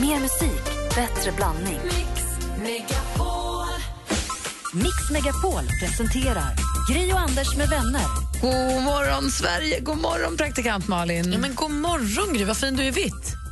[0.00, 1.80] Mer musik, bättre blandning.
[4.74, 6.54] Mix Megapol presenterar
[6.90, 8.02] Gri och Anders med vänner.
[8.40, 9.80] God morgon, Sverige!
[9.80, 11.32] God morgon, praktikant Malin.
[11.32, 12.44] Ja, men god morgon, Gry.
[12.44, 13.45] Vad fin du är i vitt.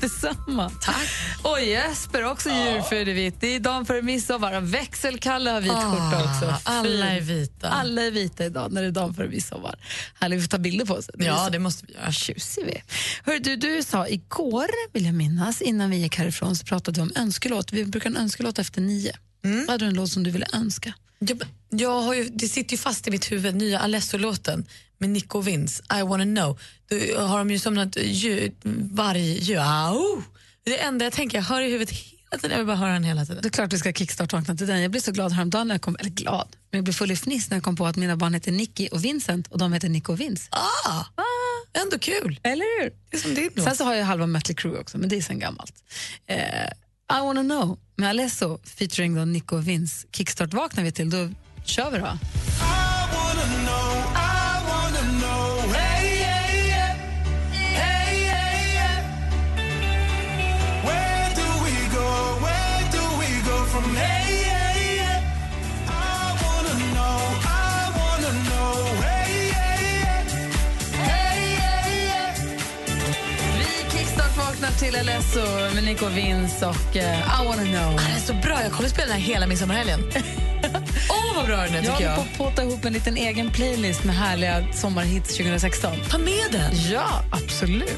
[0.00, 0.70] Detsamma.
[0.80, 1.08] Tack.
[1.42, 3.40] Och Jesper, också djurfröjd i vitt.
[3.40, 6.46] Det är dagen före midsommar och växelkalle har vit skjorta också.
[6.46, 7.68] Ah, alla är vita.
[7.68, 9.78] Alla är vita idag när det är dagen före midsommar.
[10.20, 11.10] Härligt, vi får ta bilder på oss.
[11.18, 12.12] Ja, det måste vi göra.
[12.12, 12.82] tjusiga vi.
[13.24, 17.02] Hör, du, du sa igår, vill jag minnas, innan vi gick härifrån så pratade vi
[17.02, 17.72] om önskelåt.
[17.72, 19.12] Vi brukar en önskelåt efter nio.
[19.42, 19.68] Mm.
[19.68, 20.94] Hade du en låt som du ville önska?
[21.18, 24.66] Jag, jag har ju, det sitter ju fast i mitt huvud, nya Alesso-låten
[24.98, 26.60] med Nico Vince, I wanna know.
[26.88, 28.52] Då har de ju som något ljud,
[28.92, 29.58] vargljud.
[29.58, 30.22] Au!
[30.64, 32.50] Det är det enda jag tänker, jag hör i huvudet hela tiden.
[32.50, 33.42] Jag vill bara höra den hela tiden.
[33.42, 34.82] Det är klart vi ska kickstart-vakna till den.
[34.82, 37.16] Jag blev så glad häromdagen, när jag kom, eller glad, men jag blev full i
[37.16, 39.88] fniss när jag kom på att mina barn heter Nicky och Vincent och de heter
[39.88, 40.48] Nico och Vince.
[40.50, 41.04] Ah,
[41.72, 42.40] ändå kul.
[42.42, 42.92] Eller hur?
[43.10, 45.22] Det är som din Sen så har jag halva Mötley Crüe också, men det är
[45.22, 45.74] sen gammalt.
[46.26, 46.36] Eh,
[47.12, 50.06] i wanna know med Alesso featuring då Nico Vins.
[50.12, 51.28] Kickstart vaknar vi till, då
[51.64, 52.18] kör vi då.
[74.80, 75.40] Till Alesso
[75.74, 77.96] med Nico och Vince och eh, I wanna know.
[77.96, 80.00] Den är så bra, jag kommer spela den här hela midsommarhelgen.
[81.10, 82.16] Åh, vad bra den är Jag tycker håller jag.
[82.16, 85.96] på att påta ihop en liten egen playlist med härliga sommarhits 2016.
[86.10, 87.90] Ta med den Ja, absolut.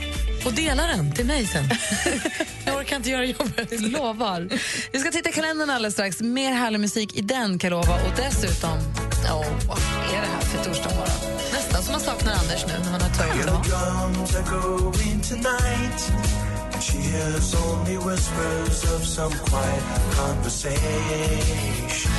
[0.45, 1.65] och dela den till mig sen.
[2.65, 3.69] jag orkar inte göra jobbet.
[3.73, 4.49] Jag lovar.
[4.93, 6.21] Vi ska titta i kalendern alldeles strax.
[6.21, 7.95] Mer härlig musik i den kan lova.
[7.95, 8.79] Och dessutom,
[9.33, 9.79] åh, vad
[10.15, 11.39] är det här för torsdag morgon?
[11.53, 13.47] Nästan som man saknar Anders nu när man har tagit
[16.83, 19.85] She hears only whispers of some quiet
[20.17, 22.13] conversation.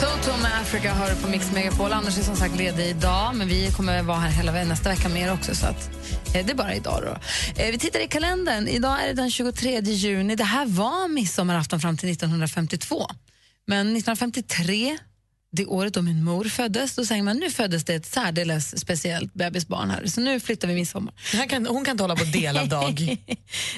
[0.00, 1.92] Toto med Africa hör på Mix Megapol.
[1.92, 5.22] Anders är som sagt ledig idag, men vi kommer vara här hela nästa vecka med
[5.22, 5.54] er också.
[5.54, 5.90] Så att,
[6.34, 7.02] eh, det är bara idag.
[7.02, 7.16] Då.
[7.62, 8.68] Eh, vi tittar i kalendern.
[8.68, 10.36] Idag är det den 23 juni.
[10.36, 13.06] Det här var midsommarafton fram till 1952.
[13.66, 14.98] Men 1953,
[15.52, 19.34] det året då min mor föddes, då säger man nu föddes det ett särdeles speciellt
[19.34, 20.06] bebisbarn här.
[20.06, 21.14] Så nu flyttar vi midsommar.
[21.48, 23.00] Kan, hon kan inte hålla på del av dag.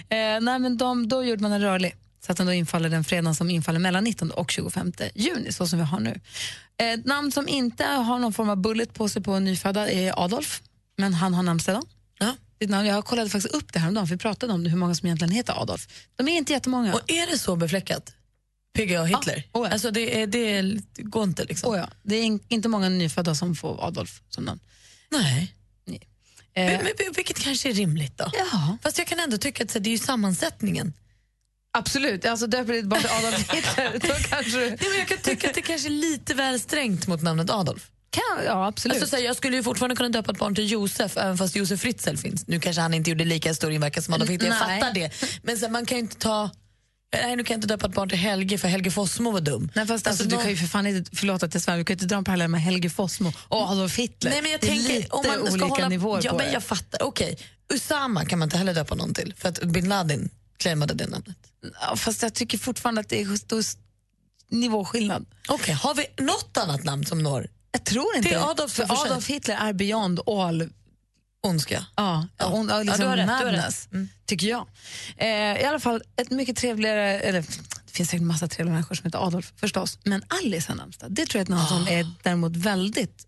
[0.08, 1.96] eh, nej, men de, då gjorde man en rörlig
[2.26, 5.66] så att den då infaller den fredagen som infaller mellan 19 och 25 juni, så
[5.66, 6.20] som vi har nu.
[6.80, 10.62] Eh, namn som inte har någon form av bullet på sig på nyfödda är Adolf,
[10.98, 11.82] men han har namnsdag.
[12.18, 12.34] Ja.
[12.58, 14.94] Jag kollade faktiskt upp det här om dagen, för vi pratade om det, hur många
[14.94, 15.88] som egentligen heter Adolf.
[16.16, 16.94] De är inte jättemånga.
[16.94, 18.14] Och är det så befläckat?
[18.72, 19.42] PGA Hitler?
[19.52, 19.60] Ja.
[19.60, 19.72] Oh, ja.
[19.72, 21.70] Alltså det, är, det, är, det går inte liksom?
[21.72, 24.60] Oh ja, det är in, inte många nyfödda som får Adolf som namn.
[25.10, 25.54] Nej.
[26.54, 28.30] Eh, Men, men, vilket kanske är rimligt då.
[28.32, 30.92] ja, Fast jag kan ändå tycka att det är ju sammansättningen.
[31.72, 32.24] absolut.
[32.24, 34.58] Alltså, döper ditt barn till Adolf Hitler, då kanske.
[34.58, 37.90] Nej, men jag kan tycka att det kanske är lite väl strängt mot namnet Adolf.
[38.10, 38.94] Kan, ja, absolut.
[38.96, 41.56] Alltså, så här, jag skulle ju fortfarande kunna döpa ett barn till Josef även fast
[41.56, 42.46] Josef Fritzl finns.
[42.46, 44.80] Nu kanske han inte gjorde lika stor inverkan som Adolf Hitler, jag Nej.
[44.80, 45.10] fattar det.
[45.42, 46.50] Men så här, man kan ju inte ta...
[47.12, 49.70] Nej, nu kan jag inte döpa ett barn till Helge för Helge Fossmo var dum.
[49.74, 51.84] Nej, fast alltså, du någon- kan ju för fan inte, förlåt att jag svär, du
[51.84, 54.30] kan inte dra en parallell med Helge Fossmo och Adolf Hitler.
[54.30, 56.36] Nej, men jag det är tänker, lite om man ska olika hålla, nivåer ja, på
[56.36, 56.52] men det.
[56.52, 57.02] jag fattar.
[57.02, 57.38] Okej,
[57.74, 61.36] Usama kan man inte heller döpa någon till för att bin Laden claimade det namnet.
[61.80, 63.62] Ja, fast jag tycker fortfarande att det är stor
[64.48, 65.26] nivåskillnad.
[65.48, 68.44] Okej, har vi något annat namn som når Jag tror inte Till det.
[68.44, 69.04] Adolf för.
[69.06, 70.68] Adolf Hitler är beyond all
[71.42, 71.86] ondska?
[71.96, 72.46] Ja, ja.
[72.46, 73.92] On, ja, liksom rätt, du har madness, rätt.
[73.92, 74.08] Mm.
[74.26, 74.66] tycker jag.
[75.16, 77.20] Eh, I alla fall, ett mycket trevligare...
[77.20, 77.40] Eller,
[77.86, 79.98] det finns säkert en massa trevliga människor som heter Adolf, förstås.
[80.04, 81.10] Men Alice har namnsdag.
[81.12, 83.26] Det tror jag är ett namn som är däremot väldigt...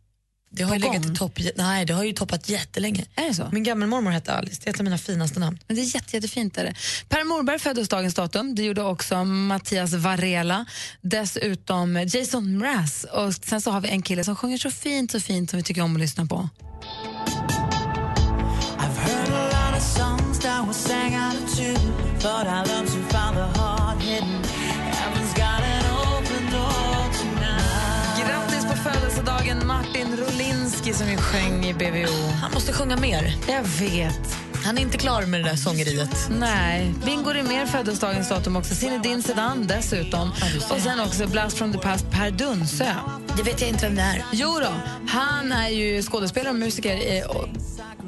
[0.50, 3.04] Det har, ju legat i topp, nej, det har ju toppat jättelänge.
[3.14, 3.48] Är det så?
[3.52, 5.58] Min gammelmormor hette Alice, det är ett av mina finaste namn.
[5.66, 6.58] Men det är jätte, jättefint.
[6.58, 6.74] Är det.
[7.08, 8.54] Per Morberg föddes dagens datum.
[8.54, 10.66] Det gjorde också Mattias Varela.
[11.00, 13.04] Dessutom Jason Mraz.
[13.04, 15.62] Och sen så har vi en kille som sjunger så fint, så fint som vi
[15.62, 16.48] tycker om att lyssna på.
[20.74, 24.42] Sang out of tune, but I love to find the heart hidden.
[24.92, 28.26] Heaven's got an open door tonight.
[28.26, 32.30] Grattis på födelsedagen Martin Rolinski som vi sjöng i BVO.
[32.42, 33.34] Han måste sjunga mer.
[33.48, 34.43] Jag vet.
[34.64, 36.28] Han är inte klar med det där sångeriet.
[36.30, 36.94] Nej.
[37.04, 38.74] Bingo Rimér föddes dagens datum också.
[38.74, 40.32] Zinedine Zidane dessutom.
[40.70, 42.94] Och sen också Blast from the past Per Dunsö.
[43.36, 44.24] Det vet jag inte vem det är.
[44.32, 44.72] Jo då,
[45.08, 47.24] han är ju skådespelare och musiker eh,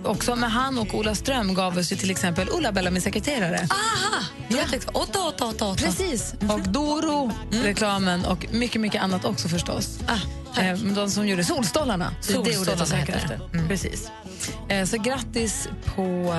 [0.05, 0.37] också.
[0.37, 3.69] Men han och Ola Ström gav oss ju till exempel Ulla Bella min sekreterare.
[3.71, 4.25] Aha!
[4.49, 4.59] Ja.
[4.93, 5.85] Åtta, åtta, åtta, åtta.
[5.85, 6.35] Precis.
[6.41, 9.99] Och Doro-reklamen och mycket, mycket annat också förstås.
[10.07, 12.13] Ah, eh, de som gjorde Solstolarna.
[12.27, 13.41] Det är det ordet jag söker efter.
[13.69, 14.11] Precis.
[14.69, 16.35] Eh, så grattis på...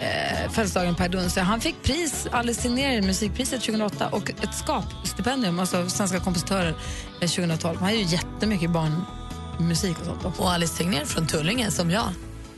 [0.00, 1.42] eh, födelsedagen Per Dunster.
[1.42, 6.74] Han fick pris, Alice Tegnér, musikpriset 2008 och ett skapstipendium, alltså Svenska kompositörer
[7.20, 7.80] eh, 2012.
[7.80, 10.42] Han gör ju jättemycket barnmusik och sånt också.
[10.42, 12.08] Och Alice Tegnér från Tullinge, som jag.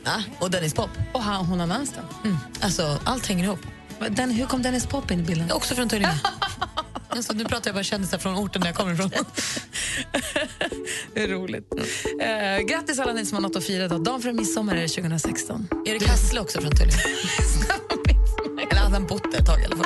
[0.05, 0.89] Ja, och Dennis Pop.
[1.13, 2.03] Och han, hon har namnsdag.
[2.23, 2.37] Mm.
[2.61, 3.59] Alltså, allt hänger ihop.
[4.09, 5.51] Den, hur kom Dennis Pop in i bilden?
[5.51, 6.19] Också från Tullinge.
[7.29, 9.09] alltså, nu pratar jag bara kändisar från orten där jag kommer ifrån.
[11.13, 11.73] Det är roligt.
[12.21, 14.03] Eh, grattis alla ni som har något att fira idag.
[14.03, 15.67] Dagen före midsommar är det 2016.
[15.85, 16.97] Erik Hassle också från Tullinge.
[18.71, 19.85] Eller hade han bott där ett tag i alla fall.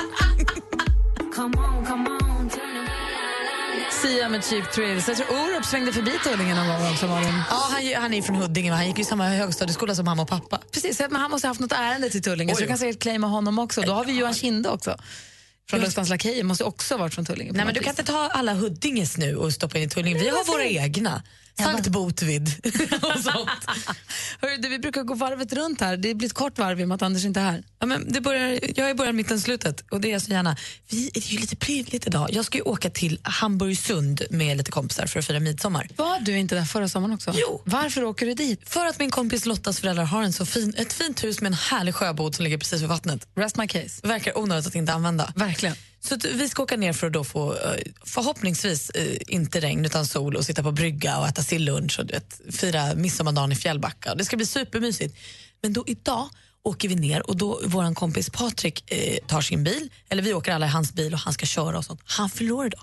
[4.02, 5.08] Sia med Cheap Thrills.
[5.08, 7.34] Jag tror Orup svängde förbi Tullinge någon gång också, Malin.
[7.50, 10.28] Ja, han, han är från Huddinge, men han gick i samma högstadieskola som mamma och
[10.28, 10.60] pappa.
[10.70, 13.26] Precis, men han måste ha haft något ärende till Tullinge, så du kan säkert claima
[13.26, 13.80] honom också.
[13.80, 14.96] Då har vi Johan Kinde också.
[15.70, 17.52] Från Lustans Lakejer, måste också ha varit från Tullinge.
[17.52, 20.18] Nej, men du kan inte ta alla Huddinges nu och stoppa in i Tullinge.
[20.18, 21.22] Vi har våra egna.
[21.58, 22.48] Sankt Botvid
[23.02, 23.66] och sånt.
[24.40, 25.96] Hörru, vi brukar gå varvet runt här.
[25.96, 27.64] Det blir ett kort varv i och med att Anders inte är här.
[27.78, 30.56] Ja, men det börjar, jag är början, mitten, slutet och det är jag så gärna.
[30.90, 32.28] Vi det är ju lite prydligt idag.
[32.32, 35.88] Jag ska ju åka till Hamburgsund med lite kompisar för att fira midsommar.
[35.96, 37.32] Var du inte där förra sommaren också?
[37.34, 37.62] Jo.
[37.64, 38.68] Varför åker du dit?
[38.68, 41.54] För att min kompis Lottas föräldrar har en så fin, ett fint hus med en
[41.54, 43.28] härlig sjöbod som ligger precis vid vattnet.
[43.34, 44.06] Rest my case.
[44.06, 45.32] Verkar onödigt att inte använda.
[45.36, 45.76] Verkligen.
[46.04, 50.06] Så vi ska åka ner för att då få eh, förhoppningsvis eh, inte regn utan
[50.06, 54.14] sol och sitta på brygga och äta sillunch och du vet, fira midsommardagen i Fjällbacka.
[54.14, 55.16] Det ska bli supermysigt.
[55.62, 56.28] Men då idag
[56.62, 60.52] åker vi ner och då vår kompis Patrik eh, tar sin bil, eller vi åker
[60.52, 62.00] alla i hans bil och han ska köra och sånt.
[62.04, 62.82] Han förlorar idag.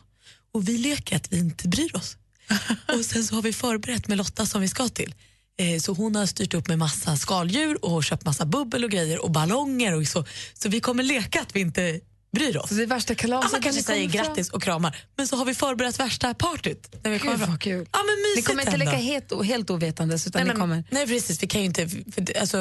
[0.54, 2.18] Och vi leker att vi inte bryr oss.
[2.98, 5.16] och sen så har vi förberett med Lotta som vi ska till.
[5.60, 9.20] Eh, Så hon har styrt upp med massa skaldjur och köpt massa bubbel och grejer
[9.20, 10.26] och ballonger och så.
[10.54, 12.00] Så vi kommer leka att vi inte
[12.32, 12.70] bryr oss.
[12.70, 13.52] Så det är värsta Ja, kalaset.
[13.52, 14.26] man kanske säger kommer fram.
[14.28, 16.96] grattis och kramar, men så har vi förberett värsta partyt.
[17.04, 17.50] När vi kommer Gud fram.
[17.52, 17.88] vad kul.
[17.94, 20.84] Ja, men Ni kommer inte leka helt, helt ovetandes utan Nej, ni men, kommer...
[20.92, 22.58] nej precis, vi kan ju inte, för, alltså,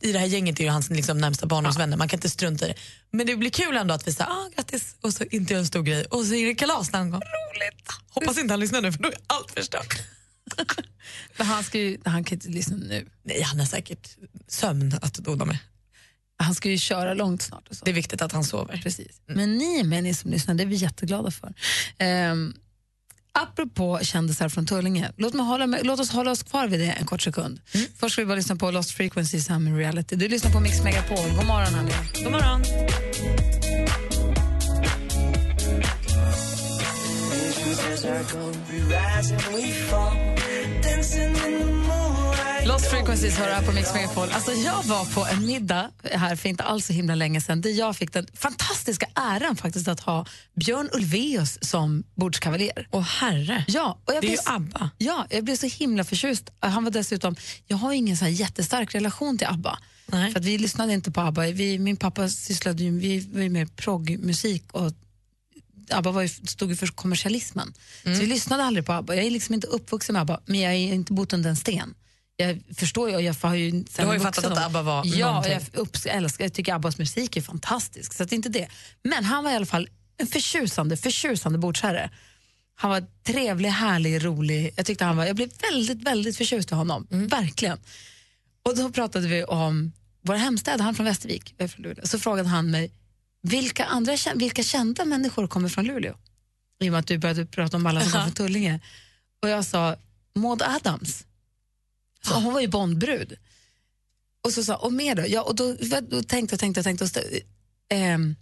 [0.00, 2.68] i det här gänget är ju hans liksom, närmsta barndomsvänner, man kan inte strunta i
[2.68, 2.74] det.
[3.10, 5.66] Men det blir kul ändå att vi säger ah, grattis och så inte gör en
[5.66, 7.20] stor grej och så är det kalas någon gång.
[7.20, 7.88] Roligt!
[8.10, 9.98] Hoppas inte han lyssnar nu för då är allt förstört.
[11.36, 13.06] För han, ska ju, han kan inte lyssna nu.
[13.24, 14.08] Nej, han har säkert
[14.48, 15.58] sömn att dona med.
[16.42, 17.68] Han ska ju köra långt snart.
[17.68, 17.84] Och så.
[17.84, 18.80] Det är viktigt att han sover.
[18.82, 19.20] Precis.
[19.26, 21.54] Men ni med, ni som lyssnar, det är vi jätteglada för.
[22.30, 22.54] Um,
[23.32, 26.90] apropå kändisar från Tullinge, låt, mig hålla med, låt oss hålla oss kvar vid det
[26.90, 27.60] en kort sekund.
[27.96, 30.16] Först ska vi bara lyssna på Lost Frequencies här med Reality.
[30.16, 31.16] Du lyssnar på Mix Megapol.
[31.16, 31.92] God morgon, hörni.
[32.22, 32.62] God morgon.
[42.66, 44.28] Lost Frequencies du här på Mix Megapol.
[44.32, 47.70] Alltså, jag var på en middag här för inte alls så himla länge sedan där
[47.70, 52.88] jag fick den fantastiska äran faktiskt att ha Björn Ulvaeus som bordskavaljer.
[52.90, 53.64] Åh herre.
[53.68, 54.90] Ja, och jag Det är blev, ju ABBA.
[54.98, 56.50] Ja, jag blev så himla förtjust.
[56.60, 57.36] Han var dessutom,
[57.66, 59.78] jag har ingen så jättestark relation till ABBA.
[60.06, 60.32] Nej.
[60.32, 61.42] För vi lyssnade inte på ABBA.
[61.42, 64.92] Vi, min pappa sysslade ju, vi var ju med proggmusik och
[65.90, 67.74] ABBA var ju, stod ju för kommersialismen.
[68.04, 68.16] Mm.
[68.16, 69.14] Så vi lyssnade aldrig på ABBA.
[69.14, 71.94] Jag är liksom inte uppvuxen med ABBA, men jag är inte bott under en sten.
[72.36, 75.62] Jag förstår ju, jag har ju, Du har ju fattat att ABBA var Ja, jag,
[75.72, 78.14] upps, älskar, jag tycker ABBAs musik är fantastisk.
[78.14, 78.68] Så att inte det.
[79.02, 82.10] Men han var i alla fall en förtjusande, förtjusande bordsherre.
[82.74, 84.72] Han var trevlig, härlig, rolig.
[84.76, 87.06] Jag, tyckte han var, jag blev väldigt, väldigt förtjust i honom.
[87.10, 87.28] Mm.
[87.28, 87.78] Verkligen.
[88.62, 89.92] Och då pratade vi om
[90.22, 90.84] våra hemstäder.
[90.84, 91.54] Han från Västervik.
[91.56, 92.06] jag är från Luleå.
[92.06, 92.90] Så frågade han mig,
[93.42, 96.14] vilka, andra, vilka kända människor kommer från Luleå?
[96.80, 98.80] I och med att du började prata om alla som kommer från Tullinge.
[99.42, 99.96] Och jag sa,
[100.34, 101.24] Maud Adams.
[102.26, 103.36] Så hon var ju Bondbrud.
[104.44, 105.24] Och så sa och mer då?
[105.28, 105.76] Ja, och då,
[106.08, 107.10] då tänkte jag, tänkte jag, tänkte och
[107.88, 108.36] ehm,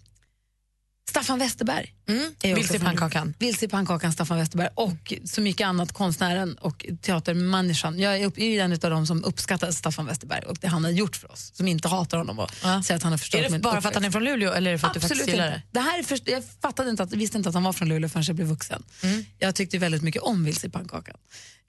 [1.11, 1.95] Staffan Westerberg.
[2.09, 2.33] Mm.
[2.43, 3.35] Vilse i pannkakan.
[3.39, 7.99] Vilse i pannkakan, Staffan Westerberg och så mycket annat, konstnären och teatermänniskan.
[7.99, 10.91] Jag är, upp, är en av dem som uppskattar Staffan Westerberg och det han har
[10.91, 12.83] gjort för oss, som inte hatar honom och Ja.
[12.83, 14.71] säger att han har förstört Är det bara för att han är från Luleå eller
[14.71, 15.63] är det för att du Absolut faktiskt gillar inte.
[15.71, 15.79] det?
[15.79, 18.09] det här är först, jag fattade inte att, visste inte att han var från Luleå
[18.09, 18.83] förrän jag blev vuxen.
[19.03, 19.25] Mm.
[19.39, 21.17] Jag tyckte väldigt mycket om Vilse i pannkakan.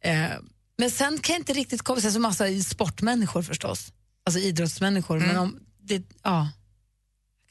[0.04, 0.26] Eh,
[0.82, 3.94] men sen kan jag inte riktigt komma, sen så massa sportmänniskor förstås,
[4.26, 5.18] alltså idrottsmänniskor.
[5.18, 5.28] Mm.
[5.28, 6.50] Men om det, ja,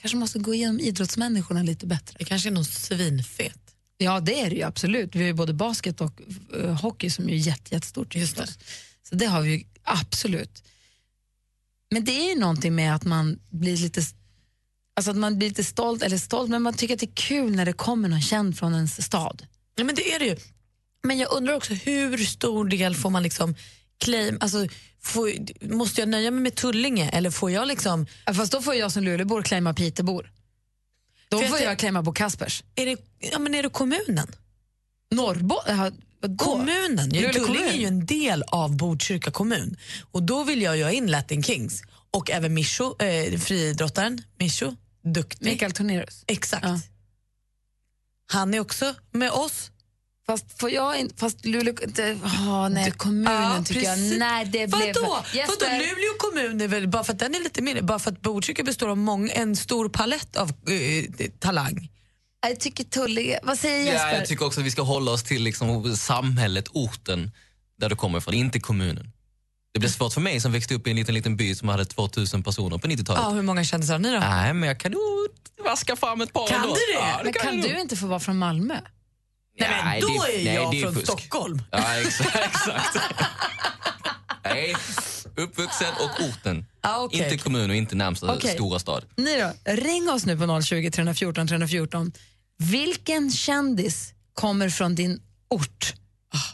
[0.00, 2.16] kanske måste gå igenom idrottsmänniskorna lite bättre.
[2.18, 3.60] Det kanske är någon svinfet.
[3.96, 5.14] Ja, det är det ju absolut.
[5.14, 6.20] Vi har ju både basket och
[6.56, 8.14] eh, hockey som är jätte, jättestort.
[8.16, 8.46] Just det.
[9.08, 10.62] Så det har vi ju absolut.
[11.90, 14.02] Men det är ju någonting med att man blir lite
[14.96, 17.56] Alltså att man blir lite stolt, eller stolt, men man tycker att det är kul
[17.56, 19.46] när det kommer någon känd från ens stad.
[19.74, 20.36] Ja, men det är det ju.
[21.02, 23.54] Men jag undrar också hur stor del får man liksom
[23.98, 24.66] claim, alltså
[25.00, 25.30] får,
[25.74, 28.92] måste jag nöja mig med Tullinge eller får jag liksom, Ja, Fast då får jag
[28.92, 30.32] som Luleåbor claima Pitebor.
[31.28, 32.64] Då jag får tänk- jag claima Bo Kaspers.
[32.74, 34.26] är det, ja, men är det kommunen?
[35.10, 35.56] Norrbo...
[35.66, 35.90] Ja,
[36.20, 36.44] vadå?
[36.44, 37.68] Kommunen, Luleå Tullinge kommun.
[37.68, 39.76] är ju en del av Botkyrka kommun
[40.10, 45.46] och då vill jag ha in Latin Kings Och även Mischo, eh, friidrottaren Mischo, duktig.
[45.46, 46.24] Mikael Tornerus.
[46.26, 46.64] Exakt.
[46.64, 46.80] Ja.
[48.26, 49.70] Han är också med oss.
[50.30, 51.14] Fast får jag inte...
[51.16, 51.74] Fast Luleå...
[51.86, 54.10] Det, oh, nej, kommunen Ja, tycker precis.
[54.10, 54.18] jag.
[54.18, 54.70] Nej, det blev...
[54.70, 55.22] Vadå?
[55.24, 55.76] för- Jesper, Vadå?
[55.78, 58.62] Luleå kommun är väl, bara för att den är lite mindre, bara för att Botkyrka
[58.62, 61.90] består av mång, en stor palett av eh, talang.
[62.48, 63.38] Jag tycker Tullinge...
[63.42, 64.12] Vad säger Ja, Jesper?
[64.14, 67.30] jag tycker också att vi ska hålla oss till liksom samhället, orten
[67.78, 69.12] där du kommer ifrån, inte kommunen.
[69.74, 71.84] Det blir svårt för mig som växte upp i en liten, liten by som hade
[71.84, 73.22] 2000 personer på 90-talet.
[73.24, 74.18] Ja, hur många kändisar har ni då?
[74.20, 75.00] Nej, men jag kan nog
[75.64, 76.68] vaska fram ett par Kan ändå.
[76.74, 76.98] du det?
[76.98, 77.64] Ja, men kan nog.
[77.70, 78.74] du inte få vara från Malmö?
[79.60, 81.06] Nej, men då det- är nej, jag det från fusk.
[81.06, 81.62] Stockholm.
[81.70, 82.36] Ja, exakt.
[82.36, 82.96] exakt.
[84.44, 84.76] nej,
[85.36, 86.66] uppvuxen och orten.
[86.82, 87.24] Ja, okej.
[87.24, 88.54] Inte kommun och inte närmsta Okej.
[88.54, 89.04] stora stad.
[89.16, 89.52] Ni då?
[89.72, 92.12] Ring oss nu på 020 314 314.
[92.58, 95.94] Vilken kändis kommer från din ort?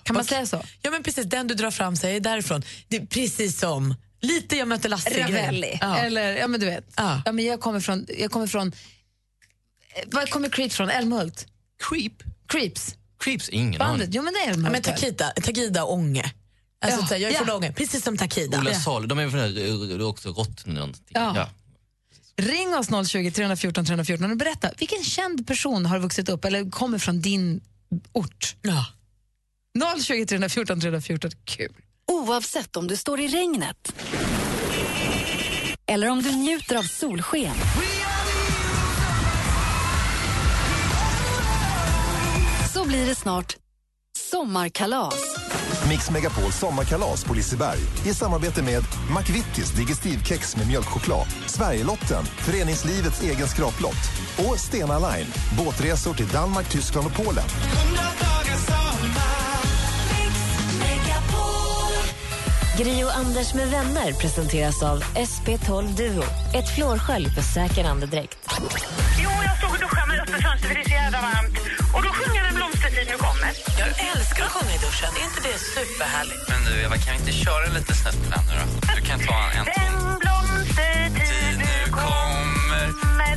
[0.03, 0.63] Kan man säga så?
[0.83, 1.27] Ja, men precis.
[1.27, 2.63] Den du drar fram sig är därifrån.
[2.89, 5.79] Det är precis som lite jag mötte Lasse Ravelli.
[5.81, 5.97] Ja.
[5.99, 6.85] Eller, ja men du vet.
[6.97, 7.23] Ja.
[7.25, 7.33] Ja.
[7.33, 8.07] men jag kommer från...
[8.19, 8.69] Jag kommer från
[9.95, 10.91] eh, var kommer Creeps från?
[10.91, 11.47] Älmhult?
[11.89, 12.13] Creep?
[12.49, 12.95] Creeps?
[13.21, 13.49] Creeps?
[13.49, 14.09] Ingen Bandet?
[14.13, 14.73] Jo men det är Ja, Älmhult.
[14.73, 16.33] men Takida, Takida Ånge.
[16.81, 17.45] Alltså, Ja, så här, jag är ja.
[17.45, 18.59] från Ånge, precis som Takida.
[18.59, 18.81] Ola Ja.
[18.81, 21.05] Salo, de är väl också rått någonting.
[21.09, 21.49] Ja.
[22.37, 26.99] Ring oss 020 314 314 och berätta, vilken känd person har vuxit upp eller kommer
[26.99, 27.61] från din
[28.13, 28.57] ort?
[28.63, 28.87] Ja.
[30.03, 31.73] 020 314 314, kul.
[32.07, 33.93] Oavsett om du står i regnet
[35.87, 37.55] eller om du njuter av solsken.
[42.77, 43.57] Så blir det snart
[44.31, 45.15] sommarkalas.
[45.89, 48.83] Mix Megapol sommarkalas på Liseberg i samarbete med
[49.19, 55.27] McVittys Digestivkex med mjölkchoklad, Sverigelotten, föreningslivets egen skraplott och Stena Line,
[55.59, 57.45] båtresor till Danmark, Tyskland och Polen.
[62.79, 66.25] Gri och Anders med vänner presenteras av SP12 Duo.
[66.55, 68.39] Ett flårskölj för säker andedräkt.
[69.23, 71.59] Jo, jag stod och duschade med öppet fönster för det är så jävla varmt.
[71.95, 72.66] Och då sjunger en blomstertid
[73.11, 73.51] nu kommer.
[73.79, 75.11] Jag älskar att sjunga i duschen.
[75.21, 76.49] Är inte det superhärligt?
[76.49, 78.67] Men du, Eva, kan vi inte köra lite snett på den nu då?
[78.97, 79.75] Du kan ta en ton.
[79.83, 82.85] Den blomstertid nu kommer
[83.21, 83.37] med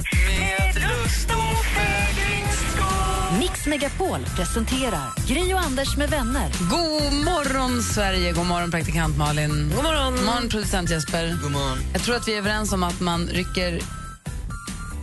[0.76, 3.40] lust och fägringsskap.
[3.40, 6.52] Mix Megapol presenterar Gri och Anders med vänner.
[6.70, 8.32] God morgon, Sverige.
[8.32, 9.72] God morgon, praktikant Malin.
[9.76, 10.16] God morgon.
[10.16, 11.38] God morgon, producent Jesper.
[11.44, 11.78] God morgon.
[11.94, 13.80] Jag tror att vi är överens om att man rycker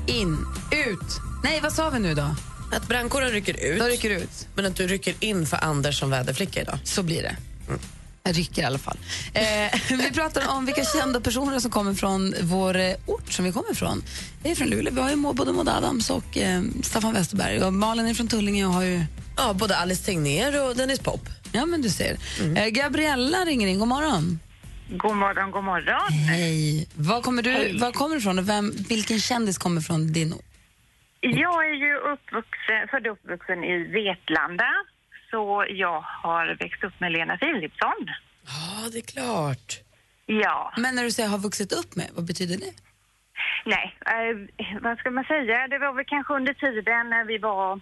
[0.06, 0.38] in,
[0.70, 1.20] ut.
[1.44, 2.34] Nej, vad sa vi nu då?
[2.72, 4.48] Att brandkåren rycker ut, Då rycker ut.
[4.54, 6.78] men att du rycker in för Anders som väderflicka idag.
[6.84, 7.36] Så blir det.
[8.22, 8.96] Jag rycker i alla fall.
[9.34, 13.52] Eh, vi pratar om vilka kända personer som kommer från vår eh, ort som vi
[13.52, 14.02] kommer ifrån.
[14.42, 14.94] Jag är från Luleå.
[14.94, 17.62] Vi har ju både Maud Adams och eh, Staffan Westerberg.
[17.62, 19.04] Och Malin är från Tullinge och har ju...
[19.36, 21.28] Ja, både Alice Tegnér och Dennis Pop.
[21.52, 22.16] Ja, men du ser.
[22.56, 23.78] Eh, Gabriella ringer in.
[23.78, 24.40] God morgon.
[24.90, 26.12] God morgon, god morgon.
[26.12, 26.88] Hej.
[26.94, 30.42] Var kommer du var kommer du ifrån och vem, vilken kändis kommer från din ort?
[31.30, 34.68] Jag är ju uppvuxen, född och uppvuxen i Vetlanda.
[35.30, 38.06] Så jag har växt upp med Lena Philipsson.
[38.46, 39.80] Ja, det är klart.
[40.26, 42.72] Ja, Men när du säger har vuxit upp med, vad betyder det?
[43.64, 45.68] nej, eh, vad ska man säga?
[45.68, 47.80] Det var väl kanske under tiden när vi var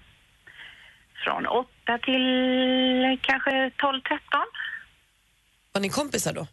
[1.24, 4.20] från 8 till kanske 12-13.
[5.72, 6.46] Var ni kompisar då?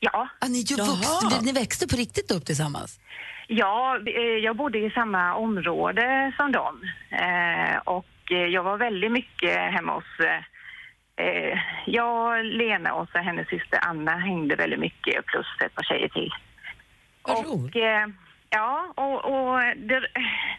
[0.00, 0.86] Ja, Ah, ni, ju Jaha.
[0.86, 3.00] vuxna, ni växte på riktigt upp tillsammans?
[3.50, 6.82] Ja, eh, jag bodde i samma område som dem.
[7.10, 10.04] Eh, och eh, jag var väldigt mycket hemma hos...
[11.86, 16.30] Jag, Lena och så hennes syster Anna hängde väldigt mycket, plus ett par tjejer till.
[17.22, 17.76] Och,
[18.50, 20.08] Ja, och, och det,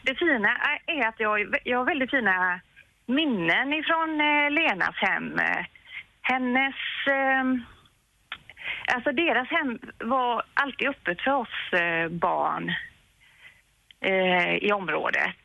[0.04, 2.60] det fina är att jag, jag har väldigt fina
[3.06, 4.18] minnen ifrån
[4.50, 5.40] Lenas hem.
[6.22, 6.76] Hennes...
[8.96, 9.80] Alltså deras hem
[10.10, 12.70] var alltid öppet för oss eh, barn
[14.02, 15.36] eh, i området.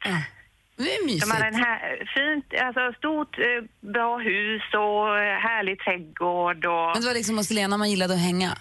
[0.76, 1.26] Det är mysigt.
[1.30, 1.80] De hade en här,
[2.14, 6.66] fint, alltså stort, eh, bra hus och eh, härlig trädgård.
[6.66, 8.58] Och, Men det var liksom hos Lena man gillade att hänga?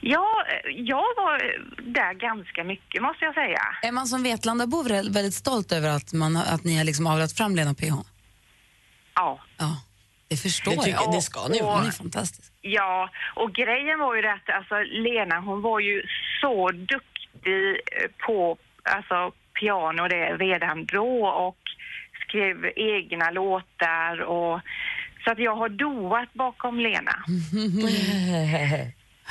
[0.00, 3.60] ja, eh, jag var eh, där ganska mycket måste jag säga.
[3.82, 7.32] Är man som Vetlandabo vä- väldigt stolt över att, man, att ni har liksom avlat
[7.32, 7.94] fram Lena PH?
[9.14, 9.38] Ja.
[9.58, 9.76] Ja,
[10.32, 11.12] det förstår Det tycker- jag.
[11.12, 11.86] det ska ni Hon vara.
[11.86, 12.52] är fantastisk.
[12.60, 14.74] Ja, och grejen var ju det att alltså,
[15.06, 16.02] Lena hon var ju
[16.40, 21.58] så duktig eh, på alltså, piano det redan då och
[22.28, 24.60] skrev egna låtar och
[25.24, 27.12] så att jag har doat bakom Lena.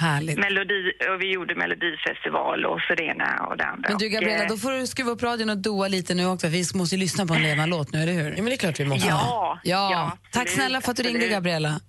[0.01, 0.37] Härligt.
[0.37, 3.89] Melodi, och vi gjorde Melodifestival och så det ena och det andra.
[3.89, 6.25] Men du Och, Gabriella, eh, då får du skruva upp radion och doa lite nu
[6.25, 6.47] också.
[6.47, 8.29] Vi måste ju lyssna på en Lena-låt nu, eller hur?
[8.29, 9.07] Ja, men det är klart vi måste.
[9.07, 11.27] Ja, Ja, ja, tack snälla för att du ringde.
[11.27, 11.79] Gabriella.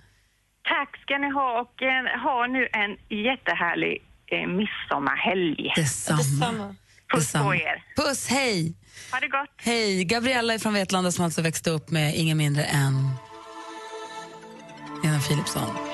[0.68, 5.72] Tack ska ni ha och eh, ha nu en jättehärlig eh, midsommarhelg.
[5.76, 6.74] Detsamma.
[7.14, 7.84] Puss på er.
[7.96, 8.74] Puss, hej!
[9.12, 9.50] Ha det gott.
[9.56, 10.04] Hej!
[10.04, 12.94] Gabriella från Vetlanda som alltså växte upp med ingen mindre än
[15.04, 15.91] Lena Philipsson.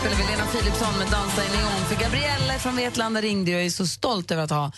[0.00, 1.82] Spelar vi Lena Philipsson med Dansa i neon.
[1.88, 4.72] För Gabriella från Vetlanda ringde jag är så stolt över att ha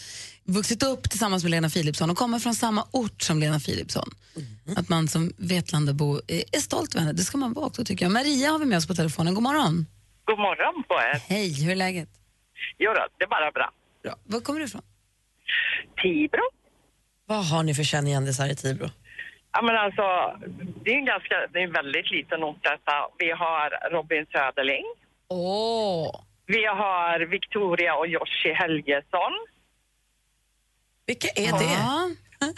[0.44, 4.08] vuxit upp tillsammans med Lena Philipsson och kommer från samma ort som Lena Philipsson.
[4.76, 8.04] Att man som Vetlandabo är är stolt över henne, det ska man vara också tycker
[8.04, 8.12] jag.
[8.12, 9.86] Maria har vi med oss på telefonen, god morgon.
[10.24, 11.16] God morgon på er.
[11.34, 12.08] Hej, hur är läget?
[12.78, 13.70] Jo då, det är bara bra.
[14.02, 14.14] Bra.
[14.24, 14.82] Var kommer du ifrån?
[16.02, 16.46] Tibro?
[17.26, 18.88] Vad har ni för kändisar i Tibro?
[19.52, 20.06] Ja, men alltså,
[20.84, 22.94] det är en ganska, det är en väldigt liten ort detta.
[23.18, 24.86] Vi har Robin Söderling.
[25.32, 26.24] Åh!
[26.46, 29.32] Vi har Victoria och Joshi Helgesson.
[31.06, 31.76] Vilka är det?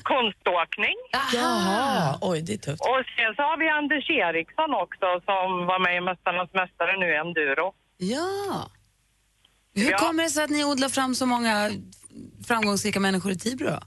[0.02, 0.97] Konståkning.
[1.35, 2.81] Jaha, oj det är tufft.
[2.83, 7.07] Och sen så har vi Anders Eriksson också som var med i Mästarnas mästare nu
[7.12, 7.75] i enduro.
[7.97, 8.71] Ja.
[9.75, 9.99] Hur Ja.
[9.99, 11.71] kommer det sig att ni odlar fram så många
[12.49, 13.66] framgångsrika människor i Tibro?
[13.66, 13.78] då?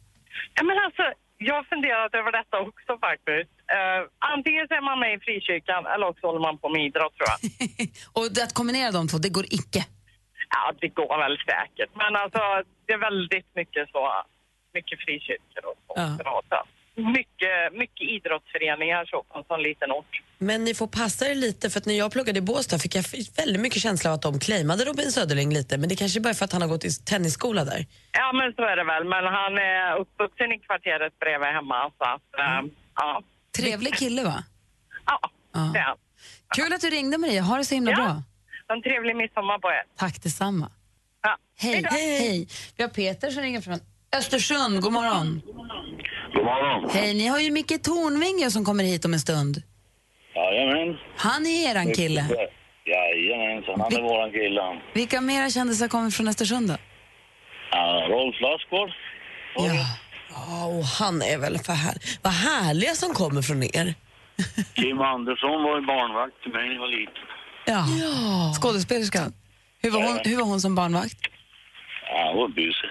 [0.53, 1.03] Ja, men alltså,
[1.37, 3.53] jag har funderat över detta också faktiskt.
[3.75, 4.01] Uh,
[4.35, 7.29] antingen så är man med i frikyrkan eller också håller man på med idrott tror
[7.33, 7.39] jag.
[8.17, 9.81] Och att kombinera de två, det går icke.
[10.55, 11.91] Ja, det går väl säkert.
[12.01, 12.41] Men alltså,
[12.85, 14.01] det är väldigt mycket så,
[14.73, 15.93] mycket frikyrkor och så.
[15.95, 16.63] Ja.
[16.97, 20.21] Mycket, mycket idrottsföreningar så på en sån liten ort.
[20.37, 23.03] Men ni får passa er lite för att när jag pluggade i Båstad fick jag
[23.37, 26.33] väldigt mycket känsla av att de claimade Robin Söderling lite men det kanske bara är
[26.33, 27.85] för att han har gått i tennisskola där.
[28.11, 29.03] Ja, men så är det väl.
[29.03, 31.91] Men han är uppvuxen i kvarteret bredvid hemma.
[31.97, 33.21] Så att, eh, ja.
[33.57, 34.43] Trevlig kille va?
[35.05, 35.19] Ja,
[35.53, 35.69] Ja.
[35.73, 35.97] det är han.
[36.55, 37.97] Kul att du ringde Maria, ha det så himla Ja.
[37.97, 38.23] bra.
[38.75, 39.83] En trevlig midsommar på er.
[39.97, 40.71] Tack detsamma.
[41.21, 41.37] Ja.
[41.59, 41.73] Hej.
[41.73, 41.89] Hejdå.
[41.91, 42.47] Hej.
[42.77, 43.79] Vi har Peter som ringer från
[44.15, 45.41] Östersund, god morgon.
[46.33, 46.89] God morgon.
[46.93, 49.63] Hej, ni har ju Micke Tornving som kommer hit om en stund.
[50.35, 50.97] Jajamän.
[51.17, 52.25] Han är eran kille.
[52.85, 54.81] Jajamensan, han är våran kille.
[54.93, 56.75] Vilka mera kändisar kommer från Östersund då?
[57.71, 58.89] Ja, Rolf Lassgård.
[59.55, 59.85] Ja.
[60.29, 61.95] Ja, och han är väl för här.
[62.21, 63.93] Vad härliga som kommer från er.
[64.75, 67.23] Kim Andersson var ju barnvakt till mig när jag var liten.
[67.65, 68.53] Ja.
[68.61, 69.33] Skådespelerskan.
[69.81, 71.17] Hur var, hon, hur var hon som barnvakt?
[72.09, 72.89] Ja, hon var busig.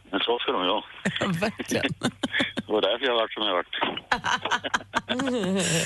[0.10, 0.84] Men så ska de ju ha.
[1.40, 1.92] Verkligen.
[2.56, 3.76] Det var därför jag varit som jag varit.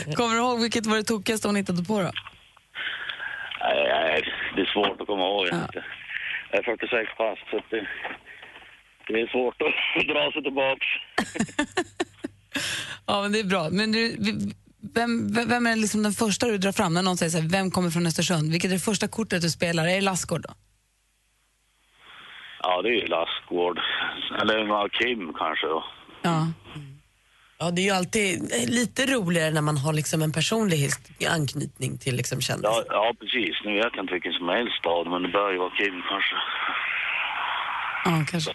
[0.16, 2.10] Kommer du ihåg vilket var det tokigaste hon hittade på då?
[3.60, 4.22] Nej, nej,
[4.56, 5.48] det är svårt att komma ihåg.
[5.50, 5.68] Ja.
[6.50, 7.86] Jag är 46 fast så det,
[9.06, 10.86] det är svårt att dra sig tillbaks.
[13.06, 13.68] Ja, men det är bra.
[13.70, 14.16] Men du,
[14.94, 17.70] vem vem är liksom den första du drar fram när någon säger så här, vem
[17.70, 18.52] kommer från Östersund?
[18.52, 19.86] Vilket är det första kortet du spelar?
[19.86, 20.54] Är det Lassgård då?
[22.62, 23.78] Ja, det är ju Lassgård.
[24.40, 25.84] Eller Kim kanske då.
[26.22, 26.46] Ja.
[27.58, 30.90] Ja, det är ju alltid lite roligare när man har liksom en personlig
[31.30, 32.70] anknytning till liksom kändis.
[32.72, 33.54] Ja, ja, precis.
[33.64, 36.34] Nu jag inte vilken som helst stad, men det bör ju vara Kim kanske.
[38.04, 38.52] Ja, kanske.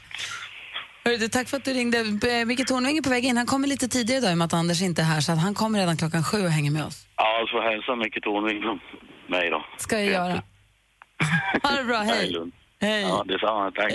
[1.06, 2.04] Hörru, tack för att du ringde.
[2.46, 3.38] Micke Tornving är på väg in.
[3.38, 5.54] Han kommer lite tidigare idag i och med att Anders inte är här, så han
[5.54, 7.08] kommer redan klockan sju och hänger med oss.
[7.16, 8.80] Ja, så hälsa Micke Tornving från
[9.28, 9.66] mig då.
[9.78, 10.42] Ska jag göra.
[11.64, 12.32] Ha det bra, hej.
[12.32, 12.56] lugnt.
[12.82, 13.02] Hej.
[13.02, 13.72] Ja, detsamma.
[13.72, 13.94] Tack.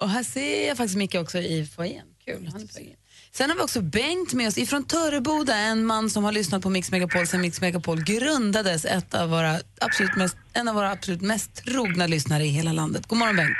[0.00, 2.06] Och här ser jag faktiskt Micke också i foajén.
[2.24, 2.48] Kul.
[2.52, 2.94] Han är på.
[3.32, 6.70] Sen har vi också Bengt med oss ifrån Töreboda, en man som har lyssnat på
[6.70, 11.20] Mix Megapol sen Mix Megapol grundades, ett av våra absolut mest, en av våra absolut
[11.20, 13.06] mest trogna lyssnare i hela landet.
[13.06, 13.56] God morgon Bengt.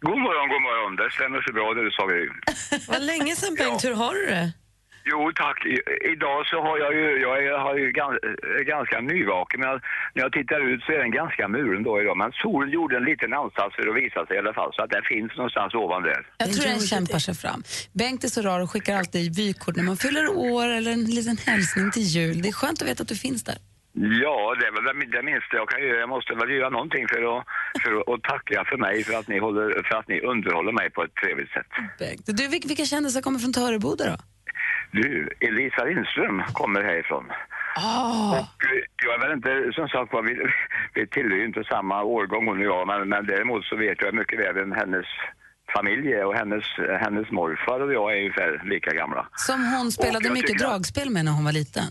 [0.00, 0.96] God morgon, god morgon.
[0.96, 2.06] Det stämmer så bra det du sa.
[2.06, 2.28] Vi.
[2.92, 4.52] Vad länge sedan Bengt, hur har du det?
[5.10, 5.58] Jo tack.
[5.66, 5.76] I,
[6.12, 8.18] idag så har jag ju, jag är, har ju gans,
[8.66, 9.60] ganska nyvaken.
[9.60, 9.80] Men
[10.14, 12.16] när jag tittar ut så är den ganska muren då idag.
[12.16, 14.70] Men solen gjorde en liten ansats för att visa sig i alla fall.
[14.74, 16.20] Så att den finns någonstans ovan där.
[16.38, 17.62] Jag tror den kämpar sig fram.
[17.92, 21.36] Bengt är så rar och skickar alltid vykort när man fyller år eller en liten
[21.46, 22.42] hälsning till jul.
[22.42, 23.58] Det är skönt att veta att du finns där.
[24.24, 25.98] Ja, det är väl det, minsta jag kan göra.
[26.00, 27.44] Jag måste väl göra någonting för att,
[27.82, 31.02] för att, tacka för mig för att, ni håller, för att ni underhåller mig på
[31.04, 31.66] ett trevligt sätt.
[31.98, 32.22] Bengt.
[32.26, 34.16] Du, vil- vilka kändisar kommer från Töreboda då?
[34.90, 37.24] Du, Elisa Lindström kommer härifrån.
[38.32, 40.34] Och eh, jag är väl inte, som sagt var, vi,
[40.94, 44.14] vi tillhör ju inte samma årgång hon och jag, men, men däremot så vet jag
[44.14, 45.06] mycket väl vem hennes
[45.74, 46.64] familj är och hennes,
[47.00, 49.28] hennes morfar och jag är ungefär lika gamla.
[49.36, 51.84] Som hon spelade mycket dragspel med när hon var liten.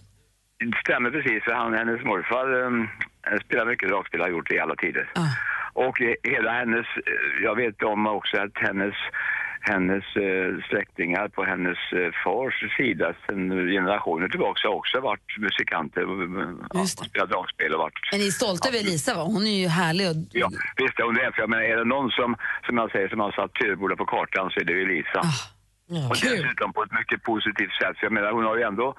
[0.60, 2.88] Det stämmer precis, för han, hennes morfar um,
[3.46, 5.10] spelar mycket dragspel, har gjort det i alla tider.
[5.74, 6.86] Och eh, hela hennes,
[7.44, 8.96] jag vet om också att hennes,
[9.62, 16.04] hennes eh, släktingar på hennes eh, fars sida sedan generationer tillbaka har också varit musikanter
[16.12, 16.20] och,
[16.74, 19.24] ja, och spelat dragspel och varit Men ni är stolta över Elisa, va?
[19.24, 20.08] Hon är ju härlig.
[20.10, 20.16] Och...
[20.32, 21.32] Ja, visst är hon det.
[21.34, 24.06] För jag menar, är det någon som, som jag säger, som har satt Töreboda på
[24.06, 25.22] kartan så är det ju Elisa.
[26.10, 27.96] och dessutom på ett mycket positivt sätt.
[27.98, 28.96] För jag menar, hon har ju ändå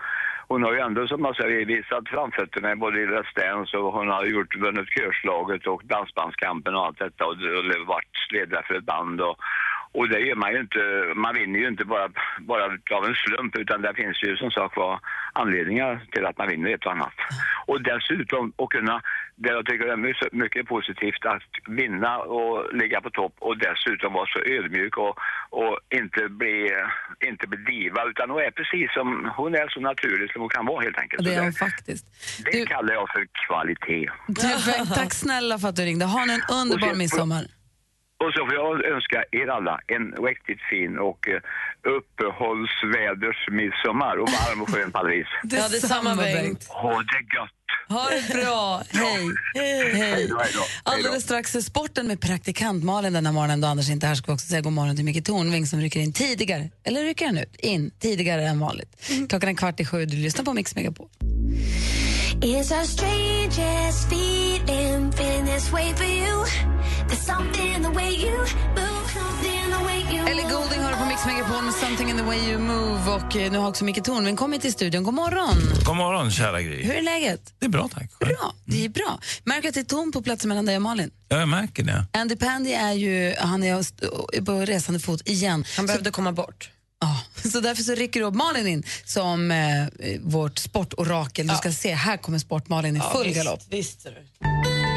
[0.49, 4.09] hon har ju ändå som man säger visat framfötterna både i Let's Dance och hon
[4.09, 8.85] har gjort, vunnit körslaget och dansbandskampen och allt detta och, och varit ledare för ett
[8.85, 9.37] band och,
[9.92, 10.83] och det gör man ju inte,
[11.16, 12.09] man vinner ju inte bara,
[12.40, 12.64] bara
[12.96, 15.01] av en slump utan det finns ju som sagt var
[15.33, 17.16] anledningar till att man vinner ett och annat.
[17.66, 19.03] Och dessutom att kunna,
[19.37, 24.27] det jag tycker är mycket, positivt att vinna och ligga på topp och dessutom vara
[24.27, 25.14] så ödmjuk och,
[25.51, 26.70] och inte bli,
[27.27, 30.66] inte bli diva utan hon är precis som, hon är så naturlig som hon kan
[30.66, 31.24] vara helt enkelt.
[31.24, 32.05] Det är hon faktiskt.
[32.53, 34.11] det kallar jag för kvalitet.
[34.27, 34.94] Perfekt.
[34.94, 36.05] Tack snälla för att du ringde.
[36.05, 37.58] Ha en underbar midsommar.
[38.23, 41.41] Och så får jag önska er alla en riktigt fin och eh,
[41.97, 45.27] uppehållsväders midsommar och varm och skön Paris.
[45.43, 46.65] Ja, detsamma, Bengt.
[46.69, 47.59] Ha det gött!
[47.89, 48.83] Ha det bra.
[48.93, 49.29] Hej.
[49.55, 49.93] Hej.
[49.95, 50.91] Hej då, hej då.
[50.91, 54.27] Alldeles strax är sporten med praktikant Malin denna morgonen då Anders inte är här ska
[54.33, 57.39] vi också säga god morgon till Micke Tornving som rycker in tidigare, eller rycker han
[57.39, 57.57] ut?
[57.57, 59.11] In tidigare än vanligt.
[59.29, 61.09] Klockan är kvart i sju, du lyssnar på Mix Megapol.
[62.42, 66.44] It's our strangest feeling, feeling this way for you.
[67.09, 68.31] There's something in the way you
[68.77, 72.11] move, something in the way you Ellie Goulding har du på Mix Megapol med Something
[72.11, 75.03] in the way you move och eh, nu har också Micke Tornving kommit till studion.
[75.03, 75.57] God morgon.
[75.85, 76.83] God morgon, kära Gry.
[76.83, 77.55] Hur är läget?
[77.59, 78.18] Det är bra, tack.
[78.18, 79.20] Bra, det är bra.
[79.44, 81.11] Märker att det är tomt på platsen mellan dig och Malin?
[81.29, 82.07] Ja, jag märker det.
[82.12, 85.64] Andy Pandy är ju han är på resande fot igen.
[85.77, 86.70] Han behövde komma bort.
[87.01, 87.16] Ja,
[87.53, 89.87] så därför så rycker upp Malin in som eh,
[90.20, 91.46] vårt sportorakel.
[91.46, 93.61] Du ska se, här kommer Sport-Malin i full visst, galopp.
[93.70, 94.14] Visst, du.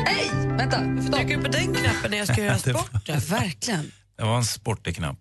[0.08, 0.30] Hej!
[0.58, 3.02] Vänta, Varför trycker du på den knappen när jag ska göra Det var- sport?
[3.06, 3.92] Ja, verkligen.
[4.18, 5.18] Det var en sportig knapp.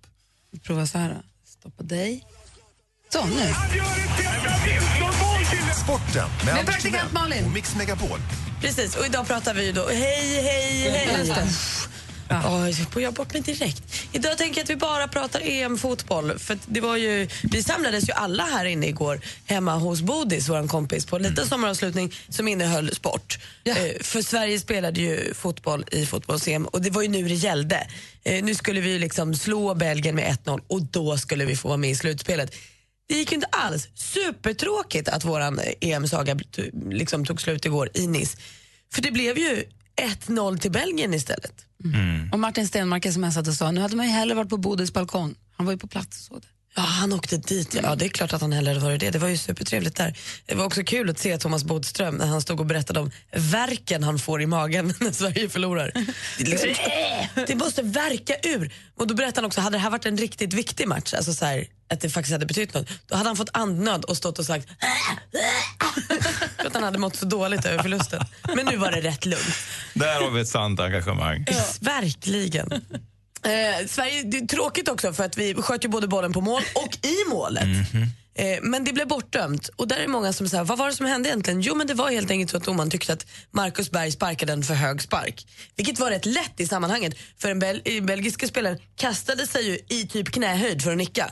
[0.53, 1.09] Vi provar så här.
[1.09, 1.23] då.
[1.61, 2.25] Stoppa dig.
[3.13, 3.55] Så, nu.
[5.85, 7.45] Sporten med, Anders praktikant Timell Malin.
[7.45, 8.19] och Mix Megapol.
[8.61, 11.47] Precis, och idag pratar vi ju då hej, hej, hej.
[12.31, 12.43] Det.
[12.49, 13.83] Oj, jag får jag bort mig direkt.
[14.13, 16.39] Idag tänker jag att vi bara pratar EM-fotboll.
[16.39, 20.69] För det var ju, vi samlades ju alla här inne igår hemma hos Bodis, vår
[20.69, 23.39] kompis, på en liten sommaravslutning som innehöll sport.
[23.65, 27.87] Eh, för Sverige spelade ju fotboll i fotbolls-EM och det var ju nu det gällde.
[28.25, 31.79] Eh, nu skulle vi liksom slå Belgien med 1-0 och då skulle vi få vara
[31.79, 32.55] med i slutspelet.
[33.09, 33.89] Det gick ju inte alls.
[33.95, 38.39] Supertråkigt att våran EM-saga t- liksom tog slut igår i Nice.
[38.95, 39.65] För det blev ju
[40.27, 41.53] 1-0 till Belgien istället.
[41.85, 42.33] Mm.
[42.33, 45.35] Och Martin Stenmark smsade och sa nu hade man ju hellre varit på Bodils balkong.
[45.57, 46.49] Han var ju på plats och såg det.
[46.81, 47.75] Ja, han åkte dit.
[47.83, 49.11] Ja, det är klart att han hellre hade varit det.
[49.11, 50.19] Det var ju supertrevligt där.
[50.47, 54.03] Det var också kul att se Thomas Bodström när han stod och berättade om verken
[54.03, 55.93] han får i magen när Sverige förlorar.
[56.39, 56.75] Det, liksom,
[57.47, 58.73] det måste verka ur.
[58.97, 61.45] Och då berättade han också, hade det här varit en riktigt viktig match, alltså så
[61.45, 64.47] här, att det faktiskt hade betytt något, då hade han fått andnöd och stått och
[64.47, 64.69] sagt
[66.59, 68.25] för att han hade mått så dåligt över förlusten.
[68.57, 69.55] Men nu var det rätt lugnt.
[69.95, 71.47] Där har vi ett sant engagemang.
[71.81, 72.85] Verkligen.
[73.45, 76.63] Eh, Sverige, det är tråkigt också för att vi sköt ju både bollen på mål
[76.75, 77.69] och i målet.
[78.35, 79.69] Eh, men det blev bortdömt.
[79.77, 81.61] Och där är många som säger, vad var det som hände egentligen?
[81.61, 84.63] Jo men det var helt enkelt så att domaren tyckte att Marcus Berg sparkade en
[84.63, 85.47] för hög spark.
[85.77, 87.15] Vilket var rätt lätt i sammanhanget.
[87.39, 91.31] För den bel belgiska spelaren kastade sig ju i typ knähöjd för att nicka.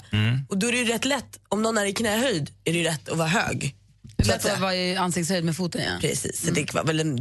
[0.49, 2.85] Och då är det ju rätt lätt, om någon är i knähöjd är det ju
[2.85, 3.75] rätt att vara hög.
[4.16, 5.90] Så att Lätt att vara i ansiktshöjd med foten, ja.
[6.01, 7.18] Precis, så det var väl en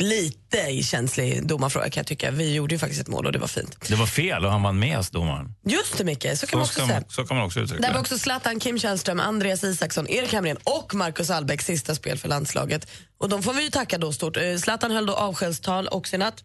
[0.00, 2.30] lite känslig domarfråga kan jag tycka.
[2.30, 3.88] Vi gjorde ju faktiskt ett mål och det var fint.
[3.88, 5.54] Det var fel och han vann med oss, domaren.
[5.66, 7.00] Just det Micke, så kan man Så, också ska säga.
[7.00, 10.32] man, så kan man också uttrycka Där var också Zlatan, Kim Källström, Andreas Isaksson, Erik
[10.32, 12.90] Hamrén och Marcus Albeck sista spel för landslaget.
[13.18, 14.36] Och de får vi ju tacka då stort.
[14.36, 16.44] Eh, Zlatan höll då avskedstal också i natt.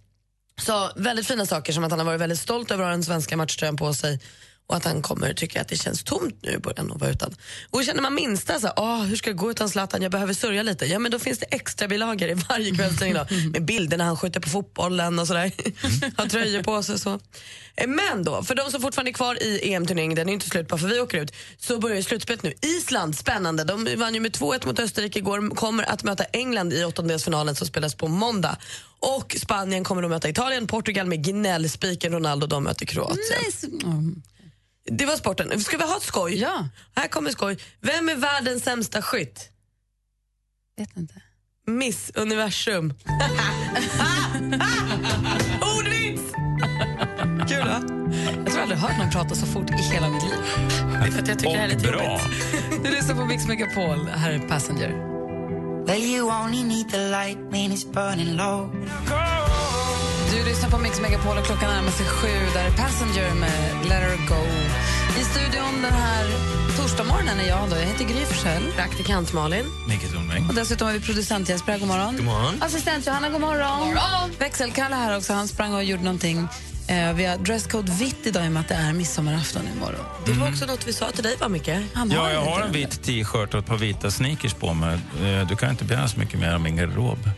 [0.61, 3.03] Sa väldigt fina saker som att han har varit väldigt stolt över att ha den
[3.03, 4.19] svenska matchtröjan på sig
[4.67, 7.35] och att han kommer tycka att det känns tomt nu i början att vara utan.
[7.69, 10.33] Och känner man minsta så här, "Åh, hur ska det gå utan Zlatan, jag behöver
[10.33, 10.85] sörja lite.
[10.85, 14.17] Ja men då finns det extra bilagor i varje kvällstidning då, med bilder när han
[14.17, 15.51] skjuter på fotbollen och sådär.
[16.17, 17.19] har tröjor på sig och så.
[17.75, 20.67] Eh, Men då, för de som fortfarande är kvar i EM-turneringen, den är inte slut
[20.67, 22.53] bara för vi åker ut, så börjar ju slutspelet nu.
[22.61, 23.63] Island, spännande.
[23.63, 27.67] De vann ju med 2-1 mot Österrike igår, kommer att möta England i åttondelsfinalen som
[27.67, 28.57] spelas på måndag.
[28.99, 33.17] Och Spanien kommer att möta Italien, Portugal med gnällspiken Ronaldo, de möter Kroatien.
[33.45, 33.67] Nice.
[33.67, 34.21] Mm.
[34.91, 35.59] Det var sporten.
[35.61, 36.35] Ska vi ha ett skoj?
[36.41, 36.67] Ja.
[36.95, 37.57] Här kommer skoj.
[37.81, 39.49] Vem är världens sämsta skytt?
[40.77, 41.21] Vet inte.
[41.67, 42.93] Miss Universum.
[45.77, 46.23] Ordvits!
[47.49, 47.81] Kul va?
[48.45, 50.39] Jag tror aldrig hört någon prata så fort i hela mitt liv.
[50.79, 52.03] Det är för att jag tycker det här är lite bra.
[52.03, 52.83] jobbigt.
[52.83, 54.07] Du lyssnar på Mix Megapol.
[54.07, 54.89] Här är Passenger.
[55.85, 56.01] Well,
[60.35, 62.27] Du lyssnar på Mix Megapol och klockan närmar sig sju.
[62.53, 64.41] Där är Passenger med Let her go.
[65.19, 66.25] I studion den här
[66.77, 67.69] torsdagsmorgonen är jag.
[67.69, 67.75] Då.
[67.75, 68.63] Jag heter Gry Forssell.
[68.75, 69.65] Praktikant Malin.
[69.87, 70.47] Micke Tornving.
[70.49, 71.79] Och dessutom har vi producent Jesper.
[71.79, 72.15] God morgon.
[72.15, 72.61] God morgon.
[72.61, 73.95] Assistent Johanna, god morgon.
[74.39, 75.33] Växelkalle här också.
[75.33, 76.47] Han sprang och gjorde någonting.
[76.87, 80.05] Eh, vi har dresscode vitt idag i och med att det är midsommarafton imorgon.
[80.25, 81.69] Det var också något vi sa till dig, va, Micke?
[81.93, 84.99] Han Ja, jag har en vit t-shirt och ett par vita sneakers på mig.
[85.23, 87.29] Eh, Du kan inte begära så mycket mer av min garderob.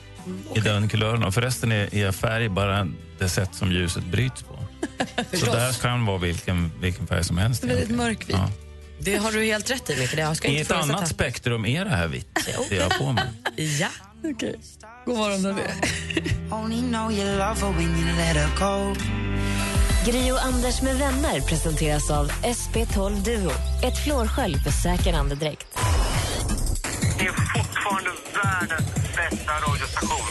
[0.56, 1.24] I den kulören.
[1.24, 2.88] Och förresten är är jag färg bara
[3.20, 4.60] det sätt som ljuset bryts på.
[5.38, 7.64] så där kan vara vilken, vilken färg som helst.
[7.64, 8.36] Väldigt mörkvit.
[8.36, 8.50] Ja.
[9.00, 11.92] Det har du helt rätt i, jag ska I inte ett annat spektrum är det
[11.92, 12.28] här vitt,
[12.70, 13.24] det jag har på mig.
[13.80, 13.88] Ja.
[14.24, 14.60] Okej.
[15.06, 15.66] God morgon, David.
[20.06, 23.52] Gri och Anders med vänner presenteras av SP12 Duo.
[23.84, 25.68] Ett flårskölj för säker andedräkt.
[27.20, 28.10] Ni är fortfarande
[28.44, 30.30] världens bästa radiostation.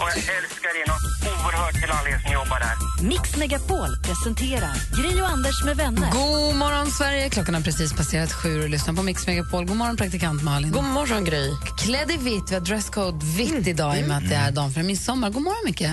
[0.00, 2.76] Och jag älskar er något oerhört till alla er som jobbar där.
[3.08, 6.12] Mix Megapol presenterar Gri och Anders med vänner.
[6.12, 7.30] God morgon, Sverige.
[7.30, 9.64] Klockan har precis passerat sju och lyssnar på Mix Megapol.
[9.64, 10.72] God morgon, praktikant Malin.
[10.72, 11.50] God morgon, Gry.
[11.78, 12.50] Klädd i vitt.
[12.50, 15.30] Vi har dresscode vitt idag i och med att det är dagen för midsommar.
[15.30, 15.84] God morgon, Micke.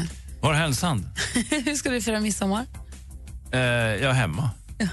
[0.41, 1.09] Var är hälsan?
[1.49, 2.65] Hur ska du fira midsommar?
[3.51, 4.49] Eh, jag är hemma.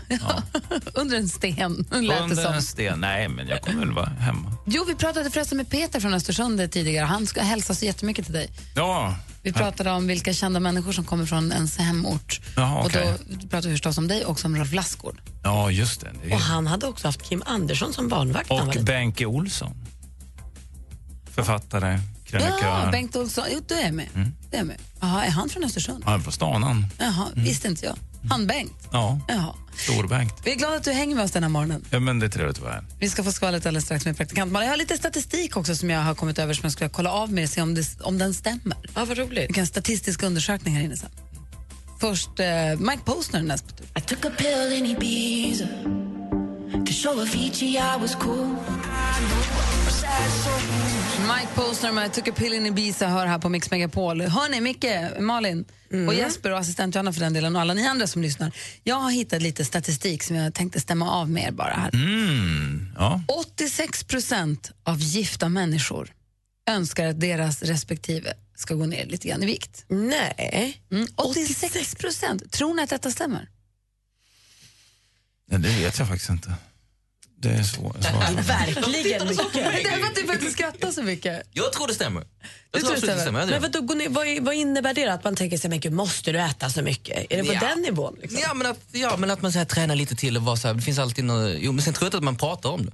[0.94, 2.54] Under en sten, lät det Under som.
[2.54, 3.00] en sten.
[3.00, 4.52] Nej, men jag kommer väl vara hemma.
[4.66, 7.04] Jo, vi pratade förresten med Peter från Östersund tidigare.
[7.06, 8.50] Han ska hälsa så jättemycket till dig.
[8.74, 12.40] Ja, Vi pratade om vilka kända människor som kommer från ens hemort.
[12.56, 13.12] Jaha, okej.
[13.12, 15.20] Och då pratade vi förstås om dig och om Rolf Lassgård.
[15.42, 16.10] ja just det.
[16.22, 16.34] det är...
[16.34, 18.50] Och han hade också haft Kim Andersson som barnvakt.
[18.50, 18.76] Och.
[18.84, 19.76] Benke Olsson.
[21.30, 22.58] Författare, krönikör.
[22.84, 23.44] Ja, Bengt Olsson.
[23.52, 24.08] Jo, du är med.
[24.50, 24.76] Du är med.
[25.00, 26.04] Jaha, är han från Östersund?
[26.04, 26.86] Han är från stan han.
[26.98, 27.96] Jaha, visste inte jag.
[28.28, 28.88] Han Bengt.
[28.92, 29.54] Ja, Jaha.
[29.76, 30.34] stor-Bengt.
[30.44, 31.84] Vi är glada att du hänger med oss den här morgonen.
[31.90, 32.84] Ja, men det är trevligt att vara här.
[32.98, 34.66] Vi ska få skvallret alldeles strax med praktikant Malin.
[34.66, 37.32] Jag har lite statistik också som jag har kommit över som jag ska kolla av
[37.32, 38.76] med och se om, det, om den stämmer.
[38.94, 39.50] Ja, vad roligt.
[39.50, 41.10] Vi kan statistisk undersökning här inne sen.
[42.00, 42.46] Först eh,
[42.78, 43.86] Mike Posner näst på tur.
[46.72, 48.56] To show Avicii I was cool.
[51.36, 54.20] Mike Posner med Took a pill in Ibiza hör här på Mix Megapol.
[54.20, 55.64] Hörni, Micke, Malin
[56.08, 58.52] och Jesper och assistent Johanna för den delen och alla ni andra som lyssnar.
[58.84, 61.90] Jag har hittat lite statistik som jag tänkte stämma av med er bara här.
[61.94, 63.22] Mm, ja.
[63.28, 66.12] 86 procent av gifta människor
[66.70, 69.84] önskar att deras respektive ska gå ner lite grann i vikt.
[69.88, 70.82] Nej.
[70.92, 72.52] Mm, 86 procent.
[72.52, 73.48] Tror ni att detta stämmer?
[75.50, 76.54] Nej, det vet jag faktiskt inte.
[77.42, 77.96] Det är svårt.
[77.96, 79.28] Verkligen mycket.
[79.52, 81.42] Det är för att du faktiskt skrattar så mycket.
[81.52, 82.24] Jag tror det stämmer.
[82.72, 83.40] Jag tror tror det stämmer?
[83.40, 83.60] Men tror.
[83.60, 85.12] vad, då, gå ner- vad, vad innebär det?
[85.12, 87.26] Att man tänker sig, men gud, måste du äta så mycket?
[87.32, 87.60] Är det på Ja.
[87.60, 88.16] den nivån?
[88.22, 88.38] Liksom?
[88.42, 90.68] Ja, men att, ja, men att man så här, tränar lite till och vara så
[90.68, 92.86] här, det finns alltid något, jo, men sen tror jag inte att man pratar om
[92.86, 92.92] det.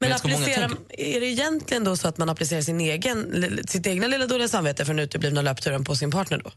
[0.00, 4.06] Men applicera, tänker- är det egentligen då så att man applicerar sin egen, sitt egna
[4.06, 6.50] lilla dåliga samvete för den uteblivna löpturen på sin partner då?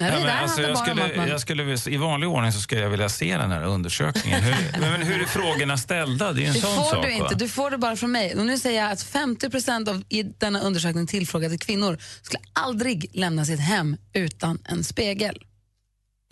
[0.00, 1.28] Nej, men alltså, jag skulle, man...
[1.28, 4.42] jag skulle, I vanlig ordning så skulle jag vilja se den här undersökningen.
[4.42, 6.32] Hur, men hur är frågorna ställda?
[6.32, 7.04] Det är ju en Det sån får sak.
[7.04, 7.22] du inte.
[7.24, 7.30] va?
[7.34, 8.34] Du får det bara från mig.
[8.36, 13.44] Och nu säger jag att 50% av i denna undersökning tillfrågade kvinnor skulle aldrig lämna
[13.44, 15.42] sitt hem utan en spegel.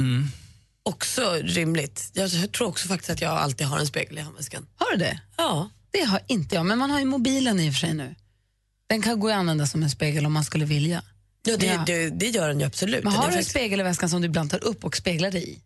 [0.01, 0.29] Mm.
[0.83, 2.11] Också rimligt.
[2.13, 4.67] Jag tror också faktiskt att jag alltid har en spegel i handväskan.
[4.77, 5.21] Har du det?
[5.37, 5.71] Ja.
[5.91, 8.15] Det har inte jag, men man har ju mobilen i och för sig nu.
[8.89, 11.03] Den kan gå att använda som en spegel om man skulle vilja.
[11.43, 11.83] Ja, det, Ja.
[11.87, 13.05] Det, det gör den ju absolut.
[13.05, 15.31] Men har du en faktiskt- spegel i väskan som du ibland tar upp och speglar
[15.31, 15.63] dig i?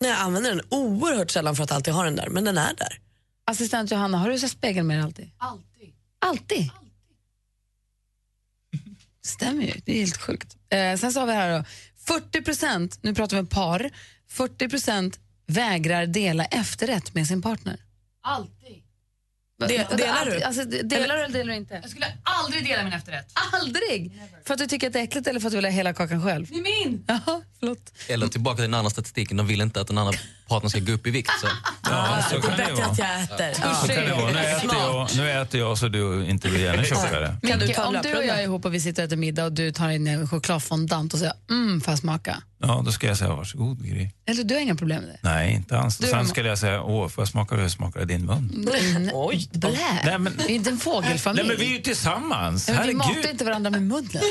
[0.00, 2.74] Nej, jag använder den oerhört sällan för att alltid ha den där, men den är
[2.76, 3.00] där.
[3.46, 5.30] Assistent Johanna, har du så spegel med dig alltid?
[5.38, 5.92] Alltid.
[6.18, 6.70] Alltid?
[9.24, 10.56] Stämmer ju, det är helt sjukt.
[10.70, 11.64] Eh, sen så har vi här då,
[11.98, 13.90] 40 procent, nu pratar vi om par,
[14.28, 17.80] 40 procent vägrar dela efterrätt med sin partner.
[18.20, 18.82] Alltid.
[19.58, 20.42] Delar du?
[20.42, 21.74] Alltså, de- delar du eller delar du inte?
[21.74, 23.26] Jag skulle aldrig dela min efterrätt.
[23.52, 24.12] Aldrig!
[24.46, 25.94] För att du tycker att det är äckligt eller för att du vill ha hela
[25.94, 26.46] kakan själv?
[26.50, 27.04] Det är min!
[27.06, 27.92] Jaha, förlåt.
[28.08, 30.92] Eller tillbaka till den andra statistiken, de vill inte att den andra partnern ska gå
[30.92, 31.30] upp i vikt.
[31.40, 31.46] Så.
[31.90, 32.86] Ja, så kan det Bättre vara.
[32.86, 33.54] att jag äter.
[33.54, 34.32] Så kan det vara.
[34.32, 37.36] Nu äter, jag, nu äter jag så du inte blir ännu tjockare.
[37.48, 39.06] Kan du Micke, ta en om du och jag är ihop och vi sitter och
[39.06, 42.42] äter middag och du tar in en chokladfondant och säger mm, får jag smaka?
[42.58, 44.10] Ja, då ska jag säga varsågod Gry.
[44.26, 45.18] Eller du har inga problem med det?
[45.20, 45.98] Nej, inte alls.
[45.98, 48.66] Du, Sen skulle jag säga, åh, får jag smaka hur smakar det i din mun?
[48.96, 49.10] Mm.
[49.14, 49.48] Oj.
[49.52, 49.70] Blä.
[50.04, 51.42] Nej, men- Vi är inte en fågelfamilj.
[51.48, 52.68] Nej, men vi är ju tillsammans.
[52.68, 54.22] Ja, men vi matar inte varandra med munnen.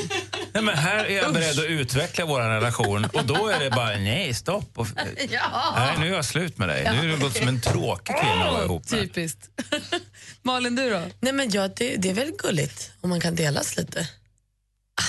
[0.54, 3.90] Nej, men här är jag beredd att utveckla vår relation och då är det bara
[3.98, 4.70] nej, stopp.
[4.76, 4.88] Och,
[5.30, 5.74] ja.
[5.78, 6.84] nej, nu är jag slut med dig.
[6.92, 9.00] Nu är du gått som en tråkig kvinna att vara ihop med.
[9.02, 9.50] Typiskt.
[10.42, 11.02] Malin, du då?
[11.20, 14.08] Nej, men ja, det, det är väl gulligt om man kan delas lite.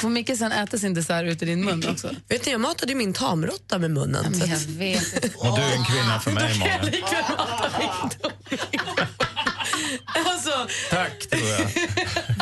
[0.01, 2.11] Får Micke sen äta sin dessert ut i din mun också?
[2.29, 4.23] Vet ni, jag matade ju min tamråtta med munnen.
[4.25, 5.25] Men så jag att- vet.
[5.37, 6.85] Och du är en kvinna för mig, Malin.
[6.85, 8.19] Likväl matar min
[10.27, 11.61] Alltså, Tack, tror jag.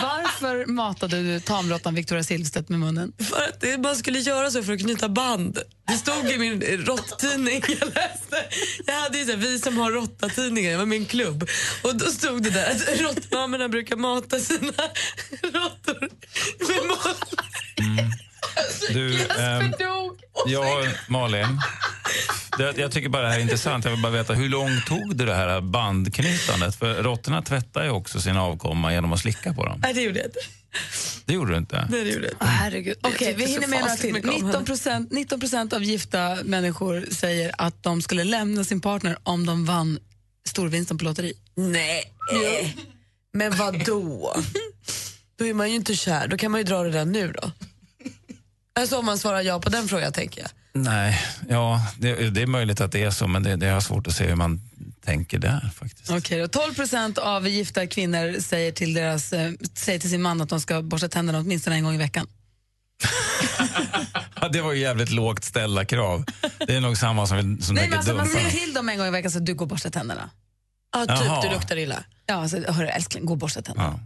[0.03, 3.13] Varför matade du tamråttan Victoria Silvstedt med munnen?
[3.19, 5.59] för att det, man skulle göra så för att knyta band.
[5.87, 8.45] Det stod i min råtttidning jag läste.
[8.87, 11.49] Jag hade ju så här, vi som har råttatidningar, jag var min klubb.
[11.83, 14.73] Och då stod det där att råttmammorna brukar mata sina
[15.43, 16.01] råttor
[16.59, 18.13] med munnen.
[18.93, 19.73] Du, ehm,
[20.47, 21.61] ja, Malin.
[22.59, 23.85] Det, jag tycker bara det här är intressant.
[23.85, 26.77] Jag vill bara veta, hur långt tog du det här bandknytandet?
[26.77, 29.81] För råttorna tvättar ju också sin avkomma genom att slicka på dem.
[29.83, 30.39] Nej, det gjorde jag inte.
[31.25, 31.87] Det gjorde du inte?
[31.91, 32.37] Nej, det gjorde jag inte.
[32.45, 32.97] Åh, herregud.
[33.03, 34.13] Jag Okej, tyckte vi hinner med några till.
[34.13, 34.47] mycket om henne.
[34.47, 39.47] 19 procent 19 procent av gifta människor säger att de skulle lämna sin partner om
[39.47, 39.99] de vann
[40.49, 41.33] storvinsten på lotteri.
[41.55, 42.13] Nej.
[43.33, 44.35] Men vad då?
[45.39, 46.29] Då är man ju inte kär.
[46.29, 47.51] Då kan man ju dra det där nu då.
[48.75, 50.51] Alltså om man svarar ja på den frågan tänker jag.
[50.75, 54.07] Nej, ja, det, det är möjligt att det är så, men det, det har svårt
[54.07, 54.61] att se hur man
[55.05, 56.11] tänker där faktiskt.
[56.11, 56.49] Okej, då.
[56.49, 60.61] 12 procent av gifta kvinnor säger till, deras, eh, säger till sin man att de
[60.61, 62.27] ska borsta tänderna åtminstone en gång i veckan.
[64.41, 66.25] Ja, det var ju jävligt lågt ställda krav.
[66.67, 69.07] Det är nog samma som, som Nej, men alltså, man säger till dem en gång
[69.07, 70.31] i veckan så att du går och borstar tänderna.
[70.93, 71.43] Ja, typ Jaha.
[71.43, 72.05] du luktar illa.
[72.27, 74.01] Ja, alltså, hörru älskling, gå och borsta tänderna.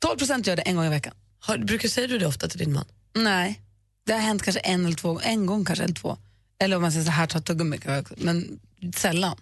[0.00, 0.08] Ja.
[0.08, 1.14] 12 procent gör det en gång i veckan.
[1.40, 2.84] Har, brukar säger du det ofta till din man?
[3.14, 3.60] Nej,
[4.08, 6.16] det har hänt kanske en eller två, en gång kanske eller två.
[6.60, 7.78] Eller om man säger så här, ta tuggummi,
[8.16, 8.58] men
[8.96, 9.36] sällan.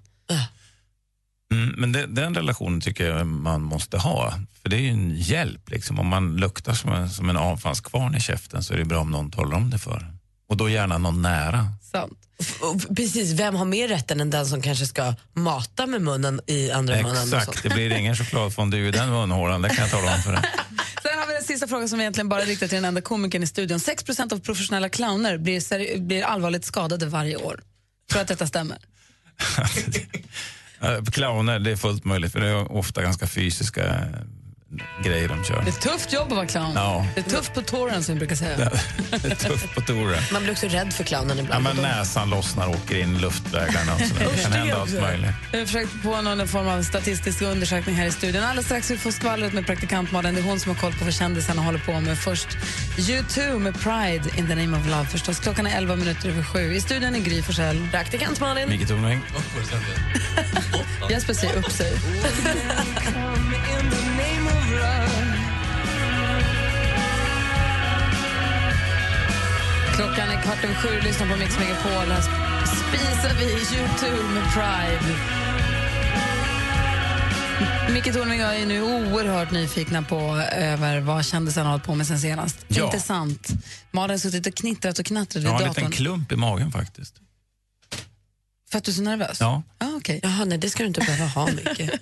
[1.53, 4.35] Mm, men det, den relationen tycker jag man måste ha.
[4.63, 5.71] För det är ju en hjälp.
[5.71, 5.99] Liksom.
[5.99, 9.11] Om man luktar som en, som en avfallskvarn i käften så är det bra om
[9.11, 10.13] någon talar om det för.
[10.49, 11.69] Och då gärna någon nära.
[11.93, 12.19] Sant.
[12.61, 16.71] Och Precis, vem har mer rätten än den som kanske ska mata med munnen i
[16.71, 17.23] andra munnen?
[17.23, 17.37] och så?
[17.37, 20.43] Exakt, det blir ingen chokladfondue i den munhålan, det kan jag tala om för dig.
[21.47, 23.81] sista frågan som egentligen bara riktar till den enda komikern i studion.
[23.81, 27.61] 6 av professionella clowner blir, blir allvarligt skadade varje år.
[28.11, 28.79] Tror att detta stämmer?
[31.13, 34.09] Clowner, det är fullt möjligt för det är ofta ganska fysiska
[35.05, 35.61] grejer de kör.
[35.63, 36.73] Det är ett tufft jobb att vara clown.
[36.75, 37.07] Ja.
[37.15, 38.57] Det är tufft på touren som vi brukar säga.
[39.11, 40.23] Det är tufft på touren.
[40.33, 41.65] Man blir också rädd för clownen Ja, ibland.
[41.65, 44.27] men näsan lossnar och åker in i luftvägarna och sådär.
[44.37, 45.31] Det kan hända allt möjligt.
[45.53, 48.43] Jag har försökt på någon form av statistisk undersökning här i studion.
[48.45, 50.35] Alldeles strax vi får skvallret med praktikant Malin.
[50.35, 52.19] Det är hon som har koll på vad kändisarna håller på med.
[52.19, 52.49] Först
[52.97, 55.41] U2 med Pride in the name of love förstås.
[55.41, 56.75] Klockan är 11 minuter över sju.
[56.75, 57.89] I studion är Gry Forssell.
[57.91, 58.69] Praktikant Malin.
[58.69, 59.21] Micke Tornving.
[61.11, 61.93] Jesper säger upp sig.
[69.97, 71.01] Klockan är kvart över sju.
[71.01, 71.91] Lyssna på Mix Megapol.
[71.93, 72.21] Här
[72.67, 75.17] spisar vi U2 med Pride.
[77.95, 80.21] Micke Tornving och jag är nu oerhört nyfikna på
[80.57, 82.57] över vad kändisarna har hållit på med sen senast.
[82.69, 82.85] Ja.
[82.85, 83.49] Inte sant?
[83.91, 85.85] Malin har suttit och knittrat och knattrat vid Jag har en datorn.
[85.85, 87.15] liten klump i magen faktiskt.
[88.71, 89.41] För att du är så nervös?
[89.41, 89.63] Ja.
[89.79, 90.21] Ah, okay.
[90.23, 91.91] Jaha, nej det ska du inte behöva ha mycket.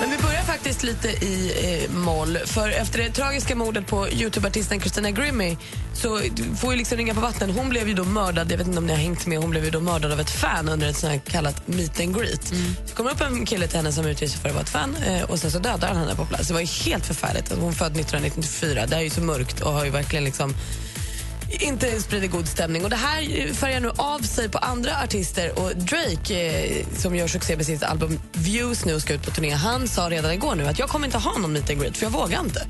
[0.00, 1.52] Men vi börjar faktiskt lite i
[1.84, 2.38] eh, moll.
[2.44, 5.56] För efter det tragiska mordet på Youtube-artisten Christina Grimmie
[5.94, 6.20] så
[6.60, 7.50] får ju liksom ringa på vatten.
[7.50, 9.64] Hon blev ju då mördad, jag vet inte om ni har hängt med, hon blev
[9.64, 12.52] ju då mördad av ett fan under ett sånt här kallat meet and greet.
[12.86, 14.96] Så kommer upp en kille till henne som utger sig för att vara ett fan
[15.06, 16.48] eh, och sen så dödar han henne på plats.
[16.48, 17.52] Det var ju helt förfärligt.
[17.60, 20.54] Hon född 1994, det är ju så mörkt och har ju verkligen liksom
[21.50, 22.84] inte sprider god stämning.
[22.84, 25.58] Och Det här färgar nu av sig på andra artister.
[25.58, 29.30] Och Drake, eh, som gör succé med sitt album Views nu och ska ut på
[29.30, 31.96] turné, han sa redan igår nu att jag kommer inte ha någon meet and greet,
[31.96, 32.66] för jag vågar inte.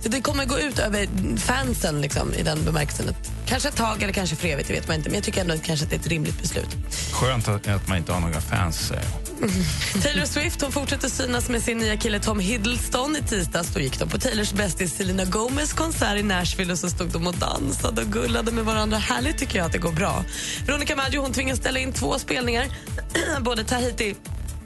[0.00, 3.08] Så det kommer gå ut över fansen liksom, i den bemärkelsen.
[3.08, 5.08] Att, kanske ett tag eller kanske för evigt, det vet man inte.
[5.08, 6.76] Men jag tycker ändå att kanske att det är ett rimligt beslut.
[7.12, 9.29] Skönt att, att man inte har några fans, säger jag.
[10.02, 13.16] Taylor Swift hon fortsätter synas med sin nya kille Tom Hiddleston.
[13.16, 16.90] I tisdags då gick de på Taylors bästis Selena Gomez konsert i Nashville och så
[16.90, 18.98] stod de och dansade och gullade med varandra.
[18.98, 20.24] Härligt tycker jag att det går bra.
[20.66, 22.66] Veronica Maggio hon tvingas ställa in två spelningar.
[23.40, 24.14] Både Tahiti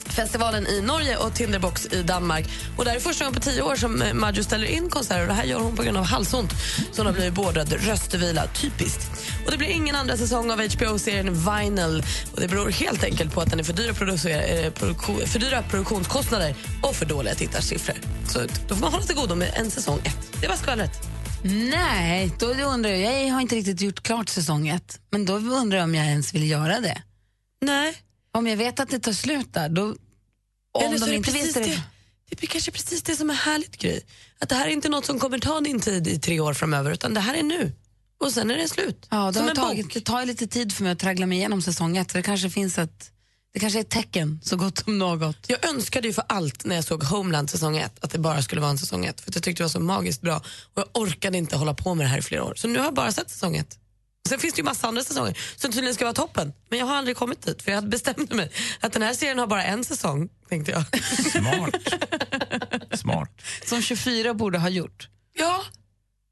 [0.09, 2.49] festivalen i Norge och Tinderbox i Danmark.
[2.77, 5.27] Och det här är första gången på tio år som eh, Maggio ställer in konserter.
[5.27, 6.53] Det här gör hon på grund av halsont.
[6.93, 8.47] Så hon har blivit beordrad röstvila.
[8.47, 9.11] Typiskt.
[9.45, 12.05] Och det blir ingen andra säsong av HBO-serien Vinyl.
[12.33, 15.63] Och det beror helt enkelt på att den är för dyra, eh, produktion, för dyra
[15.63, 17.97] produktionskostnader och för dåliga tittarsiffror.
[18.29, 18.39] Så
[18.69, 20.41] då får man hålla till godo med en säsong ett.
[20.41, 21.15] Det var skvallret.
[21.45, 23.27] Nej, då undrar jag.
[23.27, 25.01] Jag har inte riktigt gjort klart säsong ett.
[25.11, 27.03] Men då undrar jag om jag ens vill göra det.
[27.61, 27.95] Nej.
[28.35, 29.83] Om jag vet att det tar slut där, då...
[29.83, 29.97] Om
[30.85, 31.83] Eller så de är det inte precis visste det.
[32.31, 32.43] det.
[32.43, 34.01] Är kanske precis det som är härligt, Gry.
[34.39, 36.91] Att det här är inte något som kommer ta din tid i tre år framöver,
[36.91, 37.73] utan det här är nu.
[38.21, 39.07] Och sen är det slut.
[39.11, 39.95] Ja, det, som har tagit, bok.
[39.95, 42.11] det tar lite tid för mig att traggla mig igenom säsong ett.
[42.11, 43.11] Så det kanske finns ett,
[43.53, 45.37] det kanske är ett tecken så gott som något.
[45.47, 48.61] Jag önskade ju för allt när jag såg Homeland säsong ett att det bara skulle
[48.61, 49.21] vara en säsong ett.
[49.21, 50.37] För jag tyckte det var så magiskt bra.
[50.75, 52.55] Och jag orkade inte hålla på med det här i flera år.
[52.57, 53.79] Så nu har jag bara sett säsong ett.
[54.29, 56.53] Sen finns det ju massa andra säsonger som tydligen ska vara toppen.
[56.69, 59.47] Men jag har aldrig kommit dit för jag bestämde mig att den här serien har
[59.47, 60.85] bara en säsong, tänkte jag.
[61.33, 61.75] Smart.
[62.93, 63.43] Smart.
[63.65, 65.09] Som 24 borde ha gjort.
[65.39, 65.63] Ja,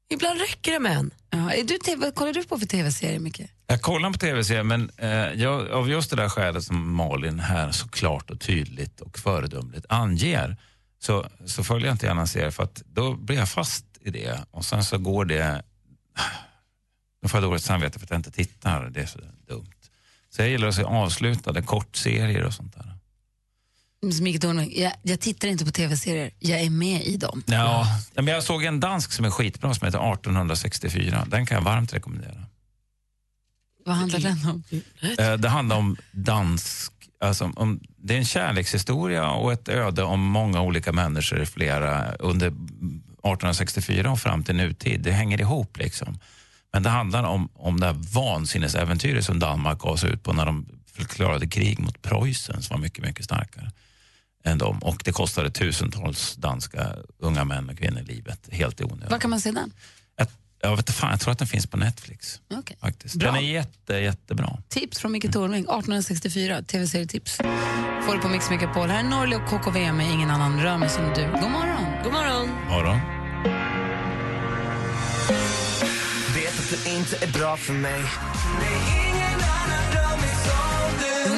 [0.09, 1.13] ibland räcker det med en.
[1.29, 3.41] Ja, är du TV, vad kollar du på för tv-serier, Micke?
[3.67, 7.71] Jag kollar på tv-serier, men eh, jag, av just det där skälet som Malin här
[7.71, 10.57] så klart och tydligt och föredömligt anger
[10.99, 14.09] så, så följer jag inte gärna en serie för att då blir jag fast i
[14.09, 15.63] det och sen så går det...
[17.23, 18.89] Då får jag dåligt samvete för att jag inte tittar.
[18.89, 19.65] Det är så dumt.
[20.29, 22.93] Så jag gillar att se avslutade kortserier och sånt där.
[24.11, 27.43] Som Micke Tornving, jag, jag tittar inte på tv-serier, jag är med i dem.
[27.45, 31.25] Ja, men jag såg en dansk som är skitbra som heter 1864.
[31.27, 32.45] Den kan jag varmt rekommendera.
[33.85, 34.63] Vad handlar den om?
[35.19, 36.93] Eh, Det handlar om dansk...
[37.19, 42.47] Alltså, om, det är en kärlekshistoria och ett öde om många olika människor flera, under
[42.47, 45.01] 1864 och fram till nutid.
[45.01, 45.77] Det hänger ihop.
[45.77, 46.19] liksom.
[46.73, 50.45] Men det handlar om, om det här vansinnesäventyret som Danmark gav sig ut på när
[50.45, 53.71] de förklarade krig mot Preussen som var mycket, mycket starkare
[54.43, 54.79] än dem.
[54.79, 59.07] Och det kostade tusentals danska unga män och kvinnor livet helt i onödan.
[59.09, 59.71] Var kan man se den?
[60.63, 62.41] Jag, vet inte fan, jag tror att den finns på Netflix.
[62.53, 62.77] Okej.
[62.81, 63.15] Faktiskt.
[63.15, 63.31] Bra.
[63.31, 64.57] Den är jätte, jättebra.
[64.69, 67.37] Tips från Micke Tornving, 1864, tv-serietips.
[68.05, 68.89] Får du på Mix Megapol.
[68.89, 71.21] Här är Norli och KKV med Ingen annan rör mig som du.
[71.21, 72.03] God morgon.
[72.03, 72.49] God morgon.
[72.69, 72.99] Morgon.
[76.73, 78.01] Du inte är bra för mig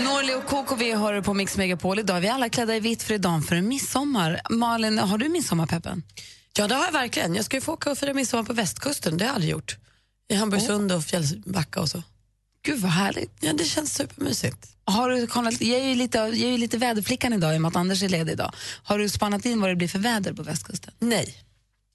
[0.04, 2.00] Norli och KKV hör du på Mix Megapol.
[2.00, 4.42] Idag är vi alla klädda i vitt för idag för en midsommar.
[4.50, 6.04] Malin, har du midsommarpeppen?
[6.58, 7.36] Ja, det har jag verkligen.
[7.36, 9.18] Jag ska ju få åka och fira midsommar på västkusten.
[9.18, 9.78] Det har jag aldrig gjort.
[10.30, 12.04] I Hamburgsund och Fjällbacka och så.
[12.66, 13.32] Gud vad härligt.
[13.40, 14.68] Ja, det känns supermysigt.
[14.86, 17.62] Har du kollat, jag är ju lite, jag är ju lite väderflickan idag i och
[17.62, 18.54] med att Anders är ledig idag.
[18.84, 20.94] Har du spannat in vad det blir för väder på västkusten?
[21.00, 21.36] Nej.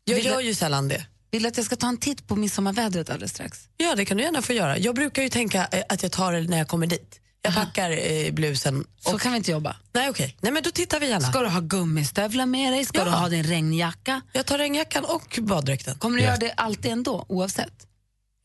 [0.04, 1.06] Jag Vill gör ju sällan det.
[1.30, 3.68] Vill du att jag ska ta en titt på midsommarvädret alldeles strax?
[3.76, 4.78] Ja, det kan du gärna få göra.
[4.78, 7.20] Jag brukar ju tänka eh, att jag tar det när jag kommer dit.
[7.42, 8.84] Jag packar eh, blusen.
[9.00, 9.76] Så kan vi inte jobba.
[9.92, 10.36] Nej, okej.
[10.40, 11.28] Nej, men då tittar vi gärna.
[11.30, 12.84] Ska du ha gummistövlar med dig?
[12.84, 13.04] Ska Ja.
[13.04, 14.20] du ha din regnjacka?
[14.32, 15.98] Jag tar regnjackan och baddräkten.
[15.98, 17.86] Kommer du göra det alltid ändå, oavsett?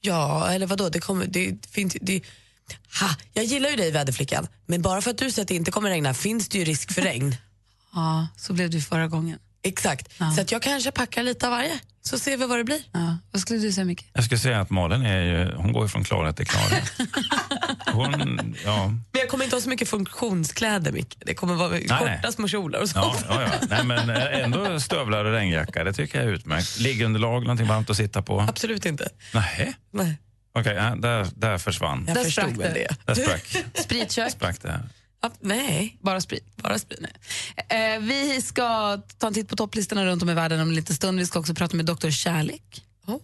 [0.02, 0.90] Ja, eller vadå?
[0.90, 2.22] Det kommer, det finns, det,
[3.02, 5.72] ha, jag gillar ju dig väderflickan, men bara för att du säger att det inte
[5.72, 7.36] kommer regna finns det ju risk för regn.
[7.94, 9.40] Ja, så blev det förra gången.
[9.66, 10.14] Exakt.
[10.36, 12.82] Så att jag kanske packar lite av varje, så ser vi vad det blir.
[12.92, 13.18] Ja.
[13.32, 14.06] Vad skulle du säga, Micke?
[14.14, 16.92] Jag skulle säga att Malin är ju, hon går ju från klarhet till klarhet.
[17.94, 21.18] Hon, ja, Men jag kommer inte ha så mycket funktionskläder, Micke.
[21.26, 22.34] Det kommer vara korta nej.
[22.34, 23.26] små kjolar och sånt.
[23.30, 23.68] ja, ja, ja.
[23.70, 26.80] Nej, men eh, ändå stövlar och regnjacka, det tycker jag är utmärkt.
[26.80, 28.40] Liggunderlag, någonting varmt att sitta på.
[28.42, 29.10] Absolut inte.
[29.34, 29.76] Nej.
[29.92, 30.18] Nej.
[30.60, 32.04] Okej, ja, där, där försvann.
[32.08, 32.88] Jag Där förstod sprack väl det.
[33.06, 34.32] Där sprack, Spritkök?
[34.32, 34.80] sprack det.
[35.40, 35.98] Nej.
[36.02, 36.56] Bara sprit?
[36.56, 37.00] Bara sprit.
[37.02, 37.96] Nej.
[37.96, 40.96] Eh, vi ska ta en titt på topplistorna runt om i världen om en liten
[40.96, 41.20] stund.
[41.20, 42.10] Vi ska också prata med Dr.
[42.10, 42.82] Kärlek.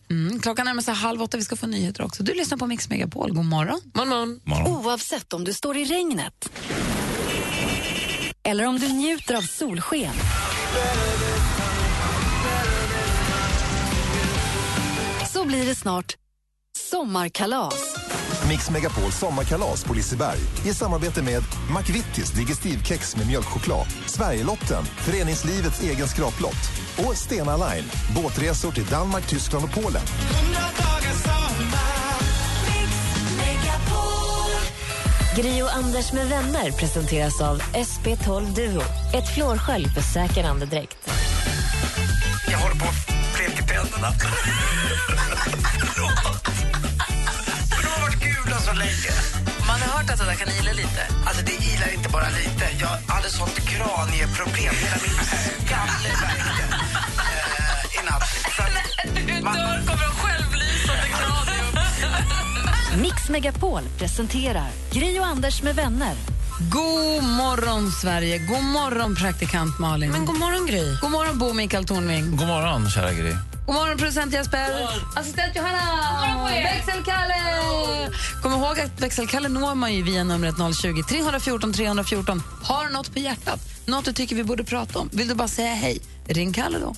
[0.10, 0.40] Mm.
[0.40, 2.24] Klockan närmar sig halv åtta, vi ska få nyheter också.
[2.24, 3.34] Du lyssnar på Mix Megapol.
[3.34, 3.82] God morgon.
[3.94, 4.72] Morgon, morgon.
[4.72, 6.50] Oavsett om du står i regnet
[8.44, 10.14] eller om du njuter av solsken.
[15.34, 16.16] Så blir det snart
[16.78, 18.01] sommarkalas.
[18.52, 21.44] Mix Megapol sommarkalas på Liseberg i samarbete med
[21.78, 27.86] McVittys Digestivkex med mjölkchoklad, Sverigelotten, föreningslivets egen skraplott och Stena Line,
[28.16, 30.02] båtresor till Danmark, Tyskland och Polen.
[35.36, 38.82] Gri och Anders med vänner presenteras av SP12 Duo.
[39.14, 41.10] Ett flårskölj för säker andedräkt.
[42.52, 43.12] Jag håller på att
[43.68, 44.14] tänderna.
[48.52, 49.12] Gula så länge.
[49.68, 51.02] Man har hört att det där kan ila lite.
[51.26, 52.66] Alltså det ilar inte bara lite.
[52.80, 54.74] Jag hade sånt kranieproblem.
[54.84, 55.26] Hela min
[55.66, 56.64] skalle värkte
[57.24, 58.24] eh, i natt.
[58.56, 61.76] Så att man- Dörr kommer en självlysande kranium.
[63.02, 66.16] Mix Megapol presenterar Gri och Anders med vänner.
[66.72, 68.38] God morgon, Sverige.
[68.38, 70.12] God morgon, praktikant Malin.
[70.12, 70.98] Men god morgon, Gry.
[71.02, 72.36] God morgon, Bo Mikael Tornving.
[72.36, 73.36] God morgon, kära Gry.
[73.72, 74.88] God morgon, producent Jesper.
[75.16, 76.50] Assistent Johanna.
[76.64, 77.36] Växelkalle.
[78.42, 82.44] Kom ihåg att växelkalle når man ju via numret 020 314 314.
[82.64, 85.74] Har något på hjärtat, något du tycker vi borde prata om, vill du bara säga
[85.74, 86.96] hej, ring Kalle då.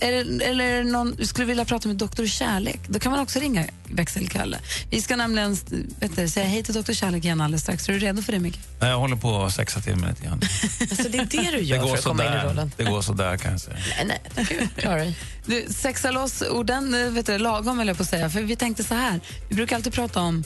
[0.00, 2.26] Eller, eller är det någon, du skulle vilja prata med Dr.
[2.26, 4.58] Kärlek, då kan man också ringa växelkalle.
[4.90, 5.56] Vi ska nämligen
[5.98, 6.92] vet du, säga hej till Dr.
[6.92, 7.88] Kärlek igen alldeles strax.
[7.88, 8.58] Är du redo för det, Micke?
[8.80, 10.40] Nej, Jag håller på att sexa till mig lite grann.
[10.80, 12.72] Alltså, det är det du gör Det går för att komma in i rollen.
[12.76, 13.76] Det går sådär kan jag säga.
[14.06, 14.68] Nej, nej.
[14.76, 15.12] Klara.
[15.46, 18.30] Du, sexa loss orden, vet du, lagom jag på att säga.
[18.30, 20.44] För vi tänkte så här, vi brukar alltid prata om,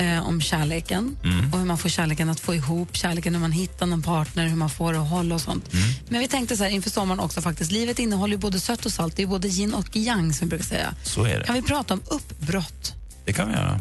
[0.00, 1.16] eh, om kärleken
[1.52, 4.56] och hur man får kärleken att få ihop, kärleken hur man hittar någon partner, hur
[4.56, 5.68] man får det att hålla och sånt.
[6.08, 8.92] Men vi tänkte så här inför sommaren också faktiskt, livet innehåller ju både sött och
[8.92, 10.94] salt, det är både yin och yang som vi brukar säga.
[11.02, 11.44] Så är det.
[11.44, 12.94] Kan vi prata om uppbrott?
[13.24, 13.80] Det kan vi göra.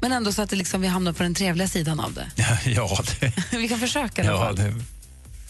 [0.00, 2.26] Men ändå så att det liksom, vi hamnar på den trevliga sidan av det.
[2.70, 4.56] ja, det, vi kan försöka i alla ja, fall.
[4.56, 4.80] det För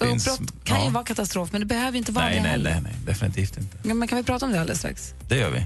[0.04, 0.26] finns...
[0.26, 0.84] Uppbrott kan ja.
[0.84, 2.70] ju vara katastrof, men det behöver inte vara Nej, det nej, heller.
[2.70, 3.76] nej, nej, definitivt inte.
[3.82, 5.14] Ja, Men kan vi prata om det alldeles strax?
[5.28, 5.64] Det gör vi.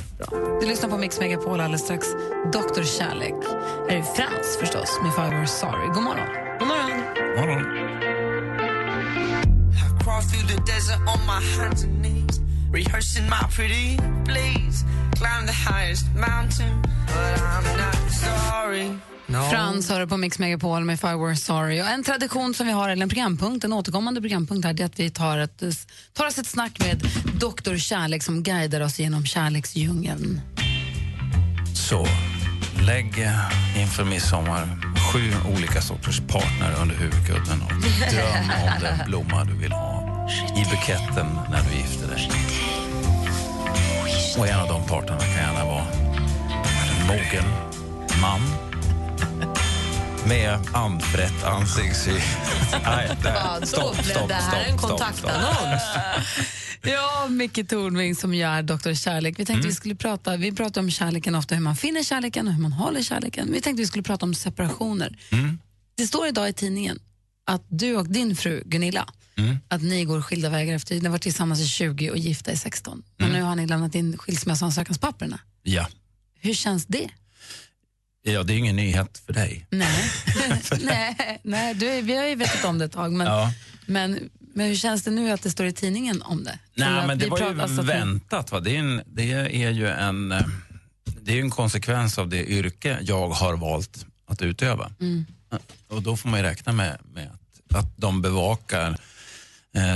[0.61, 2.07] Du lyssnar på Mix Megapol alldeles strax.
[2.53, 2.82] Dr.
[2.82, 3.34] Kärlek.
[3.89, 5.87] Här är Frans förstås med If I Were Sorry.
[5.95, 6.26] God morgon.
[6.59, 7.01] God morgon.
[7.37, 7.62] morgon.
[9.76, 12.41] I crawl through the desert on my hands and knees,
[12.72, 14.84] rehearsing my pretty please.
[15.18, 17.36] Climb the highest mountain, but.
[19.37, 19.51] No.
[19.51, 21.82] Frans hör på Mix Megapol med If I Were Sorry.
[21.82, 24.87] Och en tradition som vi har, eller en programpunkt, en återkommande programpunkt här, det är
[24.87, 25.62] att vi tar, ett,
[26.12, 27.09] tar oss ett snack med
[27.41, 27.76] Dr.
[27.76, 30.41] Kärlek som guidar oss genom kärleksdjungeln.
[31.74, 32.07] Så,
[32.87, 33.28] lägg
[33.76, 34.78] inför midsommar
[35.12, 37.72] sju olika sorters partner under huvudkudden och
[38.11, 42.30] dröm om den blomma du vill ha i buketten när du gifter dig.
[44.39, 45.87] Och en av de parterna kan gärna vara
[46.91, 47.45] en mogen
[48.20, 48.66] man
[50.29, 52.22] med andfrätt ansiktsuttryck.
[52.85, 53.09] Nej,
[53.62, 55.83] Stopp, blev stopp, det här stopp, en stopp, kontaktannons?
[56.83, 58.95] Ja, Micke Tornving som gör Dr.
[58.95, 59.33] Kärlek.
[59.33, 59.66] Vi tänkte Mm.
[59.68, 62.72] vi skulle prata, vi pratar om kärleken ofta, hur man finner kärleken och hur man
[62.72, 63.53] håller kärleken.
[63.53, 65.18] Vi tänkte vi skulle prata om separationer.
[65.33, 65.59] Mm.
[65.97, 66.99] Det står idag i tidningen
[67.47, 69.09] att du och din fru Gunilla,
[69.39, 69.57] Mm.
[69.68, 72.57] att ni går skilda vägar efter, ni har varit tillsammans i 20 och gifta i
[72.57, 73.03] 16.
[73.18, 73.39] Men Mm.
[73.41, 75.39] nu har ni lämnat in skilsmässoansökanspapperna.
[75.62, 75.87] Ja.
[76.41, 77.09] Hur känns det?
[78.33, 79.66] Ja, det är ingen nyhet för dig.
[79.70, 80.11] Nej,
[80.81, 83.12] nej, nej du, vi har ju vetat om det ett tag.
[83.12, 83.53] Men, Ja.
[83.87, 86.59] men, men hur känns det nu att det står i tidningen om det?
[86.74, 88.53] Nej, men det var ju alltså väntat.
[88.53, 88.61] Va?
[88.61, 90.43] Det, är en, det är ju en, eh,
[91.22, 94.91] det är en konsekvens av det yrke jag har valt att utöva.
[95.01, 95.27] Mm.
[95.89, 98.97] Och då får man ju räkna med, med att, att de bevakar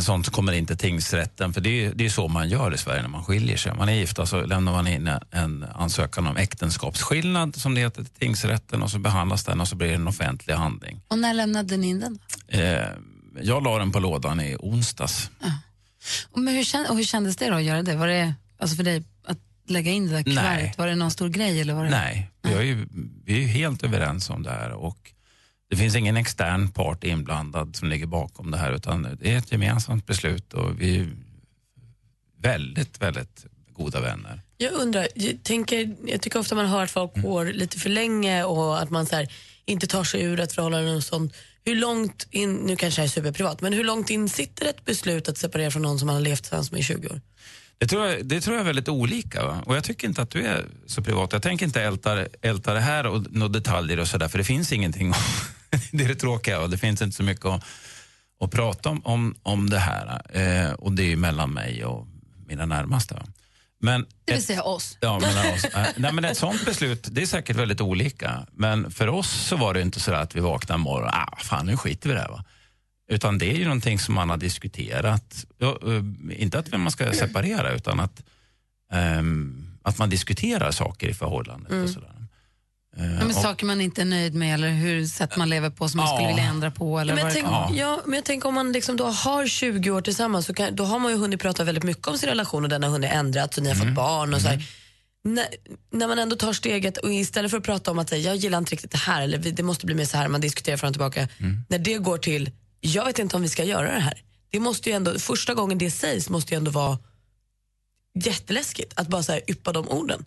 [0.00, 1.52] sånt som kommer in till tingsrätten.
[1.52, 3.74] För det är, det är så man gör i Sverige när man skiljer sig.
[3.74, 8.12] Man är gifta så lämnar man in en ansökan om äktenskapsskillnad som det heter till
[8.12, 11.00] tingsrätten och så behandlas den och så blir det en offentlig handling.
[11.08, 12.18] Och när lämnade ni in den?
[12.48, 12.86] Eh,
[13.42, 15.30] jag la den på lådan i onsdags.
[16.30, 17.96] Och, men hur, och hur kändes det då att göra det?
[17.96, 20.78] Var det alltså för dig att lägga in det där kuvertet?
[20.78, 21.60] Var det någon stor grej?
[21.60, 21.90] Eller var det...
[21.90, 22.86] Nej, vi är, ju,
[23.24, 25.12] vi är ju helt överens om det här och
[25.70, 29.52] det finns ingen extern part inblandad som ligger bakom det här utan det är ett
[29.52, 31.08] gemensamt beslut och vi är
[32.42, 34.40] väldigt, väldigt goda vänner.
[34.56, 38.44] Jag undrar, jag, tänker, jag tycker ofta man hör att folk går lite för länge
[38.44, 39.32] och att man så här,
[39.64, 41.34] inte tar sig ur ett förhållande och sånt.
[41.64, 45.28] Hur långt in, nu kanske jag är superprivat, men hur långt in sitter ett beslut
[45.28, 47.20] att separera från någon som man har levt tillsammans med i 20 år?
[47.78, 49.44] Det tror jag, det tror jag är väldigt olika.
[49.44, 49.62] Va?
[49.66, 51.32] Och jag tycker inte att du är så privat.
[51.32, 54.72] Jag tänker inte älta, älta det här och några detaljer och sådär för det finns
[54.72, 55.12] ingenting.
[55.92, 57.64] det är det tråkiga och det finns inte så mycket att,
[58.40, 60.22] att prata om, om, om det här.
[60.36, 62.06] Eh, och det är mellan mig och
[62.46, 63.22] mina närmaste.
[63.82, 64.96] Men Det vill ett- säga oss.
[65.00, 65.64] Ja, mellan oss.
[65.64, 68.46] Eh, Nej, men ett sånt beslut, det är säkert väldigt olika.
[68.52, 71.36] Men för oss så var det inte så att vi vaknade en morgon och ah,
[71.38, 72.28] fan nu skiter vi i det här.
[72.30, 72.44] Va?
[73.10, 75.44] Utan det är ju någonting som man har diskuterat.
[75.58, 78.22] Ja, eh, inte att man ska separera utan att,
[78.92, 81.72] ehm, att man diskuterar saker i förhållandet.
[81.72, 81.84] Mm.
[81.84, 82.09] Och sådär.
[82.96, 85.70] Eh, Ja, men och- saker man inte är nöjd med eller hur sätt man lever
[85.70, 86.28] på som man skulle Ja.
[86.28, 86.98] vilja ändra på.
[86.98, 87.46] Eller Ja, men, tänk,
[87.78, 90.84] ja, men jag tänker om man liksom då har 20 år tillsammans så kan, då
[90.84, 93.56] har man ju hunnit prata väldigt mycket om sin relation och den har hunnit ändrats
[93.56, 93.88] och ni har Mm.
[93.88, 94.64] fått barn och så här.
[95.24, 95.46] När,
[95.92, 98.58] när man ändå tar steget och istället för att prata om att säga, jag gillar
[98.58, 100.88] inte riktigt det här eller "Vi- det måste bli mer så här, man diskuterar fram
[100.88, 101.28] och tillbaka.
[101.38, 101.64] Mm.
[101.68, 104.22] När det går till, jag vet inte om vi ska göra det här.
[104.50, 106.98] Det måste ju ändå, första gången det sägs måste ju ändå vara
[108.14, 110.24] jätteläskigt att bara så här, yppa de orden.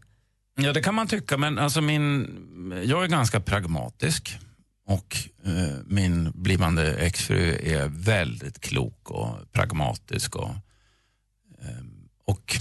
[0.55, 4.37] Ja, det kan man tycka, men alltså min, jag är ganska pragmatisk.
[4.85, 10.49] Och eh, min blivande exfru är väldigt klok och pragmatisk och,
[11.61, 11.83] eh,
[12.25, 12.57] och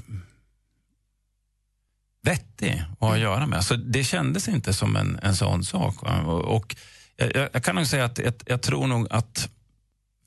[2.22, 3.64] vettig att ha att göra med.
[3.64, 6.02] Så det kändes inte som en, en sån sak.
[6.02, 6.76] Och, och
[7.16, 9.48] jag, jag- kan nog säga att jag, jag tror nog att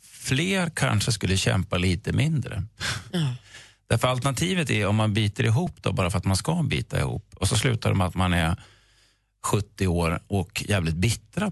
[0.01, 2.63] fler kanske skulle kämpa lite mindre.
[3.87, 7.35] Därför alternativet är om man biter ihop då, bara för att man ska bita ihop.
[7.35, 8.55] Och så slutar det med att man är
[9.45, 11.51] 70 år och jävligt bittra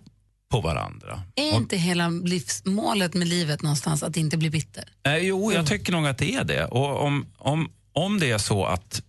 [0.51, 1.21] på varandra.
[1.35, 4.83] Är inte hela livsmålet med livet någonstans att inte bli bitter?
[5.03, 6.65] Eh, jo, jag tycker nog att det är det.
[6.65, 9.01] Och om, om, om det är så att,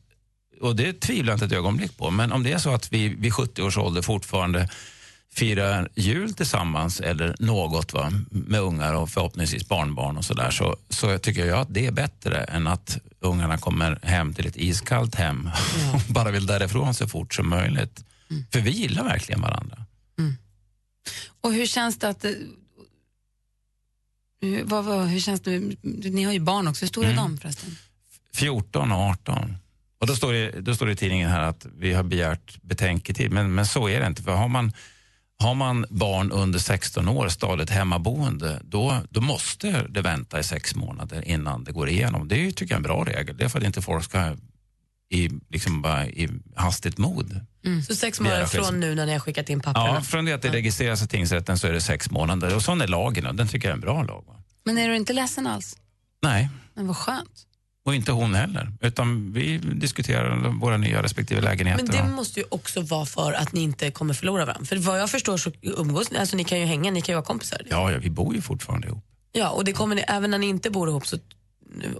[0.60, 3.08] och det tvivlar jag inte ett ögonblick på, men om det är så att vi
[3.08, 4.68] vid 70 års ålder fortfarande
[5.34, 11.18] firar jul tillsammans eller något va, med ungar och förhoppningsvis barnbarn och sådär så, så
[11.18, 15.50] tycker jag att det är bättre än att ungarna kommer hem till ett iskallt hem
[15.94, 18.04] och bara vill därifrån så fort som möjligt.
[18.52, 19.84] För vi gillar verkligen varandra.
[21.40, 22.20] Och hur känns det att...
[22.20, 22.38] det-
[24.40, 25.58] Hur, vad, vad, hur känns det?
[25.82, 26.84] Ni har ju barn också.
[26.84, 27.24] Hur stora är Mm.
[27.24, 27.76] de förresten?
[28.34, 29.56] 14 och 18.
[29.98, 33.30] Och då står, det, då står det i tidningen här att vi har begärt betänketid,
[33.32, 34.22] men, men så är det inte.
[34.22, 34.72] För har man,
[35.38, 40.74] har man barn under 16 år stadigt hemmaboende, då, då måste det vänta i sex
[40.74, 42.28] månader innan det går igenom.
[42.28, 43.36] Det är ju, tycker jag, en bra regel.
[43.36, 44.36] Det är för att inte folk ska
[45.10, 47.40] i, liksom bara, i hastigt mod
[47.88, 49.86] Så sex månader från nu när ni har skickat in papperna?
[49.86, 52.56] Ja, från det att det registreras i tingsrätten så är det sex månader.
[52.56, 54.24] Och sån är lagen och den tycker jag är en bra lag.
[54.26, 54.42] Va?
[54.64, 55.76] Men är du inte ledsen alls?
[56.22, 57.46] Nej, Men vad skönt.
[57.84, 58.72] Och inte hon heller.
[58.80, 61.84] Utan vi diskuterar våra nya respektive lägenheter.
[61.84, 64.66] Men det måste ju också vara för att ni inte kommer förlora varandra.
[64.66, 67.16] För vad jag förstår så umgås ni, alltså ni kan ju hänga, ni kan ju
[67.16, 67.62] vara kompisar.
[67.70, 69.04] Ja, ja, vi bor ju fortfarande ihop.
[69.32, 71.18] Ja, och det kommer ni, även när ni inte bor ihop så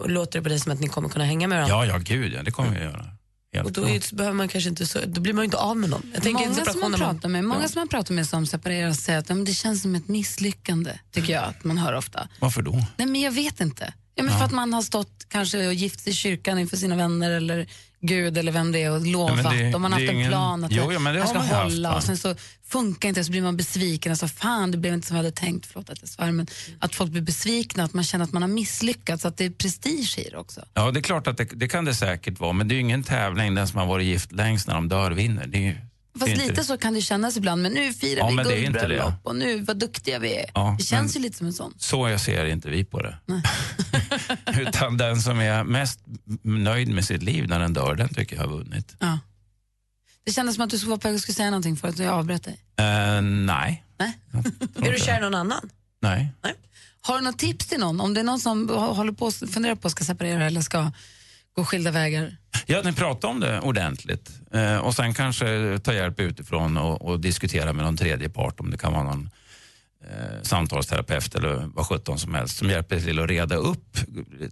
[0.06, 1.86] låter det på dig som att ni kommer kunna hänga med varandra.
[1.86, 3.06] Ja, ja, gud ja, det kommer vi att göra.
[3.54, 5.56] Helt Och då, är, så behöver man kanske inte så, då blir man ju inte
[5.56, 6.10] av med någon.
[6.14, 9.18] Jag tänker många som man pratar med, många som man pratar med som separerar säger
[9.18, 12.28] att ja, men det känns som ett misslyckande, tycker jag att man hör ofta.
[12.40, 12.72] Varför då?
[12.96, 13.92] Nej men jag vet inte.
[14.14, 16.96] Ja, men För att man har stått kanske och gift sig i kyrkan inför sina
[16.96, 17.66] vänner eller
[18.00, 20.30] Gud eller vem det är och lovat Ja, det- och man har haft en ingen-
[20.30, 21.96] plan att Jo, ja, det har ska haft, hålla va?
[21.96, 22.34] och sen så
[22.68, 24.12] funkar inte så blir man besviken.
[24.12, 26.46] Alltså, fan det blev inte som jag hade tänkt, förlåt att jag svär, men
[26.78, 30.18] att folk blir besvikna, att man känner att man har misslyckats, att det är prestige
[30.18, 30.64] i det också.
[30.74, 32.80] Ja, det är klart att det, det kan det säkert vara, men det är ju
[32.80, 33.54] ingen tävling.
[33.54, 35.46] Den som har varit gift längst när de dör vinner.
[35.46, 35.78] Det är, ju-
[36.18, 36.64] Fast lite det.
[36.64, 38.86] så kan det kännas ibland, men nu firar Ja, vi men det är inte det.
[38.86, 40.50] guldbröllop och nu vad duktiga vi är.
[40.54, 41.74] Ja, det känns ju lite som en sån.
[41.78, 43.18] Så jag ser inte vi på det.
[44.60, 46.00] Utan den som är mest
[46.42, 48.96] nöjd med sitt liv när den dör, den tycker jag har vunnit.
[48.98, 49.18] Ja.
[50.24, 52.14] Det kändes som att du skulle vara på väg skulle säga någonting för att jag
[52.14, 52.60] avbröt dig.
[52.78, 53.84] Eh, nej.
[54.76, 55.70] Är du kär i någon annan?
[56.00, 56.32] Nej.
[57.00, 58.00] Har du något tips till någon?
[58.00, 60.90] Om det är någon som håller på, funderar på att ska separera eller ska
[61.54, 62.36] gå skilda vägar?
[62.66, 64.30] Ja, ni pratar om det ordentligt.
[64.52, 68.70] Eh, och sen kanske ta hjälp utifrån och, och diskutera med någon tredje part om
[68.70, 69.30] det kan vara någon
[70.04, 73.98] eh, samtalsterapeut eller vad sjutton som helst som hjälper till att reda upp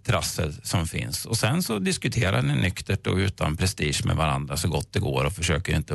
[0.03, 1.25] trassel som finns.
[1.25, 5.25] Och sen så diskuterar ni nyktert och utan prestige med varandra så gott det går
[5.25, 5.93] och försöker inte,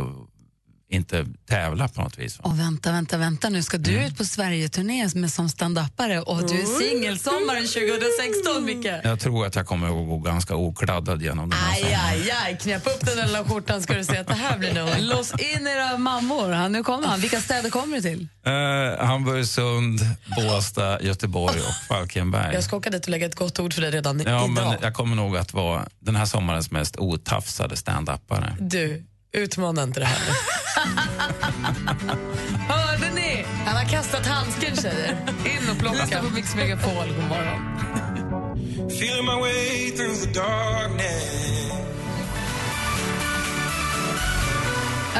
[0.90, 2.38] inte tävla på något vis.
[2.38, 3.62] Och vänta, vänta, vänta nu.
[3.62, 4.04] Ska du Mm.
[4.06, 8.92] ut på Sverigeturné med som standupare och du är singel sommaren 2016, Micke?
[9.04, 12.58] Jag tror att jag kommer att gå ganska okladdad genom den här Aj, aj, aj,
[12.62, 14.88] knäpp upp den där lilla skjortan ska du se att det här blir nog...
[15.00, 16.50] Lås in era mammor.
[16.52, 17.20] Han, nu kommer han.
[17.20, 18.28] Vilka städer kommer du till?
[18.46, 20.00] Eh, Hamburgsund,
[20.36, 22.54] Båstad, Göteborg och Falkenberg.
[22.54, 24.50] Jag ska åka dit och lägga ett gott ord för dig redan Ja, idag.
[24.50, 28.56] men jag kommer nog att vara den här sommarens mest otafsade stand-upare.
[28.60, 30.18] Du, utmana inte det här.
[32.68, 33.44] Hörde ni?
[33.66, 35.16] Han har kastat handsken tjejer.
[35.44, 36.02] In och plocka.
[36.02, 37.06] Lyssna på Mix Megapol.
[37.16, 37.78] God morgon.
[38.90, 41.48] Feeling my way through the darkness.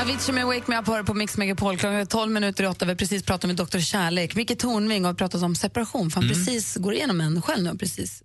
[0.03, 1.77] Avicii med Wake Me Up hör på Mix Megapol.
[1.77, 2.85] Klockan är 12 minuter i åtta.
[2.85, 3.79] Vi har precis pratat med Dr.
[3.79, 4.35] Kärlek.
[4.35, 6.11] Micke Tornving har pratat om separation.
[6.11, 7.79] För han precis går igenom en själv nu.
[7.79, 8.23] Precis.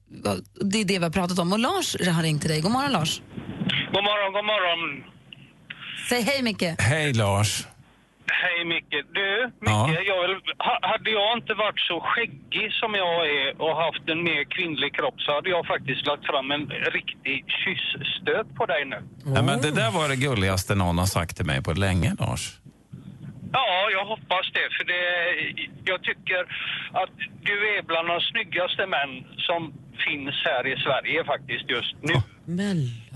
[0.61, 1.53] Det är det vi har pratat om.
[1.53, 2.61] Och Lars har ringt till dig.
[2.61, 3.21] God morgon Lars.
[3.93, 5.12] God morgon, god morgon.
[6.09, 6.63] Säg hej Micke.
[6.79, 7.67] Hej Lars.
[8.43, 8.95] Hej Micke.
[9.13, 9.89] Du, Micke, Ja.
[10.11, 14.23] jag vill, ha, hade jag inte varit så skäggig som jag är och haft en
[14.23, 18.99] mer kvinnlig kropp så hade jag faktiskt lagt fram en riktig kyssstöt på dig nu.
[19.35, 22.43] Ja, men det där var det gulligaste någon har sagt till mig på länge, Lars.
[23.53, 24.67] Ja, jag hoppas det.
[24.77, 25.03] För det,
[25.91, 26.39] jag tycker
[27.01, 27.09] att
[27.49, 29.73] du är bland de snyggaste män som
[30.05, 32.13] finns här i Sverige faktiskt just nu.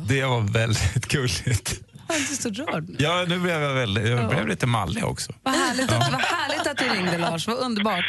[0.09, 1.86] Det var väldigt gulligt.
[2.07, 2.95] Jag är så rörd nu.
[2.99, 4.27] Ja, nu blev jag, väldigt, jag Ja.
[4.27, 5.29] blev lite mallig också.
[5.43, 7.47] Vad härligt, att, vad härligt att du ringde Lars.
[7.47, 8.05] Vad underbart.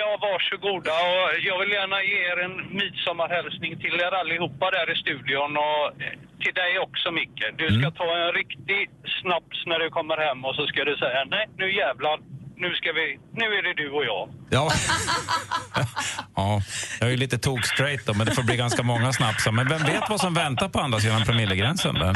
[0.00, 0.92] Ja, varsågoda.
[1.10, 5.84] Och jag vill gärna ge er en midsommarhälsning till er allihopa där i studion och
[6.04, 7.44] eh, till dig också Micke.
[7.62, 8.82] Du ska ta en riktig
[9.20, 12.16] snaps när du kommer hem och så ska du säga nej, nu jävlar,
[12.62, 14.28] nu ska vi, nu är det du och jag.
[14.50, 14.72] Ja.
[16.36, 16.62] ja,
[17.00, 19.52] jag är ju lite tok-straight då, men det får bli ganska många snapsar.
[19.52, 21.94] Men vem vet vad som väntar på andra sidan promillegränsen?
[21.94, 22.04] Där?
[22.04, 22.14] Ja,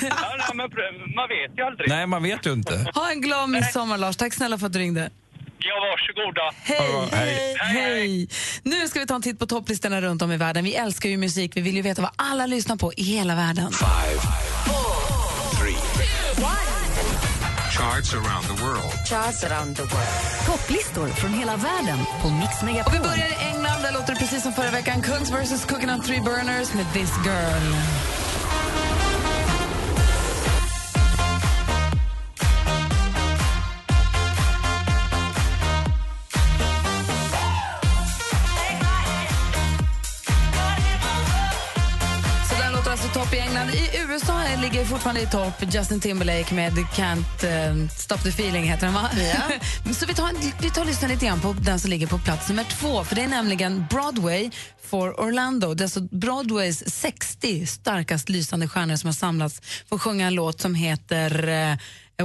[0.00, 1.88] nej, men man vet ju aldrig.
[1.88, 2.90] Nej, man vet ju inte.
[2.94, 4.16] Ha en glad midsommar Lars.
[4.16, 5.10] Tack snälla för att du ringde.
[5.58, 6.50] Ja, varsågoda.
[6.62, 7.56] Hej, hej.
[7.58, 8.28] hej.
[8.62, 10.64] Nu ska vi ta en titt på topplistorna runt om i världen.
[10.64, 11.52] Vi älskar ju musik.
[11.54, 13.70] Vi vill ju veta vad alla lyssnar på i hela världen.
[17.74, 18.92] Charts around the world.
[19.04, 20.46] Charts around the world.
[20.46, 22.92] Topplistor från hela världen på Mix Och Megapol.
[22.92, 23.82] vi börjar i England.
[23.82, 25.02] Där låter det precis som förra veckan.
[25.02, 27.74] Kungs vs Cooking on Three Burners med This Girl.
[43.24, 43.70] Topp i England.
[43.70, 48.86] I USA ligger fortfarande i topp Justin Timberlake med Can't eh, Stop the Feeling, heter
[48.86, 49.10] den va?
[49.94, 52.48] Så vi tar, vi tar och lyssnar lite grann på den som ligger på plats
[52.48, 53.04] nummer två.
[53.04, 54.50] För Det är nämligen Broadway
[54.82, 55.74] for Orlando.
[55.74, 60.34] Det är alltså Broadways 60 starkast lysande stjärnor som har samlats för att sjunga en
[60.34, 61.76] låt som heter eh,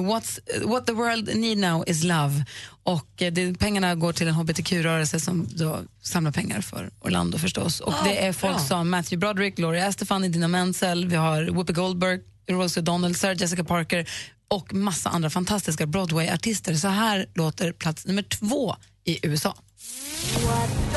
[0.02, 2.46] What's, What the world need now is love.
[2.90, 7.80] Och eh, det, pengarna går till en hbtq-rörelse som då samlar pengar för Orlando förstås.
[7.80, 8.66] Och Ah, det är folk bra.
[8.66, 12.20] som Matthew Broderick, Gloria Estefan, Idina Menzel, vi har Whoopi Goldberg,
[12.52, 14.10] Rosie O'Donnell, Sarah Jessica Parker
[14.48, 16.74] och massa andra fantastiska Broadway-artister.
[16.74, 18.76] Så här låter plats nummer två
[19.06, 19.56] i USA.
[19.80, 20.89] It's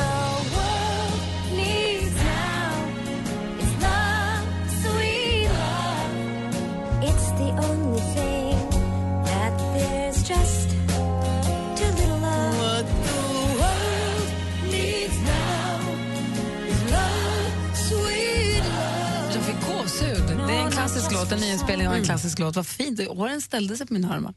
[21.22, 22.56] låt, en nyinspelning av en klassisk låt.
[22.56, 23.00] Vad fint.
[23.08, 24.34] Åren ställde sig på mina armar.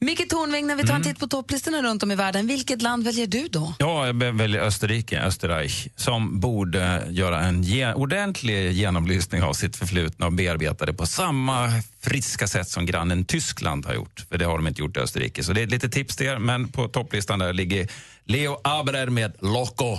[0.00, 3.04] Micke Tornving, när vi tar en titt på topplistorna runt om i världen, vilket land
[3.04, 3.74] väljer du då?
[3.78, 10.26] Ja, jag väljer Österrike, Österreich, som borde göra en ge- ordentlig genomlysning av sitt förflutna
[10.26, 11.68] och bearbeta det på samma
[12.00, 14.26] friska sätt som grannen Tyskland har gjort.
[14.28, 15.44] För det har de inte gjort i Österrike.
[15.44, 17.88] Så det är ett litet tips där, men på topplistan där ligger
[18.24, 19.98] Leo Aberer med Loco.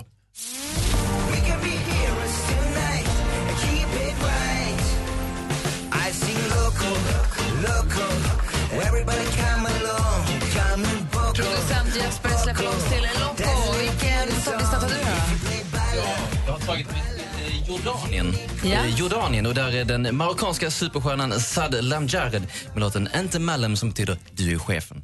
[18.70, 18.86] ja.
[18.86, 19.46] Eh, Jordanien.
[19.46, 24.54] Och där är den marockanska superstjärnan Saad Lamjared med låten Inte Malem som betyder Du
[24.54, 25.04] är chefen.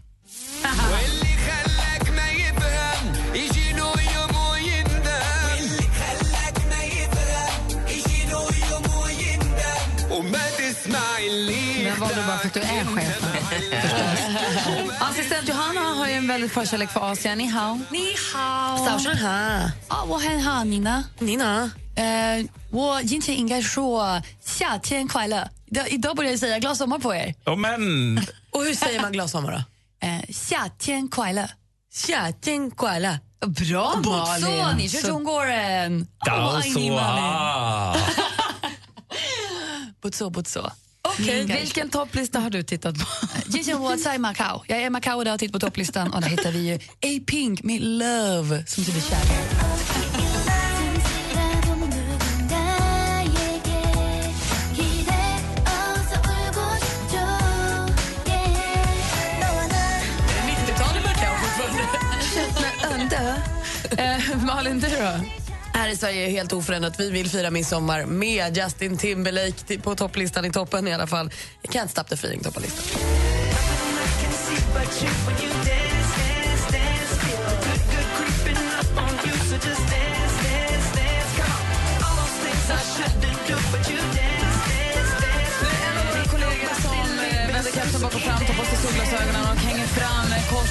[11.84, 13.30] Men vad du bara för att du är chefen.
[15.00, 17.38] Assistent Johanna har ju en väldigt förkärlek för Asien.
[17.38, 17.80] Ni hao.
[17.92, 18.86] Ni hao.
[18.86, 19.72] Sao shan ha.
[19.88, 21.04] Ah, wo hen ha, Nina.
[21.20, 21.72] Nina.
[21.97, 22.07] 你呢？
[22.07, 25.49] 呃，我今天应该说夏天快乐。
[25.71, 27.35] idag- Idag börjar jag säga glad sommar på er.
[27.45, 28.19] Ja, men...
[28.51, 30.07] Och hur säger man glad sommar då?
[30.07, 31.49] Eh, 夏天快乐。
[31.93, 33.19] 夏天快乐。
[33.41, 34.77] Bra Så, Malin.
[34.77, 36.07] 你是中国人。
[36.27, 37.97] 我爱你 ah.
[40.01, 40.71] 不错不错。
[41.03, 43.05] Okej, vilken topplista har du tittat på?
[43.51, 44.63] 今天我在 Macau.
[44.67, 47.63] Jag är i Macau idag och tittar på topplistan och där hittar vi ju A-Pink
[47.63, 49.94] med Love som betyder kärlek.
[63.98, 65.12] Eh, Malin, du då?
[65.74, 67.00] Här i Sverige är helt oförändrat.
[67.00, 71.32] Vi vill fira midsommar med Justin Timberlake på topplistan i toppen i alla fall.
[71.64, 73.00] Can't stop the feeling toppar listan.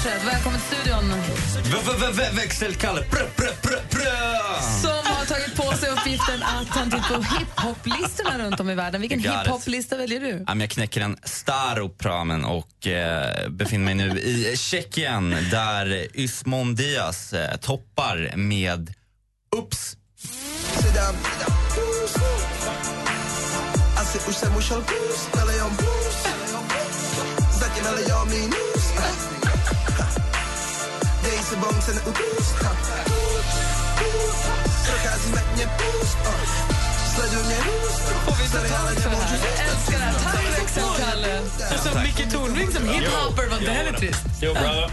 [0.04, 0.26] Korset.
[0.26, 2.36] Välkommen till studion.
[2.36, 3.04] Växelkalle!
[4.82, 9.00] Som har tagit på sig uppgiften att han tittar på hiphop-listorna runt om i världen.
[9.00, 10.44] Vilken hiphop-lista väljer du?
[10.60, 17.56] Jag knäcker en Staropramen och eh, befinner mig nu i Tjeckien där Ysmon Diaz eh,
[17.56, 18.94] toppar med
[19.56, 19.96] Ups.
[31.54, 32.56] sebou se neudůst
[34.86, 36.18] Procházíme mě půst
[37.14, 39.34] Får vi betalt för det här?
[39.70, 40.12] Älskar det här.
[40.12, 41.40] Tack växelkalle.
[41.72, 44.22] Alltså Micke Tornving som hiphopper, vad det här är trist.
[44.42, 44.90] Yo, brother.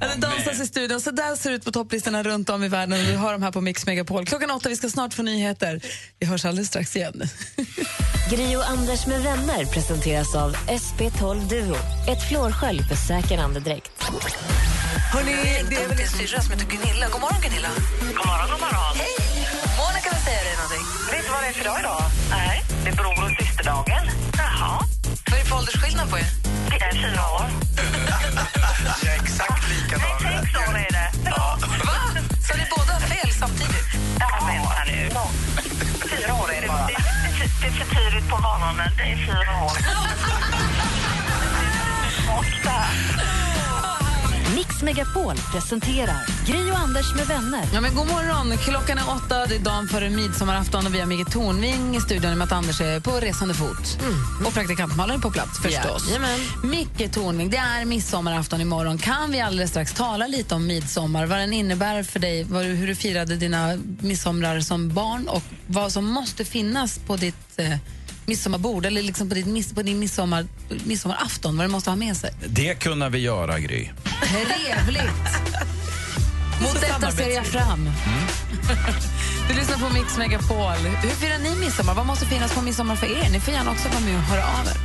[0.16, 1.00] Dansas i studion.
[1.00, 2.98] Så där ser det ut på topplistorna runt om i världen.
[3.06, 4.26] Vi har dem här på Mix Megapol.
[4.26, 5.80] Klockan åtta, vi ska snart få nyheter.
[6.18, 7.22] Vi hörs alldeles strax igen.
[8.30, 11.76] Gri och Anders med vänner presenteras av SP12 Duo.
[12.08, 13.90] Ett flårskölj för säker andedräkt.
[15.12, 15.32] Hörrni,
[15.70, 17.08] det är väl en syrra som heter Gunilla.
[17.12, 17.68] God morgon, Gunilla.
[18.00, 18.96] God morgon, god morgon.
[18.96, 19.25] Hej!
[21.46, 22.02] Vad det är för dag idag?
[22.30, 24.04] Nej, det är bror och systerdagen.
[24.36, 24.82] Jaha.
[25.30, 26.26] Vad är det för åldersskillnad på er?
[26.70, 27.46] Det är fyra år.
[29.04, 30.08] Jag är exakt likadan.
[30.22, 31.08] Nej, sex år är det.
[31.24, 31.60] Förlåt.
[31.88, 31.98] Va?
[32.46, 33.90] Så ni båda fel samtidigt?
[34.20, 35.10] Ja, vänta nu.
[36.08, 36.86] Fyra år är det bara.
[36.86, 36.96] Det,
[37.38, 38.90] det, det är för tidigt på morgonen.
[38.96, 39.76] Det är fyra år.
[42.64, 42.88] Där.
[43.06, 43.45] Mix
[44.76, 47.64] Mix Megapol presenterar Gri och Anders med vänner.
[47.74, 48.58] Ja, men god morgon!
[48.58, 52.38] Klockan är åtta, det är dagen före midsommarafton och vi har Micke Tornving i studion
[52.38, 53.98] med att Anders är på resande fot.
[54.46, 56.08] Och praktikant Malin är på plats förstås.
[56.08, 56.40] Jajamän.
[56.64, 58.98] Micke Tornving, det är midsommarafton imorgon.
[58.98, 62.94] Kan vi alldeles strax tala lite om midsommar, vad den innebär för dig, hur du
[62.94, 67.76] firade dina midsommar som barn och vad som måste finnas på ditt eh,
[68.26, 70.46] midsommarbord eller liksom på, ditt, miss- på din midsommar,
[70.84, 72.30] midsommarafton, vad du måste ha med sig.
[72.46, 73.90] Det kunde vi göra, Gry.
[74.22, 75.10] Trevligt!
[76.62, 77.90] Mot detta ser jag fram.
[79.48, 80.72] Du lyssnar på Mix Megapol.
[81.02, 81.94] Hur firar ni midsommar?
[81.94, 83.30] Vad måste finnas på midsommar för er?
[83.30, 84.76] Ni får gärna också vara med och höra av er.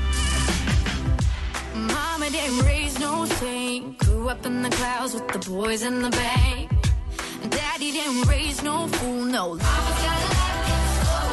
[1.75, 3.99] Mama didn't raise no saint.
[3.99, 6.69] Grew up in the clouds with the boys in the bang.
[7.43, 9.59] And Daddy didn't raise no fool, no.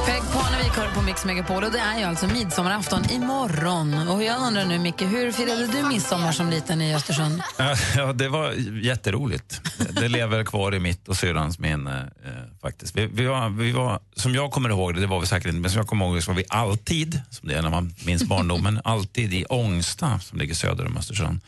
[0.09, 4.09] Peg Parnevik hör på Mix Megapol och det är ju alltså midsommarafton imorgon.
[4.09, 7.43] Och jag undrar nu, Micke, hur firade du midsommar som liten i Östersund?
[7.97, 8.53] Ja, det var
[8.83, 9.61] jätteroligt.
[10.01, 12.13] Det lever kvar i mitt och syrrans minne.
[12.25, 12.97] Eh, faktiskt.
[12.97, 15.61] Vi, vi, var, vi var, som jag kommer ihåg det, det var vi säkert inte,
[15.61, 17.95] men som jag kommer ihåg det så var vi alltid, som det är när man
[18.07, 21.41] minns barndomen, alltid i Ångsta som ligger söder om Östersund.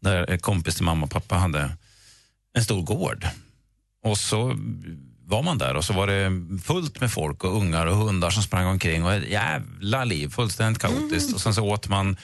[0.00, 1.76] Där en kompis till mamma och pappa hade
[2.56, 3.26] en stor gård.
[4.04, 4.56] Och så
[5.30, 6.30] var man där och så var det
[6.62, 10.82] fullt med folk och ungar och hundar som sprang omkring och ett jävla liv, fullständigt
[10.82, 11.34] kaotiskt.
[11.34, 12.16] Och sen så åt man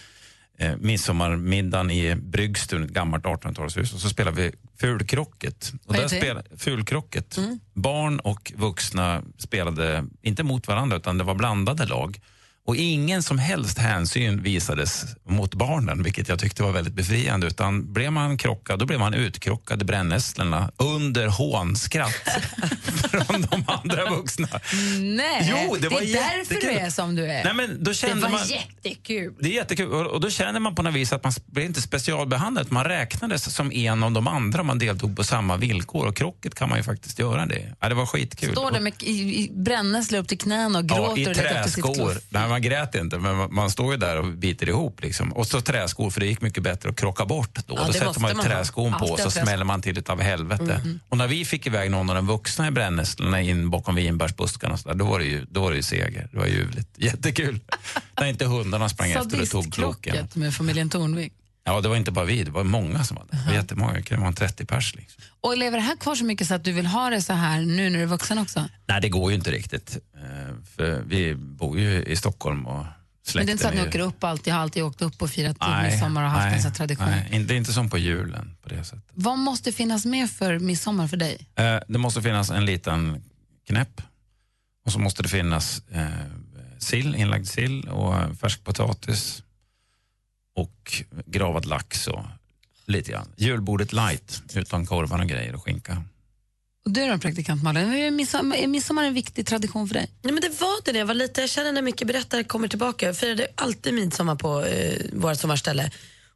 [0.58, 5.72] eh, midsommarmiddagen i Bryggstuen, ett gammalt 1800-talshus och så spelade vi fulkrocket.
[5.84, 7.38] Och Vad där spelade, fulkrocket.
[7.74, 12.20] Barn och vuxna spelade, inte mot varandra, utan det var blandade lag.
[12.66, 17.46] Och ingen som helst hänsyn visades mot barnen, vilket jag tyckte var väldigt befriande.
[17.46, 22.12] Utan blev man krockad, då blev man utkrockad i brännässlorna under hånskratt
[23.10, 24.48] från de andra vuxna.
[25.00, 26.76] Nej, Jo, det var är därför du jättekul.
[26.86, 27.44] är som du är.
[27.44, 29.34] Nej, men då det kände var man- jättekul.
[29.40, 29.92] Det är jättekul.
[30.06, 32.72] Och då känner man på något vis att man blev inte specialbehandlad.
[32.72, 36.06] Man räknades som en av de andra man deltog på samma villkor.
[36.06, 37.72] Och krocket kan man ju faktiskt göra det.
[37.80, 38.52] Ja, det var skitkul.
[38.52, 39.10] Står där med i,
[39.44, 42.14] i brännässlor upp till knäna och Ja, gråter i efter sitt träskor.
[42.56, 45.02] Man grät inte, men man, står ju där och biter ihop.
[45.02, 45.32] Liksom.
[45.32, 47.58] Och så träskor, för det gick mycket bättre att krocka bort.
[47.66, 50.80] Då, Ja, då sätter man ju träskon på och så smäller man till utav helvete.
[50.84, 51.00] Mhm.
[51.08, 54.88] Och när vi fick iväg någon av de vuxna i brännässlorna in bakom vinbärsbuskarna, så
[54.88, 56.28] där, då, var det ju, då var det ju seger.
[56.32, 56.88] Det var ljuvligt.
[56.96, 57.60] Jättekul.
[58.20, 60.28] när inte hundarna sprang efter och tog kloken.
[60.34, 61.30] Med familjen Tornving.
[61.68, 63.38] Ja, det var inte bara vi, det var många som där.
[63.38, 64.94] Det var jättemånga, det kan vara en 30 pers.
[64.94, 65.22] Liksom.
[65.40, 67.60] Och lever det här kvar så mycket så att du vill ha det så här
[67.60, 68.68] nu när du är vuxen också?
[68.86, 69.98] Nej, det går ju inte riktigt.
[70.14, 72.84] Eh, För vi bor ju i Stockholm och
[73.34, 75.30] Men det är inte så att ni åker upp alltid, har alltid åkt upp och
[75.30, 77.06] firat Nej, midsommar och haft nej, en sån tradition.
[77.06, 79.10] Nej, det är inte som på julen på det sättet.
[79.14, 81.46] Vad måste finnas med för midsommar för dig?
[81.54, 83.22] Eh, det måste finnas en liten
[83.66, 84.02] knäpp
[84.84, 86.06] och så måste det finnas eh,
[86.78, 89.42] sill, inlagd sill och färsk potatis
[90.56, 92.24] och gravad lax och
[92.86, 93.28] lite grann.
[93.36, 96.02] Julbordet light utan korvar och grejer och skinka.
[96.84, 100.10] Och du då, praktikant Malin, är midsommar, är midsommar en viktig tradition för dig?
[100.22, 101.42] Nej, men det var det när jag var liten.
[101.42, 103.06] Jag känner när mycket berättare kommer tillbaka.
[103.06, 105.90] Jag firade alltid midsommar på eh, vårt sommarställe.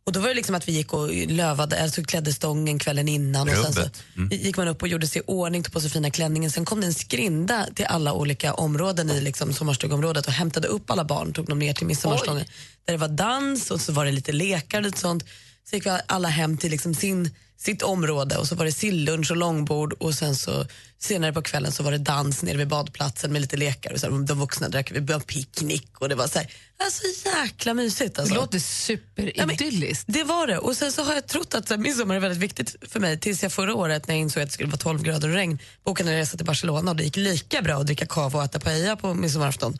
[0.04, 3.48] Och då var det liksom att vi gick och lövade, alltså klädde stången kvällen innan.
[3.48, 3.90] Och sen så.
[4.16, 4.28] Mm.
[4.32, 6.50] gick man upp och gjorde sig i ordning, tog på sig fina klänningen.
[6.50, 10.90] Sen kom det en skrinda till alla olika områden i liksom sommarstugområdet och hämtade upp
[10.90, 12.44] alla barn, tog dem ner till midsommarstången.
[12.84, 15.24] Där det var dans och så var det lite lekar och lite sånt.
[15.70, 17.30] Så gick alla hem till liksom sin,
[17.62, 20.66] sitt område och så var det sillunch och långbord och sen så
[20.98, 24.10] senare på kvällen så var det dans nere vid badplatsen med lite lekar och så
[24.10, 26.50] här, de vuxna drack vi började picknick och det var så här,
[26.84, 28.18] alltså jäkla mysigt.
[28.18, 28.34] Alltså.
[28.34, 30.04] Det låter superidylliskt.
[30.08, 30.58] Det var det.
[30.58, 33.20] Och sen så har jag trott att så här, midsommar är väldigt viktigt för mig
[33.20, 35.58] tills jag förra året när jag insåg att det skulle vara 12 grader och regn
[35.84, 38.60] bokade en resa till Barcelona och det gick lika bra att dricka kava och äta
[38.60, 39.78] paella på midsommarafton.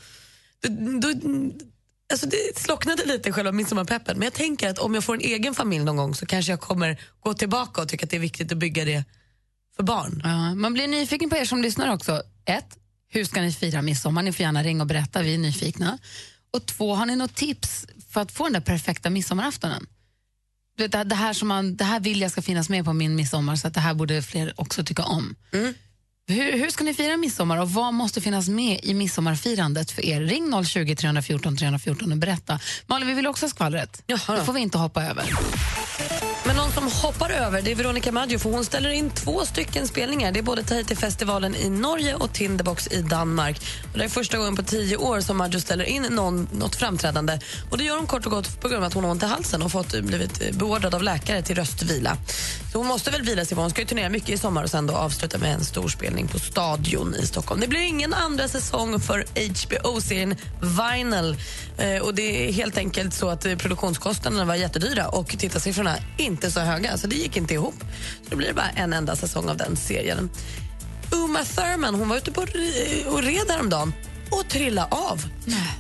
[0.63, 0.69] Då,
[1.13, 1.13] då,
[2.11, 5.55] alltså det slocknade lite själva midsommarpeppen men jag tänker att om jag får en egen
[5.55, 8.53] familj någon gång så kanske jag kommer gå tillbaka och tycka att det är viktigt
[8.53, 9.05] att bygga det
[9.77, 10.21] för barn.
[10.25, 12.23] Ja, man blir nyfiken på er som lyssnar också.
[12.45, 14.23] Ett, hur ska ni fira midsommar?
[14.23, 15.99] Ni får gärna ringa och berätta, vi är nyfikna.
[16.53, 19.87] Och två, har ni något tips för att få den där perfekta midsommaraftonen?
[20.77, 23.69] Det, här- som man, det här vill jag ska finnas med på min midsommar så
[23.69, 25.37] att det här borde fler också tycka om.
[26.31, 30.21] Hur, hur ska ni fira midsommar och vad måste finnas med i midsommarfirandet för er?
[30.21, 32.59] Ring 020 314 314 och berätta.
[32.87, 34.03] Malin, vi vill också ha skvallret.
[34.07, 35.25] Det får vi inte hoppa över.
[36.51, 39.89] Men någon som hoppar över det är Veronica Maggio för hon ställer in två stycken
[39.89, 40.33] spelningar.
[40.33, 43.61] Det är både Tahiti-festivalen i Norge och Tinderbox i Danmark.
[43.93, 47.39] Och det är första gången på tio år som Maggio ställer in någon, något framträdande.
[47.71, 49.27] Och Det gör hon kort och gott på grund av att hon har ont i
[49.27, 52.17] halsen och fått, eh, blivit eh, beordrad av läkare till röstvila.
[52.73, 54.71] Så hon måste väl vila sig för hon ska ju turnera mycket i sommar och
[54.71, 57.61] sen då avsluta med en stor spelning på Stadion i Stockholm.
[57.61, 61.37] Det blir ingen andra säsong för HBO-serien Vinyl.
[61.79, 66.40] Eh, och det är helt enkelt så att eh, produktionskostnaderna var jättedyra och tittarsiffrorna inte
[66.41, 67.75] inte så höga, så det gick inte ihop.
[68.25, 70.31] Så då blir det bara en enda säsong av den serien.
[71.13, 72.41] Uma Thurman hon var ute på
[73.07, 73.93] och red häromdagen
[74.31, 75.25] och trillade av.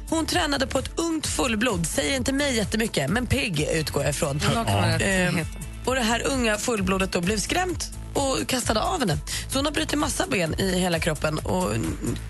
[0.09, 1.87] Hon tränade på ett ungt fullblod.
[1.87, 4.41] Säger inte mig jättemycket, men pigg utgår jag ifrån.
[4.55, 5.49] Ja, Eh, heta.
[5.85, 9.19] och det här unga fullblodet då blev skrämt och kastade av henne.
[9.49, 11.39] Så hon har brutit massa ben i hela kroppen.
[11.39, 11.73] Och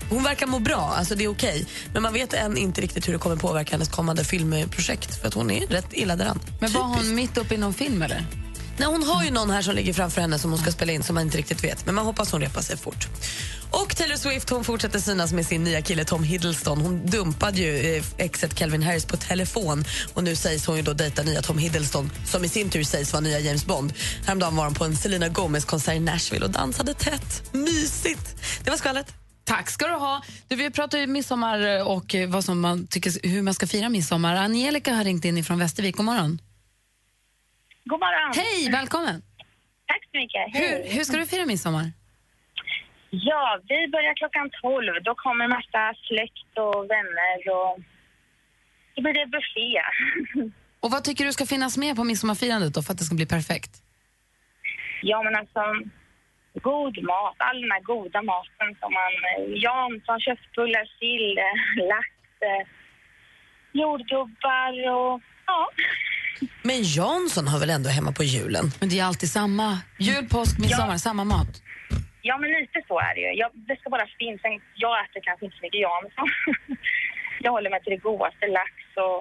[0.09, 1.65] hon verkar må bra, alltså det är okej.
[1.93, 5.21] Men man vet än inte riktigt hur det kommer påverka hennes kommande filmprojekt.
[5.21, 6.39] För att hon är rätt illa däran.
[6.59, 8.25] Men var hon mitt uppe i någon film eller?
[8.77, 11.03] Nej, hon har ju någon här som ligger framför henne som hon ska spela in
[11.03, 11.85] som man inte riktigt vet.
[11.85, 13.07] Men man hoppas hon repar sig fort.
[13.71, 16.81] Och Taylor Swift hon fortsätter synas med sin nya kille Tom Hiddleston.
[16.81, 20.93] Hon dumpade ju eh, exet Calvin Harris på telefon och nu sägs hon ju då
[20.93, 23.93] dejta nya Tom Hiddleston som i sin tur sägs vara nya James Bond.
[24.25, 27.53] Häromdagen var hon på en Selena Gomez-konsert i Nashville och dansade tätt.
[27.53, 28.35] Mysigt!
[28.63, 29.13] Det var skvallret.
[29.43, 30.21] Tack ska du ha.
[30.47, 34.35] Du, vi pratar ju midsommar och vad som man tycker, hur man ska fira midsommar.
[34.35, 35.95] Angelica har ringt in från Västervik.
[35.95, 36.39] God morgon.
[37.85, 38.33] God morgon.
[38.35, 39.21] Hej, välkommen.
[39.87, 40.43] Tack så mycket.
[40.61, 41.91] Hur, hur ska du fira midsommar?
[43.09, 45.03] Ja, vi börjar klockan 12.
[45.03, 47.79] Då kommer massa släkt och vänner och
[48.95, 49.81] då blir det buffé.
[50.79, 53.25] Och vad tycker du ska finnas med på midsommarfirandet då för att det ska bli
[53.25, 53.71] perfekt?
[55.01, 55.63] ja, men alltså
[56.53, 59.13] god mat, all den här goda maten som man...
[59.55, 61.39] Jansson, köttbullar, sill,
[61.89, 62.07] lax,
[63.71, 65.69] jordgubbar och ja.
[66.63, 68.71] Men Jansson har väl ändå hemma på julen?
[68.79, 69.79] Men det är alltid samma.
[69.99, 71.61] Jul, påsk, midsommar, samma mat.
[72.21, 73.31] Ja, men lite så är det ju.
[73.41, 74.41] Jag, det ska bara finnas.
[74.75, 76.27] Jag äter kanske inte så mycket Jansson.
[77.45, 78.73] jag håller mig till det godaste, lax
[79.05, 79.19] och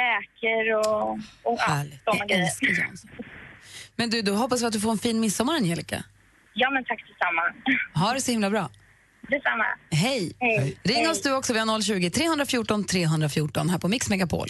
[0.00, 1.10] räkor och,
[1.48, 2.42] och ja, sådana grejer.
[2.42, 3.10] älskar Jansson.
[3.96, 6.04] Men du, då hoppas vi att du får en fin midsommar, Angelica.
[6.54, 7.42] Ja, men tack detsamma.
[7.94, 8.70] Ha det så himla bra.
[9.28, 9.64] Detsamma.
[9.90, 10.32] Hej.
[10.40, 10.76] Hej.
[10.82, 11.08] Ring Hej.
[11.08, 11.52] oss du också.
[11.52, 14.48] Vi har 020 314 314 här på Mix Megapol.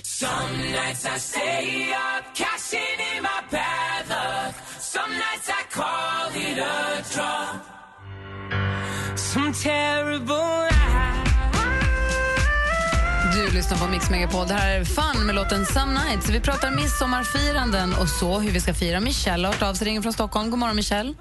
[13.34, 14.48] Du lyssnar på Mix Megapol.
[14.48, 16.30] Det här är Fun med låten Some Nights.
[16.30, 19.00] Vi pratar midsommarfiranden och så, hur vi ska fira.
[19.00, 20.50] Michelle har hört av sig, ringer från Stockholm.
[20.50, 21.14] God morgon, Michelle.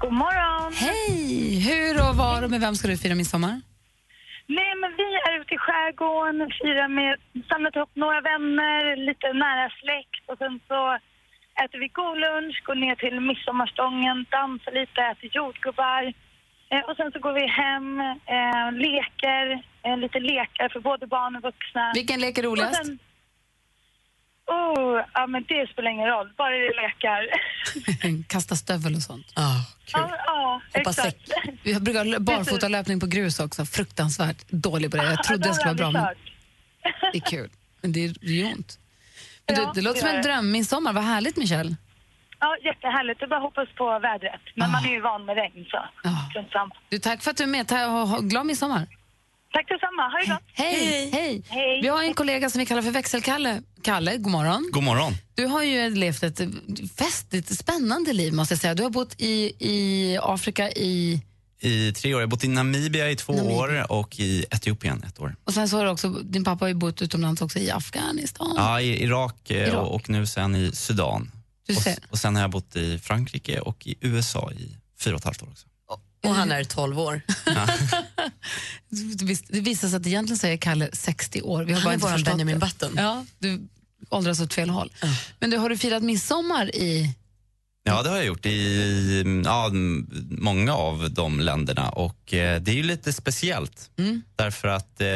[0.00, 0.72] God morgon.
[0.72, 1.60] Hej!
[1.68, 3.60] Hur och var och med vem ska du fira midsommar?
[4.58, 7.12] Nej, men vi är ute i skärgården, firar med,
[7.48, 10.80] samlat ihop några vänner, lite nära släkt och sen så
[11.64, 16.02] äter vi god lunch, går ner till midsommarstången, dansar lite, äter jordgubbar.
[16.72, 17.88] Eh, och sen så går vi hem,
[18.34, 19.44] eh, leker,
[19.86, 21.84] eh, lite lekar för både barn och vuxna.
[21.94, 22.80] Vilken lek är roligast?
[22.80, 22.98] Och sen-
[24.50, 27.20] Oh, ja men det spelar ingen roll, bara det lekar.
[28.28, 29.26] Kasta stövel och sånt.
[29.34, 29.60] Ah,
[29.92, 31.16] Ja, ja Hoppa exakt.
[31.62, 33.64] Jag brukar barfotalöpning på grus också.
[33.64, 35.04] Fruktansvärt dålig på det.
[35.04, 37.50] Jag trodde Ja, jag skulle det vara bra, men det är kul.
[37.80, 38.78] Men det är det ont.
[39.46, 40.22] Men Ja, det, det låter det som en det.
[40.22, 40.50] dröm.
[40.50, 41.76] Midsommar, vad härligt Michelle.
[42.40, 43.20] Ja, jättehärligt.
[43.20, 44.40] Det bara hoppas på vädret.
[44.54, 45.78] Men man är ju van med regn så
[46.52, 46.74] samma.
[46.88, 47.68] Du, tack för att du är med.
[47.68, 48.86] Ta, ha, ha, glad midsommar.
[49.52, 50.02] Tack detsamma.
[50.02, 50.42] Ha det gott.
[50.52, 51.10] Hej,
[51.48, 51.80] hej.
[51.82, 53.62] Vi har en kollega som vi kallar för Växelkalle.
[53.82, 54.70] Kalle, god morgon.
[54.72, 55.12] God morgon.
[55.34, 56.40] Du har ju levt ett
[56.98, 58.74] festligt, spännande liv måste jag säga.
[58.74, 61.22] Du har bott i, i Afrika i...
[61.62, 62.20] I tre år.
[62.20, 65.36] Jag har bott i Namibia i två år och i Etiopien ett år.
[65.44, 68.54] Och sen så har du också, din pappa har ju bott utomlands också i Afghanistan.
[68.56, 69.74] Ja, i Irak, eh, Irak.
[69.74, 71.30] Och, och nu sen i Sudan.
[71.66, 75.20] Du Och, och sen har jag bott i Frankrike och i USA i fyra och
[75.20, 75.66] ett halvt år också.
[76.22, 77.22] Och han är 12 år.
[78.88, 81.64] Det vis- Det visar sig att egentligen så är Kalle 60 år.
[81.64, 82.58] Vi har Han bara är inte våran Benjamin.
[82.58, 82.92] Button.
[82.96, 83.68] Ja, du
[84.08, 84.92] åldras åt fel håll.
[85.38, 87.14] Men du, har du firat midsommar i...
[87.84, 89.70] Ja, det har jag gjort i ja,
[90.30, 93.90] många av de länderna och eh, det är ju lite speciellt.
[93.98, 94.22] Mm.
[94.36, 95.08] Därför att eh,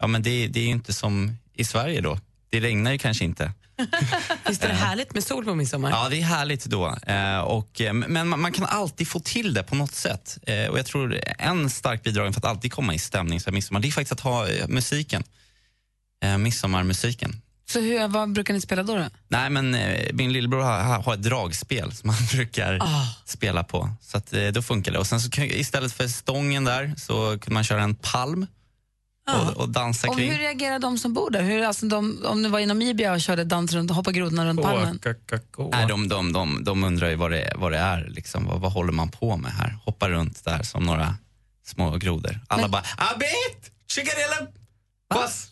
[0.00, 2.18] ja, men det, det är ju inte som i Sverige då.
[2.50, 3.52] Det regnar ju kanske inte.
[4.48, 5.90] Visst är det härligt med sol på midsommar?
[5.90, 6.96] Ja, det är härligt då.
[7.06, 10.38] Eh, och, eh, men man, kan alltid få till det på något sätt.
[10.46, 13.80] Eh, och jag tror en stark bidrag för att alltid komma i stämning så midsommar,
[13.80, 15.24] det är faktiskt att ha musiken.
[16.38, 17.40] Midsommarmusiken.
[17.72, 18.96] Så hur, vad brukar ni spela då?
[18.96, 19.04] då?
[19.28, 23.06] Nej, men eh, min lillebror har, har ett dragspel som han brukar Ah.
[23.24, 23.90] spela på.
[24.00, 24.98] Så att, eh, då funkar det.
[24.98, 28.46] Och sen så istället för stången där så kunde man köra en palm
[29.30, 30.32] och, och dansa kring.
[30.32, 31.42] hur reagerar de som bor där?
[31.42, 34.46] Hur, alltså de, om du var i Namibia och körde dans runt och hoppade grodorna
[34.46, 35.00] runt palmen?
[35.72, 38.08] Nej, de, de, de, de undrar ju vad det, vad det är.
[38.08, 38.46] Liksom.
[38.46, 39.78] Vad, vad håller man på med här?
[39.84, 41.14] Hoppar runt där som några
[41.66, 42.40] små grodor.
[42.48, 43.70] Alla bara “Abit!
[43.88, 44.46] Chigarilla!
[45.08, 45.48] Pass!”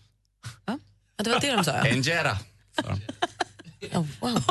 [0.66, 0.79] Ja,
[1.25, 1.71] det var det de sa.
[1.71, 1.87] Ja.
[1.87, 2.39] Enjera.
[3.93, 4.33] Oh, wow.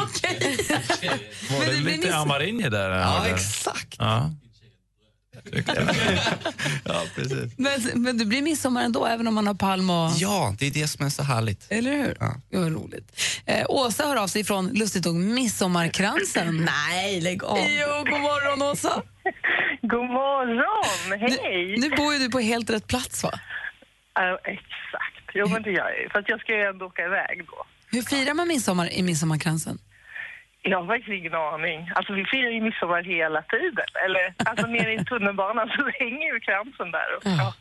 [1.50, 2.90] Var det lite amarinje där?
[2.90, 3.36] Ja, eller?
[3.36, 3.96] exakt.
[4.00, 4.32] Ja.
[6.86, 7.54] ja, precis.
[7.58, 10.12] Men, men det blir midsommar ändå, även om man har palm och...
[10.16, 11.68] Ja, det är det som är så härligt.
[11.70, 12.18] Eller hur?
[12.20, 12.36] Ja.
[12.50, 13.22] Det var roligt.
[13.46, 16.68] Eh, Åsa hör av sig från, lustigt nog, midsommarkransen.
[16.90, 17.58] Nej, lägg av.
[17.58, 19.02] Jo, god morgon Åsa.
[19.82, 21.76] God morgon, hej!
[21.78, 23.40] Nu, nu bor ju du på helt rätt plats va?
[24.14, 26.10] Ja, exakt, jo men det gör jag ju.
[26.10, 27.66] Fast jag ska ju ändå åka iväg då.
[27.92, 29.80] Hur firar man midsommar i midsommarkransen?
[30.62, 31.92] Jag har faktiskt ingen aning.
[31.96, 33.86] Alltså vi firar ju midsommar hela tiden.
[34.06, 37.16] Eller alltså nere i tunnelbanan så hänger ju kransen där.
[37.18, 37.54] Och, ja.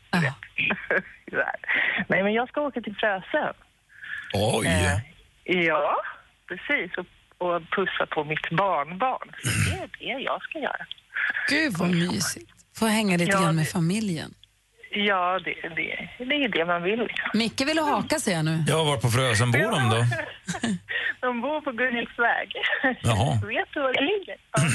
[1.30, 1.54] Där.
[2.08, 3.54] Nej men jag ska åka till Frösön.
[4.34, 4.66] Oj!
[4.66, 5.96] Eh, ja,
[6.48, 6.90] precis.
[6.98, 7.06] Och,
[7.54, 9.32] och pussa på mitt barnbarn.
[9.42, 10.86] Så det är det jag ska göra.
[11.48, 12.50] Gud vad mysigt.
[12.78, 14.34] Få hänga lite Ja, grann med familjen.
[14.90, 17.08] Ja, det, det, det är det man vill.
[17.34, 18.64] Micke vill haka säger jag nu.
[18.68, 20.06] Jag var på Frösön bor de då?
[21.20, 22.52] De bor på Gunnhildsväg.
[23.02, 23.40] Jaha.
[23.46, 24.36] Vet du var det ligger?
[24.52, 24.62] Ja.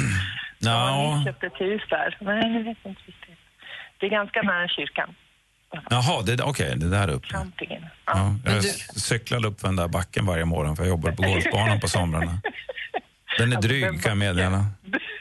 [0.66, 2.18] Ja, Har ni köpt ett hus där?
[2.22, 3.38] Nej, jag vet inte riktigt.
[4.00, 5.16] Det är ganska nära kyrkan.
[5.90, 7.28] jaha, det, okej, det där uppe.
[7.28, 7.86] Campingen.
[8.06, 11.80] Ja, jag cyklade upp för den där backen varje morgon för jag jobbar på golfbanan
[11.80, 12.42] på somrarna.
[13.38, 14.66] Den är dryg kan jag meddela.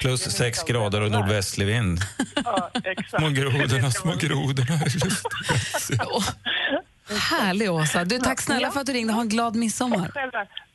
[0.00, 2.00] Plus sex grader och nordvästlig vind.
[2.44, 3.10] Ja, exakt.
[3.10, 4.80] Små grodorna, små grodorna.
[4.86, 5.26] Just
[7.30, 8.04] Härlig Åsa.
[8.04, 9.12] Du, tack snälla för att du ringde.
[9.12, 10.10] Ha en glad midsommar.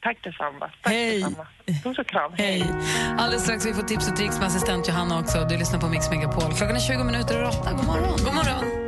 [0.01, 0.69] Tack detsamma.
[0.81, 1.17] Tack Hej.
[1.17, 1.47] detsamma.
[1.83, 2.31] Puss och kram.
[2.37, 2.65] Hej.
[3.17, 5.45] Alldeles strax vi får tips och tricks med assistent Johanna också.
[5.49, 6.53] Du lyssnar på Mix Megapol.
[6.57, 7.71] Klockan är 20 minuter över åtta.
[7.71, 8.17] God morgon.
[8.23, 8.84] God morgon.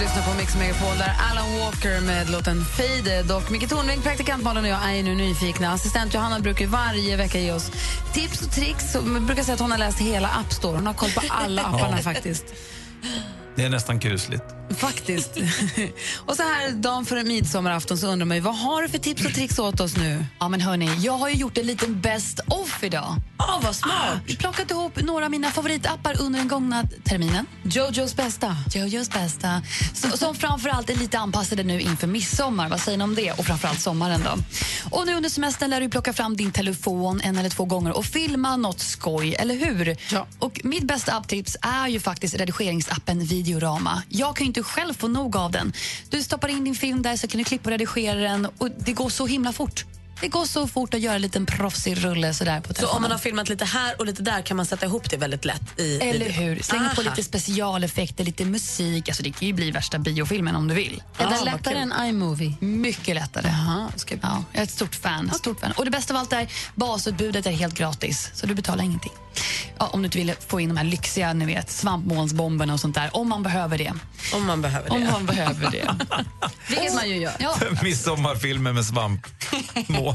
[0.00, 3.32] Lyssnar på Mix Megapol där Alan Walker med låten Faded.
[3.32, 5.72] Och Micke Tornving, praktikant Malin och jag är nu nyfikna.
[5.72, 7.70] Assistent Johanna brukar varje vecka ge oss
[8.12, 8.94] tips och tricks.
[8.94, 10.76] Och man brukar säga att hon har läst hela App Store.
[10.76, 12.44] Hon har koll på alla apparna faktiskt.
[13.58, 14.44] Det är nästan kusligt.
[14.70, 15.30] Faktiskt.
[16.16, 19.24] och så här dagen före midsommarafton så undrar man ju, vad har du för tips
[19.26, 20.24] och tricks åt oss nu?
[20.40, 23.16] Ja, men hörni, jag har ju gjort en liten best of idag.
[23.36, 23.94] Ah, vad smart.
[23.94, 27.46] Ah, plockat ihop några av mina favoritappar under den gångna terminen.
[27.62, 28.56] Jojos bästa.
[28.74, 29.62] Jojos bästa.
[29.94, 32.68] Så, som framförallt är lite anpassade nu inför midsommar.
[32.68, 33.32] Vad säger ni om det?
[33.32, 34.38] Och framförallt sommaren då.
[34.90, 38.04] Och nu under semestern lär du plocka fram din telefon en eller två gånger och
[38.04, 39.96] filma något skoj, eller hur?
[40.12, 40.26] Ja.
[40.38, 44.02] Och mitt bästa apptips är ju faktiskt redigeringsappen Videorama.
[44.08, 45.72] Jag kan ju inte själv få nog av den.
[46.10, 48.92] Du stoppar in din film där så kan du klippa och redigera den och det
[48.92, 49.84] går så himla fort.
[50.20, 53.10] Det går så fort att göra en liten proffsig rulle sådär på Så om man
[53.10, 55.98] har filmat lite här och lite där kan man sätta ihop det väldigt lätt i
[55.98, 56.62] Eller hur?
[56.62, 59.08] Slänger på lite specialeffekter, lite musik.
[59.08, 61.02] Alltså det kan ju bli värsta biofilmen om du vill.
[61.18, 62.54] Är den lättare än iMovie?
[62.60, 63.48] Mycket lättare.
[63.48, 64.24] Aha, ska jag...
[64.24, 65.30] Ja, jag är ett stort fan.
[65.34, 65.72] Stort fan.
[65.72, 69.12] Och det bästa av allt är basutbudet är helt gratis, så du betalar ingenting.
[69.78, 72.94] Ja, om du inte vill få in de här lyxiga ni vet, svampmolnsbomberna och sånt
[72.94, 73.16] där.
[73.16, 73.92] Om man behöver det.
[74.34, 74.94] Om man behöver det.
[74.94, 75.96] Om man behöver det.
[76.68, 77.32] Vilket man ju gör.
[77.38, 77.56] Ja.
[77.82, 79.26] Midsommarfilmer med svamp.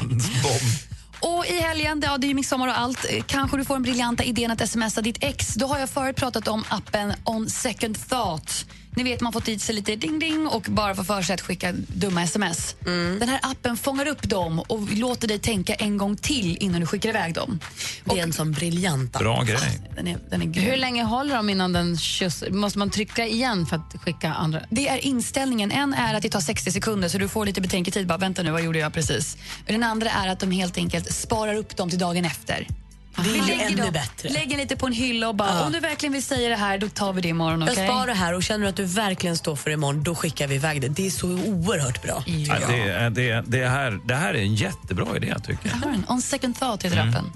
[0.01, 0.93] Månsbomb.
[1.19, 4.23] Och i helgen, ja, det är ju midsommar och allt, kanske du får den briljanta
[4.23, 5.53] idén att smsa ditt ex.
[5.53, 8.65] Då har jag förut pratat om appen On Second Thought.
[8.95, 11.71] Ni vet, man får dit sig lite ding-ding och bara får för sig att skicka
[11.71, 12.75] dumma sms.
[13.19, 16.87] Den här appen fångar upp dem och låter dig tänka en gång till innan du
[16.87, 17.59] skickar iväg dem.
[18.05, 19.21] Det är en sån briljant app.
[19.21, 19.81] Bra grej.
[19.95, 20.63] Den är, den är grym.
[20.65, 22.43] Hur länge håller de innan den kyss?
[22.49, 24.61] Måste man trycka igen för att skicka andra?
[24.69, 25.71] Det är inställningen.
[25.71, 28.07] En är att det tar 60 sekunder så du får lite betänketid.
[28.07, 29.37] Bara, vänta nu, vad gjorde jag precis?
[29.67, 32.67] Den andra är att de helt enkelt sparar upp dem till dagen efter.
[33.16, 34.30] Det ju lägger dem- bättre.
[34.30, 35.66] Lägger lite på en hylla och bara, Ja.
[35.66, 37.61] om du verkligen vill säga det här, då tar vi det imorgon.
[37.61, 37.88] Jag okej?
[37.88, 40.55] sparar här och känner du att du verkligen står för det imorgon, då skickar vi
[40.55, 40.88] iväg det.
[40.88, 42.24] Det är så oerhört bra.
[42.28, 42.55] Ja.
[42.68, 45.93] Det, är- det, är- det, här, det här är en jättebra idé tycker jag.
[45.93, 46.11] Jag.
[46.11, 47.32] On second thought heter appen.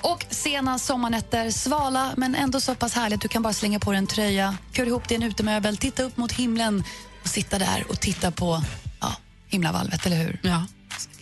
[0.00, 3.20] Och sena sommarnätter, svala men ändå så pass härligt.
[3.20, 6.16] Du kan bara slänga på dig en tröja, kör ihop dig en utemöbel, titta upp
[6.16, 6.84] mot himlen
[7.22, 8.62] och sitta där och titta på
[9.00, 9.12] ja,
[9.48, 10.40] himlavalvet, eller hur?
[10.42, 10.64] Ja.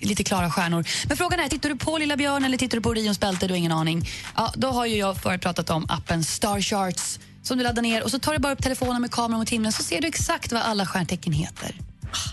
[0.00, 0.86] Lite klara stjärnor.
[1.08, 3.46] Men frågan är, tittar du på Lilla Björn eller tittar du på Orions bälte?
[3.46, 4.08] Du har ingen aning.
[4.36, 8.02] Ja, då har ju jag förut pratat om appen Star Charts som du laddar ner
[8.02, 10.52] och så tar du bara upp telefonen med kameran mot himlen så ser du exakt
[10.52, 11.74] vad alla stjärntecken heter.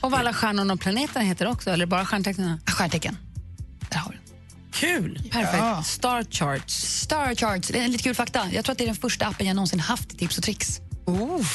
[0.02, 2.62] Och vad alla stjärnorna och planeterna heter också, eller bara stjärntecknen?
[2.66, 3.18] Stjärntecken.
[3.90, 4.18] Där har du.
[4.74, 5.30] Kul!
[5.32, 5.88] Perfekt.
[5.88, 6.74] Star Charts.
[6.74, 8.48] Star Charts, det är en lite kul fakta.
[8.52, 10.80] Jag tror att det är den första appen jag någonsin haft i tips och tricks.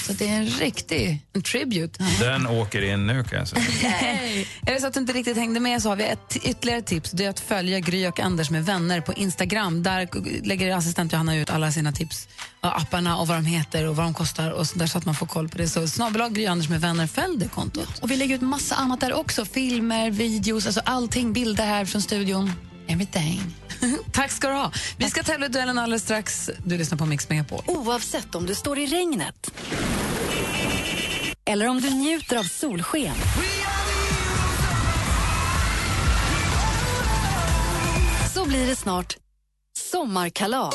[0.06, 1.20] Så det är en riktig...
[1.32, 2.04] En tribute.
[2.20, 3.62] Den åker in nu kan jag säga.
[4.66, 7.10] Är det så att du inte riktigt hängde med så har vi ett ytterligare tips.
[7.10, 9.82] Det är att följa Gry och Anders med vänner på Instagram.
[9.82, 10.08] Där
[10.46, 12.28] lägger assistent Johanna ut alla sina tips,
[12.60, 15.04] och apparna och vad de heter och vad de kostar och så, där så att
[15.04, 15.68] man får koll på det.
[15.68, 17.98] Så snabbelag Gry och Anders med vänner, följ det kontot.
[17.98, 19.44] Och vi lägger ut massa annat där också.
[19.44, 21.32] Filmer, videos, alltså allting.
[21.32, 22.52] Bilder här från studion.
[22.88, 23.57] Everything.
[24.12, 24.72] Tack ska du ha.
[24.96, 26.50] Vi ska tävla i duellen alldeles strax.
[26.64, 27.62] Du lyssnar på Mix Megapol.
[27.66, 29.50] Oavsett om du står i regnet,
[31.44, 33.14] eller om du njuter av solsken.
[38.34, 39.16] Så blir det snart
[39.78, 40.74] sommarkalas.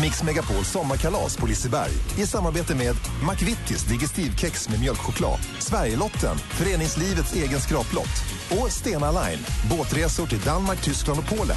[0.00, 2.96] Mix Megapol sommarkalas på Liseberg i samarbete med
[3.30, 11.18] McVittys Digestivkex med mjölkchoklad, Sverigelotten, föreningslivets egen skraplott och Stena Line, båtresor till Danmark, Tyskland
[11.18, 11.56] och Polen.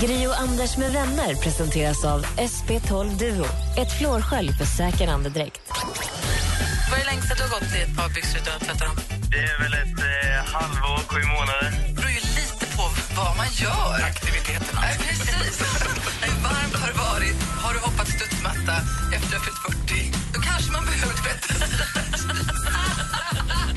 [0.00, 3.44] Gri och Anders med vänner presenteras av SP12 Duo.
[3.78, 5.60] Ett flårskölj för säker andedräkt.
[6.90, 8.96] Vad är det längsta du har gått i ett par byxor utan att tvätta dem?
[9.30, 11.68] Det är väl ett eh, halvår, sju månader.
[11.86, 12.84] Det beror ju lite på
[13.16, 13.94] vad man gör.
[14.10, 14.80] Aktiviteterna.
[14.80, 15.60] Nej, precis.
[16.22, 17.49] Hur varmt har det varit?
[19.16, 20.12] Efter att fyllt 40?
[20.34, 21.54] Då kanske man behöver ett bättre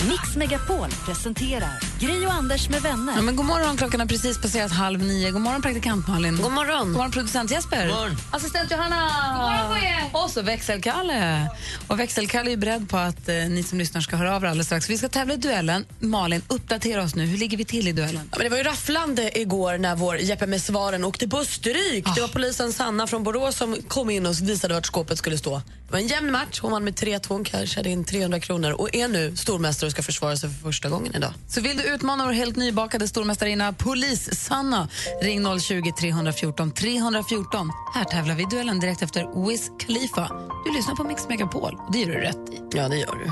[0.07, 3.13] Mix Megapol presenterar Gri och Anders med vänner.
[3.15, 5.31] Ja, men god morgon, klockan har precis passerat halv nio.
[5.31, 6.37] God morgon, praktikant Malin.
[6.37, 6.87] God morgon.
[6.87, 7.87] God morgon, producent Jesper.
[7.87, 8.17] God morgon.
[8.31, 9.09] Assistent Johanna.
[9.33, 10.23] God morgon på er.
[10.23, 11.49] Och så växelkalle.
[11.87, 14.67] Och växelkalle är beredd på att eh, ni som lyssnar ska höra av er alldeles
[14.67, 14.89] strax.
[14.89, 15.85] Vi ska tävla i duellen.
[15.99, 17.25] Malin, uppdatera oss nu.
[17.25, 18.29] Hur ligger vi till i duellen?
[18.31, 22.05] Ja, men det var ju rafflande igår när vår Jeppe med svaren åkte på stryk.
[22.15, 25.61] Det var polisen Sanna från Borås som kom in och visade vart skåpet skulle stå.
[25.93, 26.59] Var en jämn match.
[26.59, 27.29] Hon vann med 3-2.
[27.29, 30.89] Hon cashade in 300 kronor och är nu stormästare och ska försvara sig för första
[30.89, 31.33] gången idag.
[31.47, 34.89] Så vill du utmana vår helt nybakade stormästarinna Polis-Sanna,
[35.21, 37.71] ring 020 314 314.
[37.93, 40.31] Här tävlar vi i duellen direkt efter Wiz Khalifa.
[40.65, 42.77] Du lyssnar på Mix Megapol och det gör du rätt i.
[42.77, 43.31] Ja, det gör du.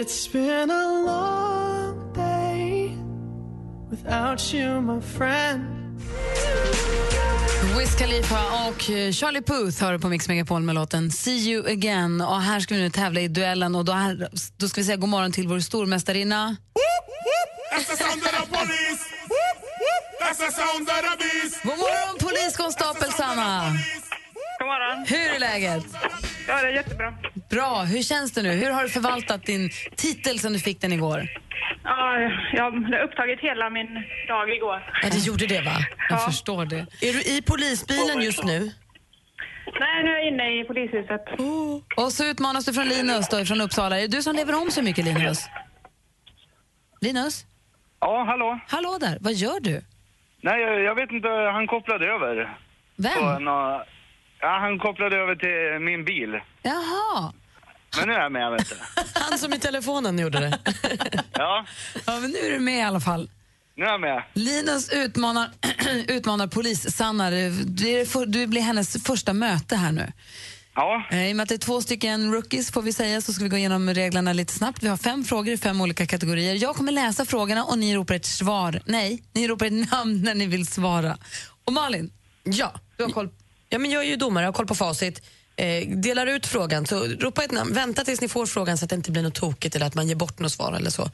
[0.00, 2.96] It's been a long day
[3.90, 5.84] without you, my friend.
[7.78, 12.20] Wiz Khalifa och eh, Charlie Puth hör på Mix Megapol med låten See you again.
[12.20, 14.96] Och här ska vi nu tävla i duellen och då, här, då ska vi säga
[14.96, 16.56] god morgon till vår stormästarinna.
[21.62, 23.62] God morgon poliskonstapel Sanna!
[24.58, 25.06] God morgon.
[25.06, 25.84] Hur är läget?
[26.48, 27.14] Ja, det är jättebra.
[27.50, 28.50] Bra, hur känns det nu?
[28.50, 31.28] Hur har du förvaltat din titel sen du fick den igår?
[31.84, 32.18] Ja,
[32.52, 33.94] jag har upptagit hela min
[34.28, 34.92] dag igår.
[35.02, 35.76] Ja, det gjorde det, va?
[36.10, 36.78] Jag förstår det.
[36.78, 38.58] Är du i polisbilen just nu?
[39.80, 41.24] Nej, nu är jag inne i polishuset.
[41.96, 43.96] Och så utmanas du från Linus då, från Uppsala.
[43.98, 45.38] Är det du som lever om så mycket, Linus?
[47.00, 47.46] Linus?
[48.00, 48.58] Ja, hallå?
[48.68, 49.82] Hallå där, vad gör du?
[50.40, 51.28] Nej, jag, jag vet inte.
[51.28, 52.56] Han kopplade över.
[52.96, 53.28] Vem?
[53.28, 53.84] En, ja,
[54.40, 56.40] han kopplade över till min bil.
[56.62, 57.32] Jaha.
[57.98, 58.76] Men nu är jag med, vet du.
[59.20, 60.58] Han som i telefonen gjorde det.
[61.32, 61.66] Ja,
[62.06, 63.30] Ja, men nu är du med i alla fall.
[63.76, 64.22] nu är jag med.
[64.34, 65.50] Linus utmanar,
[66.08, 67.30] utmanar polis-Sanna.
[67.30, 70.12] Det är för- Det blir hennes första möte här nu.
[70.74, 71.06] Ja.
[71.10, 73.44] Eh, I och med att det är två stycken rookies får vi säga så ska
[73.44, 74.82] vi gå igenom reglerna lite snabbt.
[74.82, 76.54] Vi har fem frågor i fem olika kategorier.
[76.54, 78.80] Jag kommer läsa frågorna och ni ropar ett svar.
[78.86, 81.16] Nej, ni ropar ett namn när ni vill svara.
[81.64, 82.12] Och Malin,
[82.42, 82.72] Ja.
[82.96, 83.28] du har koll.
[83.68, 85.22] Ja, men jag är ju domare, jag har koll på facit.
[85.56, 87.74] Eh, delar ut frågan, så ropa ett namn.
[87.74, 90.08] Vänta tills ni får frågan så att det inte blir något tokigt eller att man
[90.08, 91.10] ger bort något svar eller så.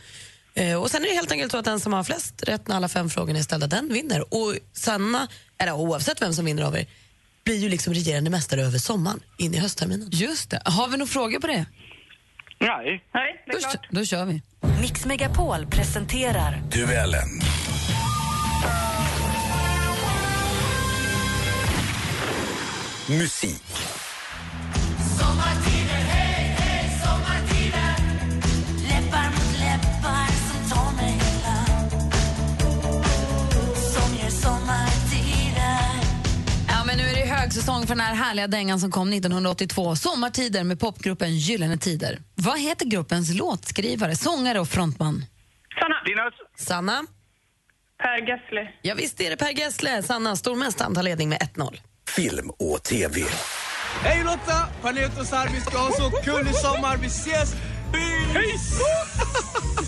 [0.55, 2.77] Eh, och Sen är det helt enkelt så att den som har flest rätt när
[2.77, 4.35] alla fem frågorna är ställda, den vinner.
[4.35, 6.87] Och Sanna, eller oavsett vem som vinner av er,
[7.45, 10.09] blir ju liksom regerande mästare över sommaren in i höstterminen.
[10.12, 10.62] Just det.
[10.65, 11.65] Har vi några frågor på det?
[12.61, 13.05] Nej.
[13.15, 13.87] Nej, det är Då, klart.
[13.91, 14.43] då kör vi.
[14.81, 17.41] Mix Megapol presenterar Duellen.
[23.09, 23.62] Musik.
[36.69, 39.97] Ja, men nu är det högsäsong för den här härliga dängan som kom 1982.
[39.97, 42.19] Sommartider med popgruppen Gyllene Tider.
[42.35, 45.25] Vad heter gruppens låtskrivare, sångare och frontman?
[45.81, 45.95] Sanna.
[46.05, 46.35] Linus?
[46.67, 47.07] Sanna?
[47.99, 48.73] Per Gessle.
[48.83, 50.03] Ja, visst är det Per Gessle.
[50.03, 51.77] Sanna, stormästaren tar ledning med 1-0.
[52.17, 53.21] Film och TV.
[54.03, 54.69] Hej Lotta!
[54.83, 56.97] Panetos här, vi ska ha så kul i sommar.
[56.97, 57.55] Vi ses!
[58.33, 58.81] Peace!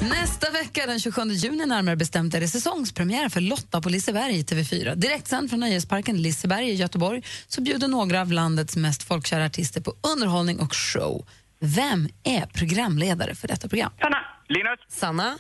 [0.03, 4.43] Nästa vecka, den 27 juni närmare bestämt, är det säsongspremiär för Lotta på Liseberg i
[4.43, 4.95] TV4.
[4.95, 9.95] Direktsänd från Nöjesparken Liseberg i Göteborg så bjuder några av landets mest folkkära artister på
[10.15, 11.27] underhållning och show.
[11.61, 13.93] Vem är programledare för detta program?
[14.01, 14.19] Sanna.
[14.49, 14.81] Linus?
[14.89, 15.39] Sanna?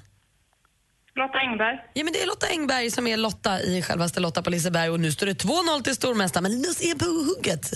[1.15, 1.79] Lotta Engberg.
[1.95, 5.01] Ja, men det är Lotta Engberg som är Lotta i självaste Lotta på Liseberg och
[5.01, 7.71] nu står det 2-0 till stormästaren, men Linus är på hugget.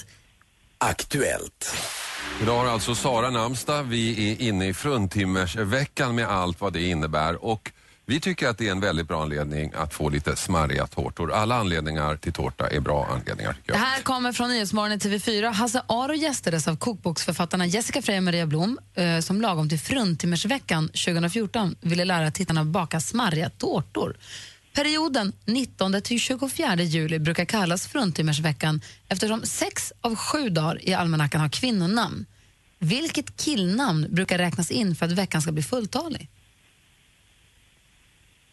[0.79, 1.77] Aktuellt.
[2.43, 3.83] Idag har alltså Sara namnsdag.
[3.83, 7.45] Vi är inne i fruntimmersveckan med allt vad det innebär.
[7.45, 7.73] Och
[8.09, 11.33] vi tycker att det är en väldigt bra anledning att få lite smarriga tårtor.
[11.33, 15.53] Alla anledningar till tårta är bra anledningar Det här kommer från Nyhetsmorgon i TV4.
[15.53, 20.89] Hasse Aro gästades av kokboksförfattarna Jessica Frey och Maria Blom eh, som lagom till fruntimmersveckan
[20.89, 24.17] 2014 ville lära tittarna baka smarriga tårtor.
[24.77, 31.41] Perioden 19 till 24 juli brukar kallas fruntimmersveckan eftersom sex av sju dagar i almanackan
[31.41, 32.27] har kvinnonamn.
[32.79, 36.29] Vilket killnamn brukar räknas in för att veckan ska bli fulltalig?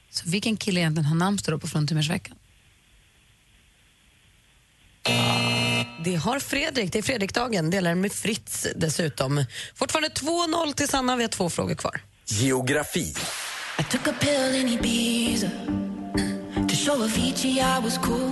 [0.10, 2.38] Så vilken kille egentligen har namnsdag på fruntimmersveckan?
[6.04, 6.92] Det har Fredrik.
[6.92, 7.70] Det är Fredrikdagen.
[7.70, 9.46] Delar med Fritz dessutom.
[9.76, 11.16] Fortfarande 2-0 till Sanna.
[11.16, 12.02] Vi har två frågor kvar.
[12.26, 13.14] Geografi.
[13.80, 15.50] I took a pill in Ibiza
[16.84, 18.32] show Avicii I was cool.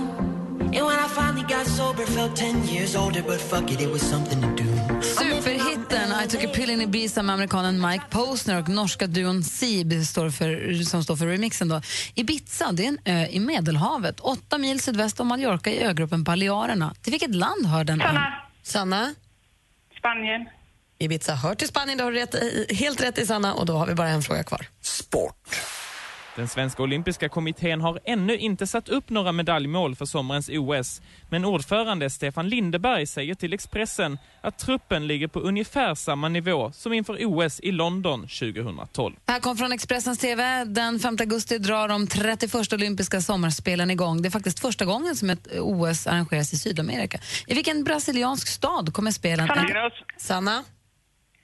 [0.76, 4.02] And when I finally got sober, felt 10 years older, but fuck it, it was
[4.02, 4.68] something to do.
[5.02, 9.92] Superhitten I took a pill in Ibiza med amerikanen Mike Posner och norska duon Seeb
[10.06, 11.68] står för, som står för remixen.
[11.68, 11.80] Då.
[12.14, 16.94] Ibiza det är en ö i Medelhavet, åtta mil sydväst om Mallorca i ögruppen Balearerna.
[17.02, 18.00] Till vilket land hör den?
[18.00, 18.34] Sanna.
[18.62, 19.14] Sanna?
[19.98, 20.48] Spanien.
[20.98, 21.98] Ibiza hör till Spanien.
[21.98, 22.34] Det har du rätt,
[22.78, 23.54] helt rätt i, Sanna.
[23.54, 24.66] Och då har vi bara en fråga kvar.
[26.36, 31.00] Den svenska olympiska kommittén har ännu inte satt upp några medaljmål för sommarens OS.
[31.28, 36.92] Men ordförande Stefan Lindeberg säger till Expressen att truppen ligger på ungefär samma nivå som
[36.92, 39.16] inför OS i London 2012.
[39.24, 40.64] Det här kom från Expressens TV.
[40.64, 44.22] Den 5 augusti drar de 31 olympiska sommarspelen igång.
[44.22, 47.18] Det är faktiskt första gången som ett OS arrangeras i Sydamerika.
[47.46, 49.48] I vilken brasiliansk stad kommer spelen...
[50.16, 50.64] Sanna?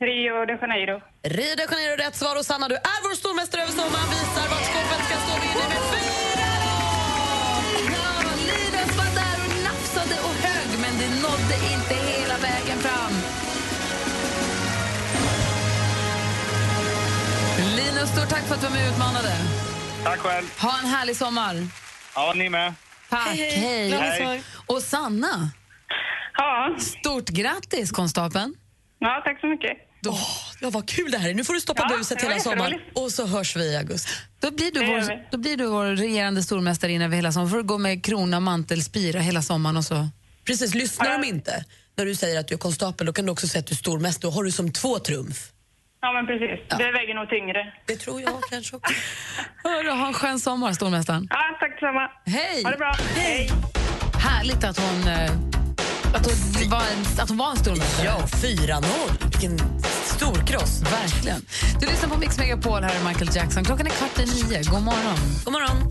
[0.01, 0.97] Rio de Janeiro.
[1.25, 2.37] Rio de Janeiro rätt svar.
[2.39, 4.09] Och Sanna, du är vår stormästare över sommaren.
[4.15, 5.35] Visar vart skåpet ska stå.
[5.45, 6.51] Vinner med fyra
[7.97, 8.11] Ja,
[8.51, 13.13] Linus var där och nafsade och högg, men det nådde inte hela vägen fram.
[17.77, 19.33] Linus, stort tack för att du var med och utmanade.
[20.05, 20.47] Tack själv.
[20.61, 21.55] Ha en härlig sommar.
[22.15, 22.75] Ja, ni med.
[23.11, 23.91] Tack, hej.
[23.91, 24.43] Hej.
[24.67, 25.51] Och Sanna,
[26.37, 26.75] Ja.
[26.79, 28.55] stort grattis konstapeln.
[28.99, 29.88] Ja, tack så mycket.
[30.07, 30.21] Åh,
[30.61, 31.35] ja, vad kul det här är.
[31.35, 32.81] Nu får du stoppa Ja, buset hela sommaren.
[32.95, 34.11] Och så hörs vi i augusti.
[34.41, 37.51] Då blir du, vår, då blir du vår regerande stormästarinna över hela sommaren.
[37.51, 40.09] får du gå med krona, mantel, spira hela sommaren och så.
[40.45, 41.65] Precis, lyssnar de inte
[41.97, 43.77] när du säger att du är konstapel, då kan du också säga att du är
[43.77, 44.31] stormästare.
[44.31, 45.53] Då har du som två trumf.
[46.01, 46.69] Ja, men precis.
[46.69, 47.73] Det väger nog tyngre.
[47.87, 48.95] Det tror jag kanske också.
[49.65, 51.27] Hörru, ha en skön sommar, stormästaren.
[51.31, 52.11] Ja, tack detsamma.
[52.27, 52.65] Hej!
[52.65, 52.95] Ha det bra.
[53.17, 53.51] Hej!
[54.19, 55.58] Härligt att hon, eh,
[56.15, 58.07] att hon, var, en, att hon var en stormästare.
[58.07, 58.85] Ja, 4-0.
[59.23, 59.59] Vilken
[60.05, 60.83] storkross.
[60.83, 61.41] Verkligen.
[61.81, 63.65] Du lyssnar på Mix Megapol, här är Michael Jackson.
[63.65, 64.63] Klockan är kvart i nio.
[64.63, 65.19] God morgon.
[65.45, 65.91] God morgon.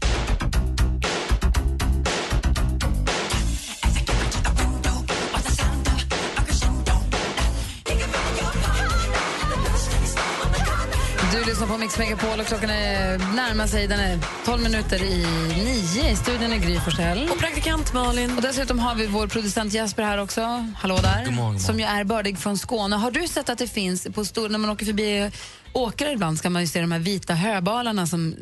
[11.32, 13.88] Du lyssnar på Mix Megapol och klockan är närmar sig.
[13.88, 15.26] Den är 12 minuter i
[15.58, 16.12] nio.
[16.12, 17.30] I studion är Gry Forssell.
[17.32, 18.36] Och praktikant Malin.
[18.36, 20.42] Och dessutom har vi vår producent Jesper här också.
[20.78, 21.02] Hallå där.
[21.02, 21.60] God morgon, god morgon.
[21.60, 22.96] Som ju är bördig från Skåne.
[22.96, 25.32] Har du sett att det finns, på stor, när man åker förbi
[25.74, 28.36] åkrar ibland ska man ju se de här vita höbalarna som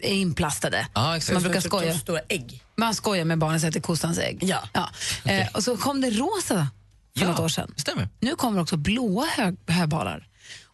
[0.00, 0.86] är inplastade.
[0.94, 1.32] Ja, exakt.
[1.34, 1.94] Man brukar skoja.
[1.98, 2.62] Stora ägg.
[2.76, 4.38] Man skojar med barnen säger att det är kossans ägg.
[4.42, 4.88] Ja.
[5.24, 6.66] Eh, och så kom det rosa
[7.18, 7.74] för Ja, något år sedan.
[7.76, 8.08] stämmer.
[8.20, 10.27] Nu kommer också blåa hö höbalar.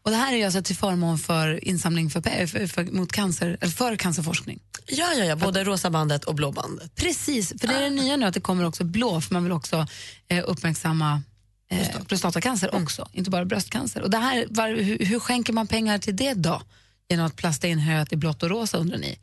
[0.04, 3.58] Och det här är ju alltså till förmån för insamling för, för, för, mot cancer,
[3.60, 4.60] eller för cancerforskning.
[4.86, 6.94] Ja, ja, ja, både rosa bandet och blå bandet.
[6.94, 9.52] Precis, för det är det nya nu att det kommer också blå, för man vill
[9.52, 9.86] också
[10.28, 11.22] eh, uppmärksamma
[11.70, 14.00] eh, prostatacancer också, inte bara bröstcancer.
[14.02, 16.62] Och det här, var, hur, hur skänker man pengar till det då?
[17.08, 19.18] Genom att plasta in höet i blått och rosa undrar ni.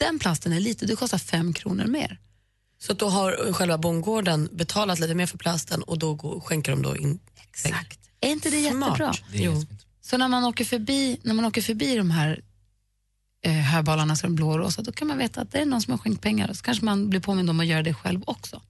[0.00, 2.18] Den plasten är lite, det kostar fem kronor mer.
[2.78, 6.82] Så då har själva bondgården betalat lite mer för plasten och då går, skänker de
[6.82, 7.18] då in
[7.50, 8.00] Exakt.
[8.20, 8.88] Är inte det Smart.
[8.90, 9.14] jättebra?
[9.32, 9.52] Det är Jo.
[9.52, 9.86] jättefint.
[10.10, 12.40] Så när man åker förbi, när man åker förbi de här
[13.44, 15.82] eh, höbalarna som är blå och rosa, då kan man veta att det är någon
[15.82, 16.52] som har skänkt pengar.
[16.52, 18.62] Så kanske man blir påmind om att göra det själv också.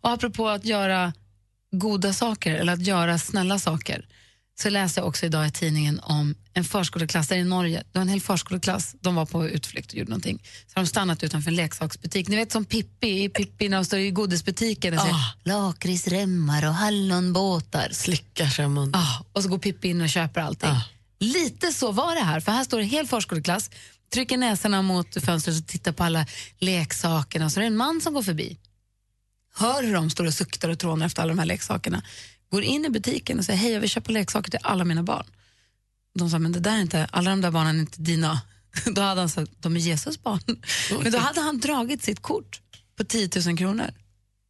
[0.00, 1.12] Och apropå att göra
[1.70, 4.06] goda saker eller att göra snälla saker
[4.58, 7.78] så läste jag också idag i tidningen om en förskoleklass där i Norge.
[7.92, 10.42] Det var en hel förskoleklass, de var på utflykt och gjorde någonting.
[10.66, 12.28] Så har de stannat utanför en leksaksbutik.
[12.28, 15.32] Ni vet som Pippi, i Pippi när de står i godisbutiken och säger Ah.
[15.44, 17.88] lakritsremmar och hallonbåtar.
[17.92, 18.94] Slickar om munnen.
[18.94, 20.68] Ah, och så går Pippi in och köper allting.
[20.70, 20.82] Ah.
[21.20, 23.70] Lite så var det här, för här står en hel förskoleklass,
[24.12, 26.26] trycker näsarna mot fönstret och tittar på alla
[26.58, 27.50] leksakerna.
[27.50, 28.58] Så är det en man som går förbi,
[29.54, 32.02] hör hur de står och suktar och trånar efter alla de här leksakerna,
[32.50, 35.26] går in i butiken och säger hej jag vill köpa leksaker till alla mina barn.
[36.18, 38.40] De sa men det där är inte, alla de där barnen är inte dina.
[38.86, 40.40] Då hade han sagt de är Jesus barn.
[41.02, 42.60] Men då hade han dragit sitt kort
[42.96, 43.90] på 10 000 kronor.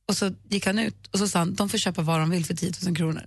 [0.09, 2.45] Och så gick han ut och så sa han de får köpa vad de vill
[2.45, 3.27] för 10 000 kronor.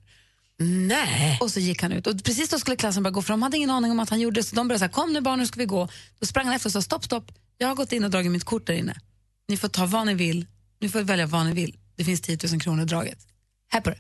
[0.61, 1.37] Nej.
[1.41, 2.07] Och så gick han ut.
[2.07, 4.19] Och precis då skulle klassen börja gå, för de hade ingen aning om att han
[4.19, 4.43] gjorde det.
[4.43, 5.89] Så de började säga, kom nu barn, nu ska vi gå.
[6.19, 7.31] Då sprang han efter och sa, stopp, stopp.
[7.57, 8.99] Jag har gått in och dragit mitt kort där inne.
[9.47, 10.45] Ni får ta vad ni vill.
[10.81, 11.77] Ni får välja vad ni vill.
[11.95, 13.27] Det finns 10 000 kronor draget.
[13.67, 13.99] Här på det.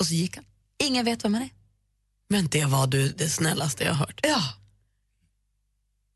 [0.00, 0.44] Och så gick han.
[0.78, 1.50] Ingen vet vem han är.
[2.28, 4.20] Men det var du det snällaste jag hört.
[4.22, 4.42] Ja.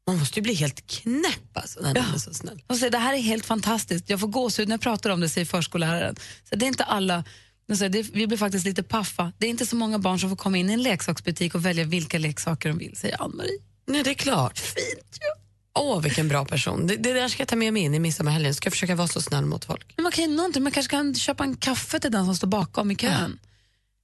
[0.07, 2.63] Man måste ju bli helt knäpp alltså, när någon är så snäll.
[2.67, 4.11] Och så, det här är helt fantastiskt.
[4.11, 6.17] Jag får gåshud när jag pratar om det, säger förskolläraren.
[6.49, 7.25] Så det är inte alla...
[7.73, 9.33] Så det, vi blir faktiskt lite paffa.
[9.39, 11.85] Det är inte så många barn som får komma in i en leksaksbutik och välja
[11.85, 13.59] vilka leksaker de vill, säger Ann-Marie.
[13.87, 14.59] Nej, det är klart.
[14.59, 15.43] Fint ju.
[15.79, 16.87] Åh, vilken bra person.
[16.87, 18.55] Det, det där ska jag ta med mig in i midsommarhelgen.
[18.55, 19.93] Ska jag försöka vara så snäll mot folk.
[19.97, 22.49] Men man kan ju någonting, man kanske kan köpa en kaffe till den som står
[22.49, 23.39] bakom i kön.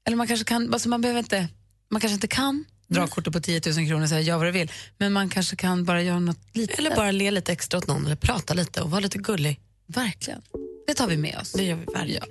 [0.07, 1.49] Eller man kanske kan, alltså man behöver inte,
[1.91, 4.51] man kanske inte kan dra kortet på 10 000 kronor och säga gör vad du
[4.51, 4.73] vill.
[4.99, 6.75] Men man kanske kan bara göra något lite.
[6.75, 9.61] Eller bara le lite extra åt någon eller prata lite och vara lite gullig.
[9.87, 10.43] Verkligen.
[10.87, 11.53] Det tar vi med oss.
[11.53, 12.25] Det gör vi verkligen.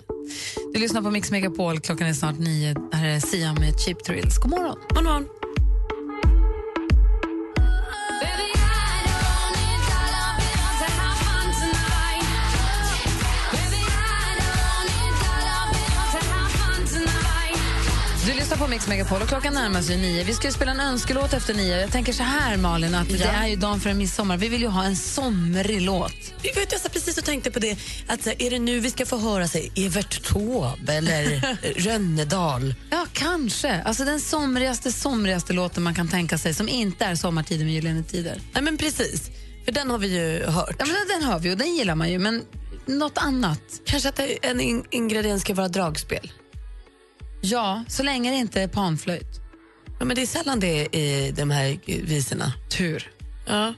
[0.74, 2.76] Du lyssnar på Mix Megapol, klockan är snart nio.
[2.94, 4.38] Här är Sia med Cheap Thrills.
[4.38, 4.78] God morgon.
[4.90, 5.43] God morgon.
[18.26, 20.24] Du lyssnar på Mix Megapol och klockan närmar sig nio.
[20.24, 21.82] Vi ska ju spela en önskelåt efter nio.
[21.82, 24.38] Jag tänker så här Malin, att det är ju dagen för en midsommar.
[24.38, 26.14] Vi vill ju ha en somrig låt.
[26.41, 27.78] Jag, vet, jag satt precis och tänkte på det.
[28.08, 32.76] Att, är det nu vi ska få höra sig Evert Taube eller Rönnedal?
[32.90, 33.82] Ja, kanske.
[33.82, 38.04] Alltså den somrigaste, somrigaste låten man kan tänka sig som inte är Sommartider med Gyllene
[38.04, 38.41] Tider.
[38.54, 39.30] Nej, men precis.
[39.66, 40.76] För den har vi ju hört.
[40.80, 42.41] Ja, men den, den hör vi och den gillar man ju, men
[42.86, 43.62] något annat.
[43.86, 46.32] Kanske att en in- ingrediens ska vara dragspel.
[47.45, 49.40] Ja, så länge det inte är panflöjt.
[49.99, 52.53] Ja, men det är sällan det är i de här visorna.
[52.78, 53.11] Tur.
[53.48, 53.74] Ja.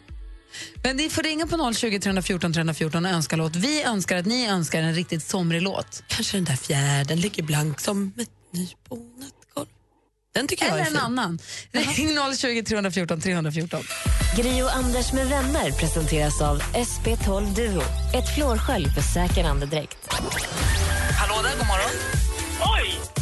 [0.83, 3.55] Men ni får ringa på 020 314 314 och önska låt.
[3.55, 6.03] Vi önskar att ni önskar en riktigt somrig låt.
[6.07, 9.67] Kanske den där fjärden ligger blank som ett nyponat golv.
[10.33, 11.01] Den tycker jag Eller är en fin.
[11.01, 11.39] annan.
[11.71, 13.83] Ring 020 314 314.
[14.37, 17.81] Gri och Anders med vänner presenteras av SP12 Duo.
[18.13, 19.97] Ett flårskölj för säker andedräkt.
[21.17, 22.14] Hallå där, god morgon.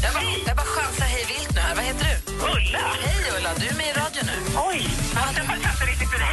[0.04, 1.76] Jag bara, jag bara chansar hej vilt nu här.
[1.76, 2.16] Vad heter du?
[2.34, 2.80] Ulla!
[3.04, 4.36] Hej Ulla, du är med i radio nu.
[4.70, 4.82] Oj!
[5.14, 6.26] Jag fattar inte riktigt hur det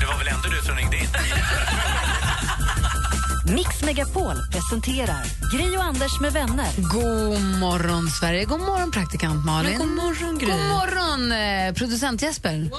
[0.00, 1.06] Det var väl ändå du som ringde in?
[3.54, 6.68] Mix Megapol presenterar Gri och Anders med vänner.
[6.92, 8.44] God morgon, Sverige.
[8.44, 9.78] God morgon, praktikant Malin.
[9.78, 10.46] Men god morgon, Gry.
[10.46, 12.70] God morgon, eh, producent Jesper.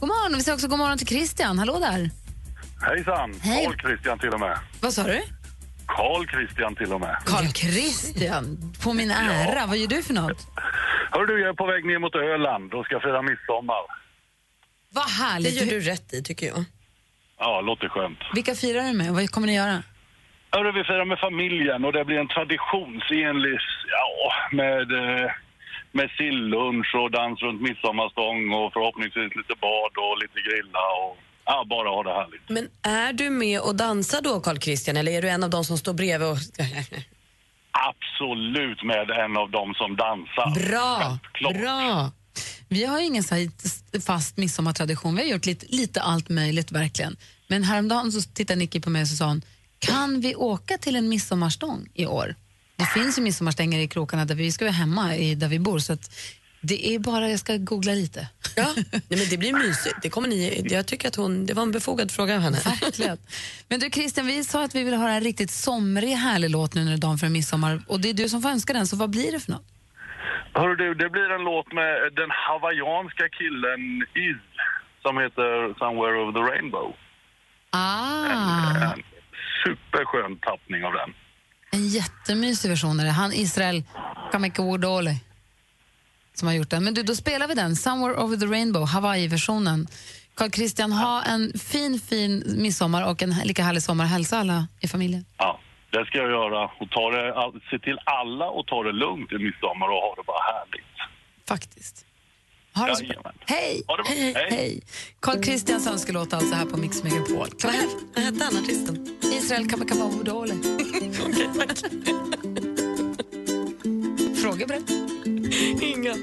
[0.00, 0.36] God morgon.
[0.36, 1.58] Vi säger också god morgon till Christian.
[1.58, 2.10] Hallå där.
[2.80, 3.34] Hejsan!
[3.40, 3.64] Hej.
[3.64, 4.58] Carl Christian till och med.
[4.80, 5.22] Vad sa du?
[5.96, 7.16] Carl Christian till och med.
[7.26, 8.44] Karl Christian.
[8.84, 9.66] På min ära.
[9.66, 10.40] Vad gör du för något?
[11.10, 13.82] Hör du, jag är på väg ner mot Öland och ska fira midsommar.
[14.96, 15.54] Vad Det härligt.
[15.60, 16.64] gör du rätt i, tycker jag.
[17.38, 18.18] Ja, låter skönt.
[18.34, 19.08] Vilka firar du med?
[19.12, 19.82] Vad kommer ni göra?
[20.50, 23.58] Hörru, vi firar med familjen och det blir en traditionsenlig,
[23.98, 25.30] ja, med, eh,
[25.92, 31.66] med sillunch och dans runt midsommarstång och förhoppningsvis lite bad och lite grilla och ja,
[31.70, 32.48] bara ha det härligt.
[32.48, 35.64] Men är du med och dansar då, Carl Christian, eller är du en av dem
[35.64, 36.36] som står bredvid och...
[37.90, 40.68] Absolut med en av dem som dansar.
[40.68, 41.18] Bra!
[41.52, 42.10] Bra.
[42.68, 43.34] Vi har ingen så
[44.06, 45.16] fast midsommartradition.
[45.16, 47.16] Vi har gjort lite, lite allt möjligt verkligen.
[47.48, 49.42] Men häromdagen så tittade Nicky på mig och så sa hon,
[49.78, 52.34] kan vi åka till en midsommarstång i år?
[52.76, 55.78] Det finns ju midsommarstänger i krokarna där vi ska vara hemma i, där vi bor
[55.78, 56.14] så att
[56.64, 58.28] det är bara, jag ska googla lite.
[58.56, 59.94] Ja, nej, men det blir mysigt.
[60.02, 62.58] Det, kommer ni, jag tycker att hon, det var en befogad fråga av henne.
[62.80, 63.18] Verkligen.
[63.68, 66.84] Men du Christian, vi sa att vi vill höra en riktigt somrig härlig låt nu
[66.84, 68.96] när det är dagen för midsommar och det är du som får önska den, så
[68.96, 69.66] vad blir det för något?
[70.54, 73.80] Hörru du, det blir en låt med den hawaiianska killen
[74.26, 74.42] Iz
[75.02, 76.88] som heter Somewhere Over the Rainbow.
[77.70, 79.02] Ah, En
[79.64, 81.10] superskön tappning av den.
[81.72, 83.10] en jättemysig version är det.
[83.10, 83.82] Han Israel
[84.32, 85.16] Kamekawodole
[86.34, 86.84] som har gjort den.
[86.84, 89.86] Men du, då spelar vi den, Somewhere Over the Rainbow, Hawaii-versionen.
[90.34, 94.04] Carl Christian, ha en fin, fin midsommar och en lika härlig sommar.
[94.04, 95.24] Hälsa alla i familjen.
[95.38, 95.60] Ja,
[95.90, 96.64] det ska jag göra.
[96.64, 100.22] Och ta det, se till alla och ta det lugnt i midsommar och ha det
[100.26, 100.84] bara härligt.
[101.48, 102.06] Faktiskt.
[102.74, 103.08] Ha det så bra.
[103.14, 103.32] Jajamän.
[103.46, 103.82] Hej!
[103.86, 104.12] Ha det bra.
[104.12, 104.34] Hej!
[104.50, 104.82] Hej.
[105.20, 107.48] Carl Christians önskelåt alltså här på Mix Megapol.
[107.62, 109.18] Vad hette- han, artisten?
[109.32, 110.54] Israel Kamekawodole.
[111.26, 112.71] Okej, tack.
[114.42, 115.86] Frågor på det?
[115.86, 116.14] Inga.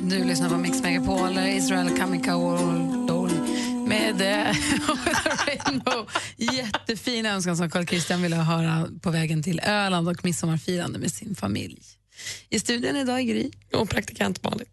[0.00, 3.32] Du lyssnar på Mix Megapol, Israel Kamekawodole
[3.86, 4.54] med eh,
[5.46, 6.06] Rainbow
[7.20, 11.34] fin önskan som Carl Christian ville höra på vägen till Öland och midsommarfirande med sin
[11.34, 11.82] familj.
[12.48, 13.50] I studion idag är Gry.
[13.72, 14.66] Och praktikant Malin.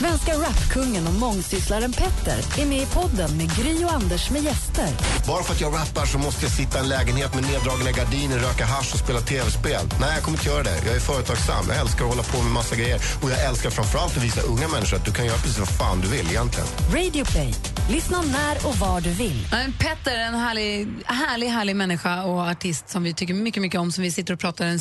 [0.00, 4.88] Svenska rapkungen och mångsysslaren Petter är med i podden med Gry och Anders med gäster.
[5.26, 8.38] Bara för att jag rappar så måste jag sitta i en lägenhet med neddragna gardiner,
[8.38, 9.84] röka hasch och spela tv-spel.
[10.00, 10.76] Nej, jag kommer inte göra det.
[10.86, 11.64] Jag är företagsam.
[11.68, 13.00] Jag älskar att hålla på med massa grejer.
[13.22, 16.00] Och jag älskar framförallt att visa unga människor att du kan göra precis vad fan
[16.00, 16.68] du vill egentligen.
[16.94, 17.54] Radio Play.
[17.90, 19.48] Lyssna när och var du vill.
[19.50, 23.80] Men Petter är en härlig, härlig, härlig människa och artist som vi tycker mycket, mycket
[23.80, 24.78] om, som vi sitter och pratar en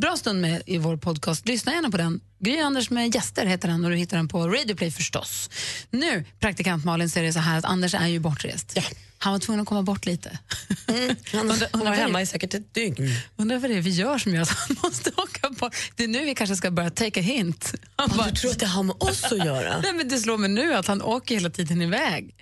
[0.00, 1.48] bra stund med i vår podcast.
[1.48, 2.20] Lyssna gärna på den.
[2.44, 5.50] Gry Anders med gäster heter den och du hittar den på Radio Play förstås.
[5.90, 8.78] Nu, praktikant Malin, så är det så här att Anders är ju bortrest.
[9.18, 10.38] Han var tvungen att komma bort lite.
[11.32, 13.10] Han Undrar- var undrar hemma i säkert ett dygn.
[13.36, 15.76] Undrar vad det är vi gör som gör att han måste åka bort.
[15.96, 17.74] Det är nu vi kanske ska börja take a hint.
[17.96, 19.80] Han Ja, du tror att det har med oss att göra?
[19.80, 22.34] Nej, men det slår mig nu att han åker hela tiden iväg.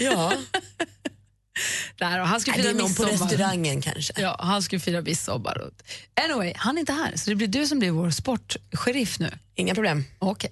[0.00, 0.32] Ja.
[1.96, 4.12] Där, och han ska Nej, det fira är någon på restaurangen kanske.
[4.16, 5.70] Ja, han ska fira midsommar.
[6.24, 9.30] Anyway, han är inte här, så det blir du som blir vår sportsheriff nu.
[9.54, 10.04] Inga problem.
[10.18, 10.50] Okej.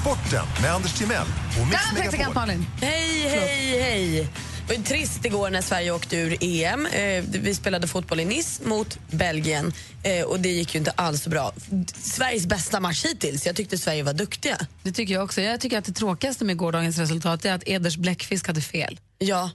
[0.00, 1.26] Sporten med Anders Timell
[1.60, 2.48] och Mix Megapol.
[2.80, 4.28] Hej, hej, hej!
[4.68, 6.86] Det var trist igår när Sverige åkte ur EM.
[6.86, 9.72] Eh, vi spelade fotboll i Nice mot Belgien
[10.02, 11.52] eh, och det gick ju inte alls så bra.
[11.94, 13.46] Sveriges bästa match hittills.
[13.46, 14.56] Jag tyckte Sverige var duktiga.
[14.82, 15.40] Det tycker jag också.
[15.40, 19.00] Jag tycker att det tråkigaste med gårdagens resultat är att Eders bläckfisk hade fel.
[19.18, 19.50] Ja.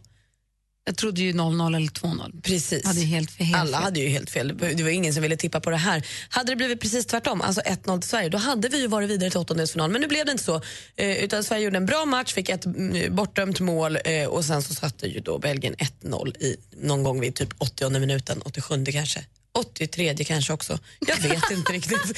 [0.84, 2.42] Jag trodde ju 0-0 eller 2-0.
[2.42, 2.86] Precis.
[2.86, 3.84] Hade helt, helt Alla fel.
[3.84, 4.58] hade ju helt fel.
[4.58, 6.06] Det var ingen som ville tippa på det här.
[6.30, 9.30] Hade det blivit precis tvärtom, alltså 1-0 till Sverige, då hade vi ju varit vidare
[9.30, 9.92] till åttondelsfinal.
[9.92, 10.62] Men nu blev det inte så.
[10.96, 14.64] Eh, utan Sverige gjorde en bra match, fick ett mm, bortdömt mål eh, och sen
[14.64, 19.26] så satte ju då Belgien 1-0 i någon gång vid typ 80 minuten, 87 kanske.
[19.54, 20.80] 83 kanske också.
[21.08, 22.18] Jag vet inte riktigt.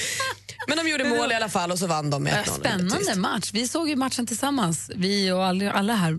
[0.68, 2.42] Men de gjorde mål i alla fall och så vann de med 1-0.
[2.46, 3.50] Ja, Spännande match.
[3.52, 4.90] Vi såg ju matchen tillsammans.
[4.94, 6.18] Vi och alla här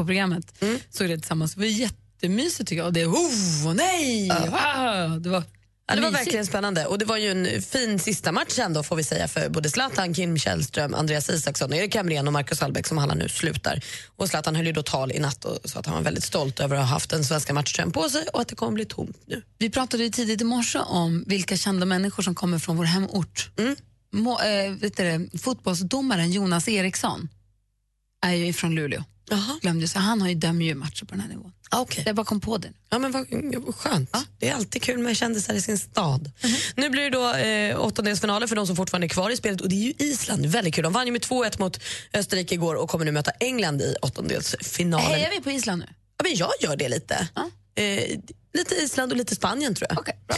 [0.00, 0.78] på programmet Mm.
[0.90, 1.54] såg det tillsammans.
[1.54, 2.86] Det var jättemysigt tycker jag.
[2.86, 4.28] Och det oh, och nej!
[4.28, 5.44] Wow, det var
[5.90, 8.96] Ja, det var verkligen spännande och det var ju en fin sista match ändå får
[8.96, 12.98] vi säga för både Zlatan, Kim Källström, Andreas Isaksson, Erik Hamrén och Marcus Hallbäck som
[12.98, 13.80] alla nu slutar.
[14.16, 16.60] Och Zlatan höll ju då tal i natt och sa att han var väldigt stolt
[16.60, 19.16] över att ha haft den svenska matchtröjan på sig och att det kommer bli tomt
[19.26, 19.42] nu.
[19.58, 23.50] Vi pratade tidigt i morse om vilka kända människor som kommer från vår hemort.
[23.58, 23.76] Mm.
[24.12, 27.28] Må, eh, vet du, fotbollsdomaren Jonas Eriksson
[28.26, 29.04] är ju från Luleå.
[29.60, 31.52] Glömde, så han har ju dömer ju matcher på den här nivån.
[31.76, 32.02] Okay.
[32.06, 32.68] Jag bara kom på det.
[32.90, 33.26] Ja, men vad,
[33.74, 34.16] skönt.
[34.38, 36.30] Det är alltid kul med kändisar i sin stad.
[36.74, 39.68] Nu blir det då eh, åttondelsfinaler för de som fortfarande är kvar i spelet och
[39.68, 40.46] det är ju Island.
[40.46, 40.84] Väldigt kul.
[40.84, 41.80] De vann ju med 2-1 mot
[42.12, 45.10] Österrike igår och kommer nu möta England i åttondelsfinalen.
[45.10, 45.86] Hejar vi på Island nu?
[46.16, 47.28] Ja, men jag gör det lite.
[47.74, 48.18] Eh,
[48.54, 50.08] lite Island och lite Spanien tror jag.
[50.08, 50.36] Eh,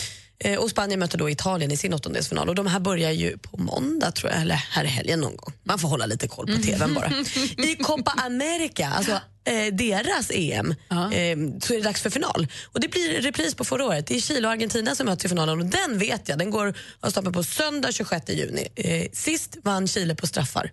[0.58, 4.10] och Spanien möter då Italien i sin åttondelsfinal och de här börjar ju på måndag
[4.10, 5.52] tror jag, eller här i helgen någon gång.
[5.64, 7.10] Man får hålla lite koll på tvn bara.
[7.66, 9.12] I Copa America, alltså
[9.44, 12.46] eh, deras EM, eh, så är det dags för final.
[12.64, 14.06] Och det blir repris på förra året.
[14.06, 16.74] Det är Chile och Argentina som möts i finalen och den vet jag, den går
[17.00, 18.68] av stapeln på söndag 26 juni.
[18.76, 20.72] Eh, sist vann Chile på straffar.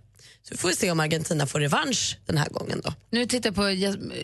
[0.50, 2.94] Så får vi se om Argentina får revansch den här gången då.
[3.12, 3.64] Nu tittar jag på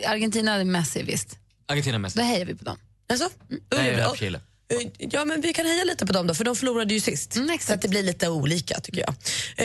[0.09, 1.37] Argentina, Messi visst.
[1.67, 2.15] Argentina mest.
[2.15, 2.77] Då hejar vi på dem.
[3.09, 3.29] Alltså?
[3.49, 3.91] Nej, Mm.
[3.99, 4.39] jag är Och- Chile.
[4.71, 7.37] Eh, Ja, men vi kan heja lite på dem då, för de förlorade ju sist.
[7.61, 9.15] så att det blir lite olika tycker jag.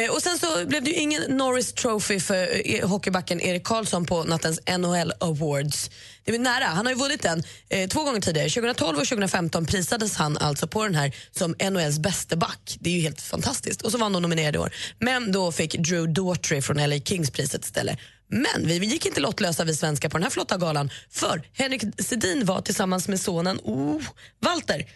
[0.05, 4.07] Eh, och sen så blev det ju ingen Norris Trophy för eh, hockeybacken Erik Karlsson
[4.07, 5.91] på nattens NHL Awards.
[6.25, 6.65] Det var nära.
[6.65, 8.49] Han har ju vunnit den eh, två gånger tidigare.
[8.49, 12.77] 2012 och 2015 prisades han alltså på den här som NHLs bäste back.
[12.81, 13.83] Det är ju helt fantastiskt.
[13.83, 14.75] Och så var han då nominerad i år.
[14.99, 17.99] Men då fick Drew Daughtry från LA Kings priset istället.
[18.31, 22.45] Men vi gick inte lottlösa vi svenskar på den här flotta galan för Henrik Sedin
[22.45, 24.03] var tillsammans med sonen oh,
[24.41, 24.87] Walter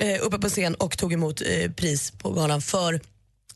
[0.00, 3.00] eh, uppe på scen och tog emot eh, pris på galan för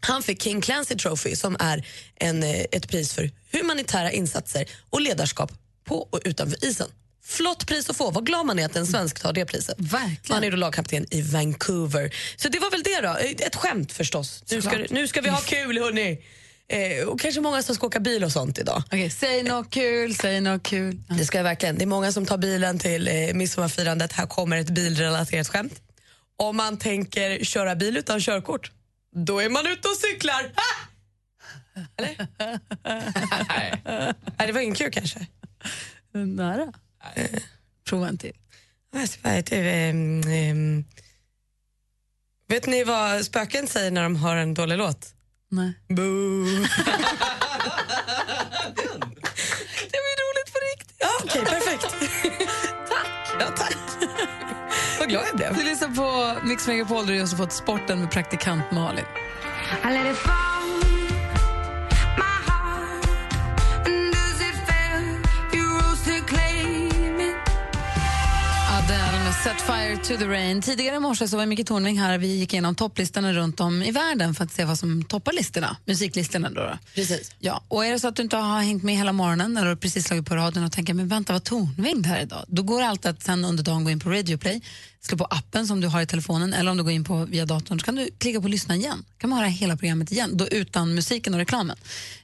[0.01, 1.87] han fick King Clancy Trophy som är
[2.17, 5.53] en, eh, ett pris för humanitära insatser och ledarskap
[5.85, 6.89] på och utanför isen.
[7.25, 8.11] Flott pris att få.
[8.11, 9.75] Vad glad man är att en svensk tar det priset.
[9.79, 10.35] Verkligen.
[10.35, 12.15] Han är då lagkapten i Vancouver.
[12.37, 13.45] Så det var väl det då.
[13.47, 14.45] Ett skämt förstås.
[14.51, 16.23] Nu ska, nu ska vi ha kul hörni.
[16.69, 18.83] Eh, och kanske många som ska åka bil och sånt idag.
[18.87, 21.01] Okej, säg något kul, säg något kul.
[21.19, 21.79] Det ska jag verkligen.
[21.79, 24.13] Det är många som tar bilen till eh, midsommarfirandet.
[24.13, 25.83] Här kommer ett bilrelaterat skämt.
[26.37, 28.73] Om man tänker köra bil utan körkort,
[29.15, 30.43] då är man ute och cyklar.
[30.43, 30.89] Ha!
[31.97, 32.27] Eller?
[34.39, 35.27] Nej, det var ingen kul kanske.
[36.13, 36.73] Nära.
[37.89, 38.33] Prova en till.
[39.53, 40.85] Ehm, ehm,
[42.49, 45.15] vet ni vad spöken säger när de har en dålig låt?
[45.51, 45.73] Nej.
[45.89, 46.45] Boo.
[49.91, 50.97] det var ju roligt på riktigt.
[50.99, 51.83] Ja, Okej, perfekt.
[52.89, 53.37] tack.
[53.41, 53.77] Ja, tack.
[54.99, 55.55] Vad glad jag blev.
[55.57, 59.05] Du lyssnar på Mix Megapol där du just har fått sporten med praktikant Malin.
[69.49, 70.63] Set Fire to the Rain.
[70.63, 72.19] Tidigare i morse så var Micke Tornving här.
[72.19, 75.77] Vi gick igenom topplistorna runt om i världen för att se vad som toppar listorna,
[75.85, 76.51] musiklistorna.
[76.51, 76.79] Då, då.
[76.95, 77.35] Precis.
[77.39, 80.07] Ja, och är det så att du inte har hängt med hela morgonen eller precis
[80.07, 82.45] slagit på radion och tänker men vänta, vad Tornving här idag?
[82.49, 84.63] Då går det alltid att sen under dagen gå in på Radio Play,
[85.01, 87.47] slå på appen som du har i telefonen eller om du går in på via
[87.47, 89.05] datorn så kan du klicka på lyssna igen.
[89.19, 91.77] kan man höra hela programmet igen, då utan musiken och reklamen.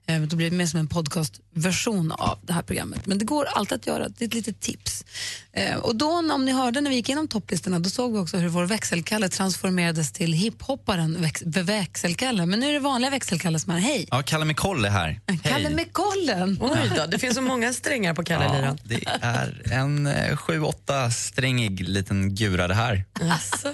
[0.07, 3.07] Eh, Då blir det mer som en podcastversion av det här programmet.
[3.07, 5.05] Men det går alltid att göra, det är ett litet tips.
[5.53, 8.37] Eh, Och då, om ni hörde när vi gick igenom topplistorna, då såg vi också
[8.37, 12.47] hur vår växelkalle transformerades till hiphopparen väx växelkalle.
[12.47, 14.09] Men nu är det vanliga växelkalle som är hej.
[14.11, 15.21] Ja, Kalle McColl är här.
[15.43, 16.59] Kalle med kollen.
[16.61, 18.79] Oj då, det finns så många strängar på Kalle-liran.
[18.85, 23.05] Ja, det är en eh, sju, åtta strängig liten gura det här.
[23.31, 23.69] Alltså,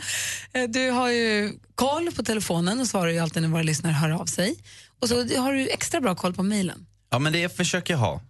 [0.52, 4.10] eh, du har ju koll på telefonen och svarar ju alltid när våra lyssnare hör
[4.10, 4.54] av sig.
[5.00, 6.86] Och så har du extra bra koll på mejlen.
[7.10, 8.20] Ja, men det försöker jag ha.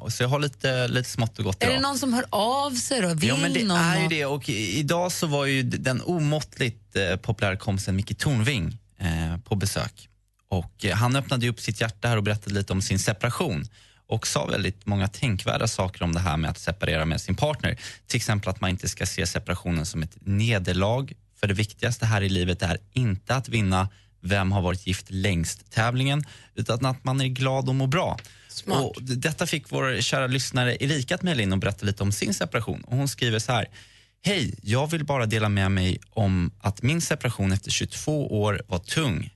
[0.00, 1.78] Och så jag har lite, lite smått och gott Är idag.
[1.78, 3.14] det någon som hör av sig då?
[3.14, 3.76] Vill Ja, men det någon?
[3.78, 4.24] är ju det.
[4.26, 10.08] Och idag så var ju den omåttligt eh, populära kompisen Micke Tornving eh, på besök.
[10.48, 13.64] Och eh, han öppnade upp sitt hjärta här och berättade lite om sin separation
[14.12, 17.78] och sa väldigt många tänkvärda saker om det här med att separera med sin partner.
[18.06, 21.12] Till exempel att man inte ska se separationen som ett nederlag.
[21.40, 23.88] För det viktigaste här i livet är inte att vinna
[24.22, 26.24] vem har varit gift längst-tävlingen
[26.54, 28.16] utan att man är glad och mår bra.
[28.94, 32.12] Och d- detta fick vår kära lyssnare Erika att mejla in och berätta lite om
[32.12, 32.80] sin separation.
[32.84, 33.66] Och hon skriver så här.
[34.24, 38.78] Hej, jag vill bara dela med mig om att min separation efter 22 år var
[38.78, 39.30] tung.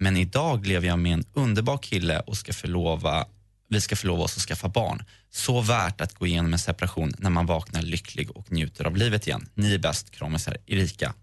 [0.00, 3.26] Men idag lever jag med en underbar kille och ska förlova,
[3.70, 5.04] vi ska förlova oss och skaffa barn.
[5.30, 9.26] Så värt att gå igenom en separation när man vaknar lycklig och njuter av livet
[9.26, 9.48] igen.
[9.54, 11.14] Ni är bäst, kramasar Erika.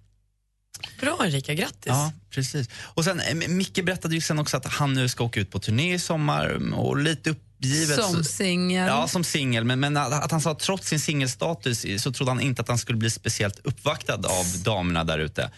[1.00, 1.86] Bra Erika, grattis.
[1.86, 2.70] Ja, precis.
[2.78, 5.60] Och sen, eh, Micke berättade ju sen också att han nu ska åka ut på
[5.60, 8.04] turné i sommar mm, och lite uppgivet.
[8.04, 8.88] Som singel.
[8.88, 9.64] Ja, som singel.
[9.64, 12.68] Men, men att att han sa att trots sin singelstatus så trodde han inte att
[12.68, 15.52] han skulle bli speciellt uppvaktad av damerna där ute.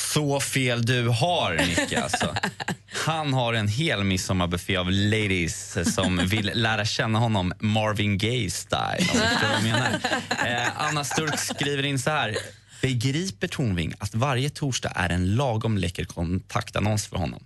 [0.00, 1.92] Så fel du har, Micke.
[1.92, 2.34] Alltså.
[3.06, 9.06] Han har en hel midsommarbuffé av ladies som vill lära känna honom Marvin Gaye-style.
[10.46, 12.36] Eh, Anna Sturk skriver in så här.
[12.82, 17.44] Begriper Tornving att varje torsdag är en lagom läcker kontaktannons för honom?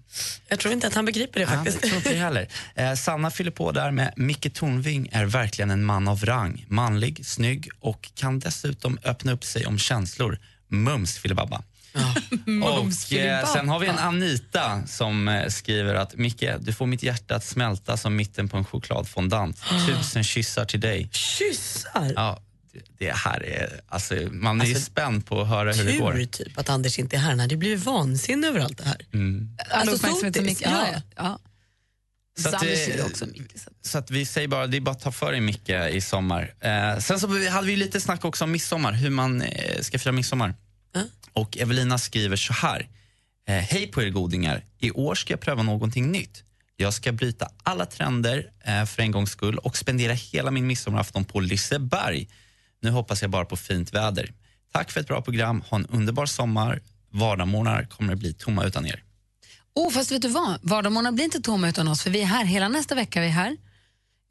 [0.49, 1.79] Jag tror inte att han begriper det faktiskt.
[1.83, 2.49] Ja, jag tror inte heller.
[2.75, 6.65] Eh, Sanna fyller på där med Micke Tornving är verkligen en man av rang.
[6.69, 10.39] Manlig, snygg och kan dessutom öppna upp sig om känslor.
[10.69, 11.63] Mums filibabba.
[12.63, 17.03] Och eh, sen har vi en Anita som eh, skriver att Micke, du får mitt
[17.03, 19.63] hjärta att smälta som mitten på en chokladfondant.
[19.87, 21.09] Tusen kyssar till dig.
[21.13, 22.13] Kyssar?
[22.17, 22.39] Ja,
[22.73, 23.81] det- det här är...
[23.89, 26.13] Alltså, man är ju Alltså, spänd på att höra hur det går.
[26.13, 27.31] Tur typ att Anders inte är här.
[27.31, 29.07] Han hade ju blivit vansinnig över allt det här.
[29.13, 29.49] Mm.
[29.71, 30.69] All Alltså, uppmärksamhet som sotis, Micke...
[30.73, 30.93] Ja, ja.
[30.95, 31.01] ja.
[31.17, 31.39] ja.
[32.43, 33.53] Så att, eh, är också Micke.
[33.83, 36.55] Så att vi säger bara, det är bara att ta för dig Micke i sommar.
[36.61, 40.13] Eh, sen så hade vi lite snack också om midsommar, hur man eh, ska fira
[40.13, 40.55] midsommar.
[41.35, 42.89] Och Evelina skriver så här.
[43.49, 44.65] Eh, Hej på er godingar.
[44.79, 46.45] I år ska jag pröva någonting nytt.
[46.77, 51.25] Jag ska bryta alla trender eh, för en gångs skull och spendera hela min midsommarafton
[51.25, 52.29] på Liseberg.
[52.83, 54.33] Nu hoppas jag bara på fint väder.
[54.73, 55.61] Tack för ett bra program.
[55.61, 56.81] Ha en underbar sommar.
[57.11, 59.03] Vardagsmorgnar kommer att bli tomma utan er.
[59.75, 60.59] Oh, fast vet du vad?
[60.63, 62.45] Vardagsmorgnar blir inte tomma utan oss, för vi är här.
[62.45, 63.57] Hela nästa vecka är vi här.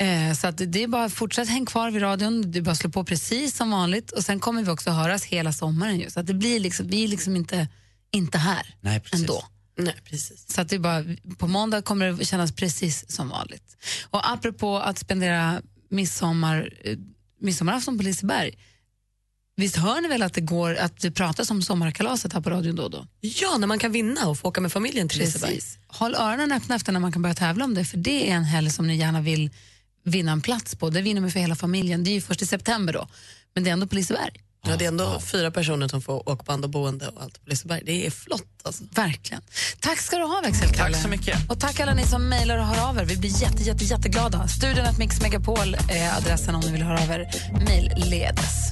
[0.01, 2.51] Eh, så att det är bara fortsätt häng kvar vid radion.
[2.51, 4.11] Du bara slå på precis som vanligt.
[4.11, 5.99] Och Sen kommer vi också höras hela sommaren.
[5.99, 6.09] Ju.
[6.09, 7.67] Så att det blir liksom, vi är liksom inte,
[8.11, 9.19] inte här Nej, precis.
[9.19, 9.43] ändå.
[9.77, 10.53] Nej, precis.
[10.53, 11.03] Så att det är bara,
[11.37, 13.77] på måndag kommer det kännas precis som vanligt.
[14.09, 16.97] Och apropå att spendera midsommar, eh,
[17.41, 18.57] midsommarafton på Liseberg.
[19.55, 22.75] Visst hör ni väl att det går att det pratas om sommarkalaset här på radion
[22.75, 23.07] då och då?
[23.19, 25.55] Ja, när man kan vinna och få åka med familjen till Liseberg.
[25.55, 25.77] Precis.
[25.87, 28.43] Håll öronen öppna efter när man kan börja tävla om det, för det är en
[28.43, 29.49] helg som ni gärna vill
[30.03, 30.89] vinna en plats på.
[30.89, 32.03] Det vinner man för hela familjen.
[32.03, 33.07] Det är ju först i september då,
[33.53, 34.43] men det är ändå på Liseberg.
[34.67, 37.81] Ja, det är ändå fyra personer som får åkband och boende och allt på Liseberg.
[37.85, 38.83] Det är flott alltså.
[38.91, 39.43] Verkligen.
[39.79, 40.93] Tack ska du ha växelkalle.
[40.93, 41.49] Tack så mycket.
[41.49, 43.05] Och tack alla ni som mejlar och hör av er.
[43.05, 44.47] Vi blir jätte, jätte, jätteglada.
[44.47, 48.71] Studion att Mix Megapol är adressen om ni vill höra av er mejlledes.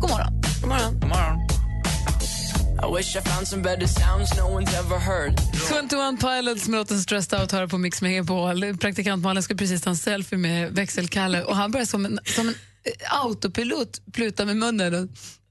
[0.00, 0.42] God morgon.
[0.60, 1.00] God morgon.
[1.00, 1.57] God morgon.
[2.82, 5.40] I wish I found some better sounds no one's ever heard.
[5.68, 8.76] 21 Pilots med låten Stressed Out hör på Mix Megapol.
[8.76, 12.48] Praktikant Malin skulle precis ta en selfie med växelkalle och han började som en, som
[12.48, 15.08] en eh, autopilot pluta med munnen och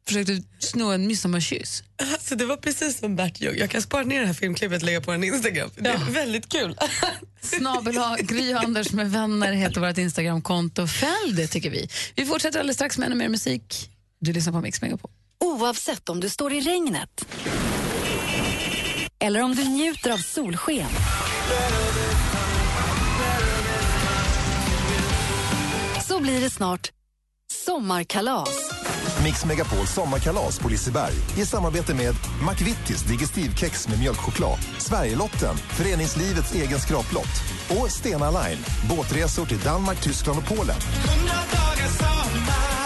[0.07, 1.83] försökte sno en midsommarkyss.
[2.13, 3.55] Alltså, det var precis som Bert Ljung.
[3.57, 5.69] Jag kan spara ner det här filmklippet och lägga på en Instagram.
[5.75, 6.77] Det är väldigt kul.
[7.41, 10.87] Snabel Gry Anders med vänner heter vårt Instagramkonto.
[10.87, 11.89] Följ det tycker vi.
[12.15, 13.89] Vi fortsätter alldeles strax med ännu mer musik.
[14.19, 15.11] Du lyssnar på Mix Megapol.
[15.45, 17.25] Oavsett om du står i regnet
[19.19, 20.89] eller om du njuter av solsken.
[26.07, 26.91] Så blir det snart
[27.65, 28.49] sommarkalas.
[29.23, 32.15] Mix Megapols sommarkalas på Liseberg i samarbete med
[32.49, 38.59] McVittys Digestivkex med mjölkchoklad, Sverigelotten, föreningslivets egen skraplott och Stena Line,
[38.89, 40.75] båtresor till Danmark, Tyskland och Polen.
[40.75, 42.76] 100 dagar sommar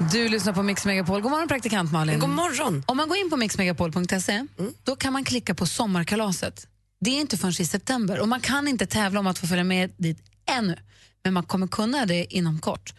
[0.00, 1.20] Du lyssnar på Mix Megapol.
[1.20, 2.18] God morgon, praktikant Malin.
[2.18, 2.84] God morgon.
[2.86, 4.46] Om man går in på mixmegapol.se
[4.82, 6.66] då kan man klicka på sommarkalaset.
[7.00, 9.64] Det är inte förrän i september och man kan inte tävla om att få följa
[9.64, 10.76] med dit ännu.
[11.24, 12.94] Men man kommer kunna det inom kort.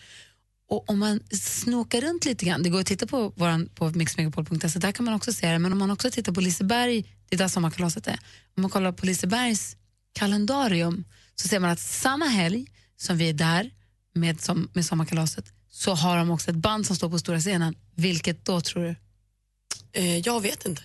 [0.69, 4.79] Och om man snokar runt lite grann, det går att titta på, våran, på mixmegapol.se,
[4.79, 7.37] där kan man också se det, men om man också tittar på Liseberg, det är
[7.37, 8.19] där sommarkalaset är,
[8.57, 9.75] om man kollar på Lisebergs
[10.13, 11.03] kalendarium
[11.35, 12.67] så ser man att samma helg
[12.97, 13.71] som vi är där
[14.15, 17.75] med, som, med sommarkalaset så har de också ett band som står på stora scenen.
[17.95, 18.95] Vilket då tror du?
[19.93, 20.81] Eh, jag vet inte.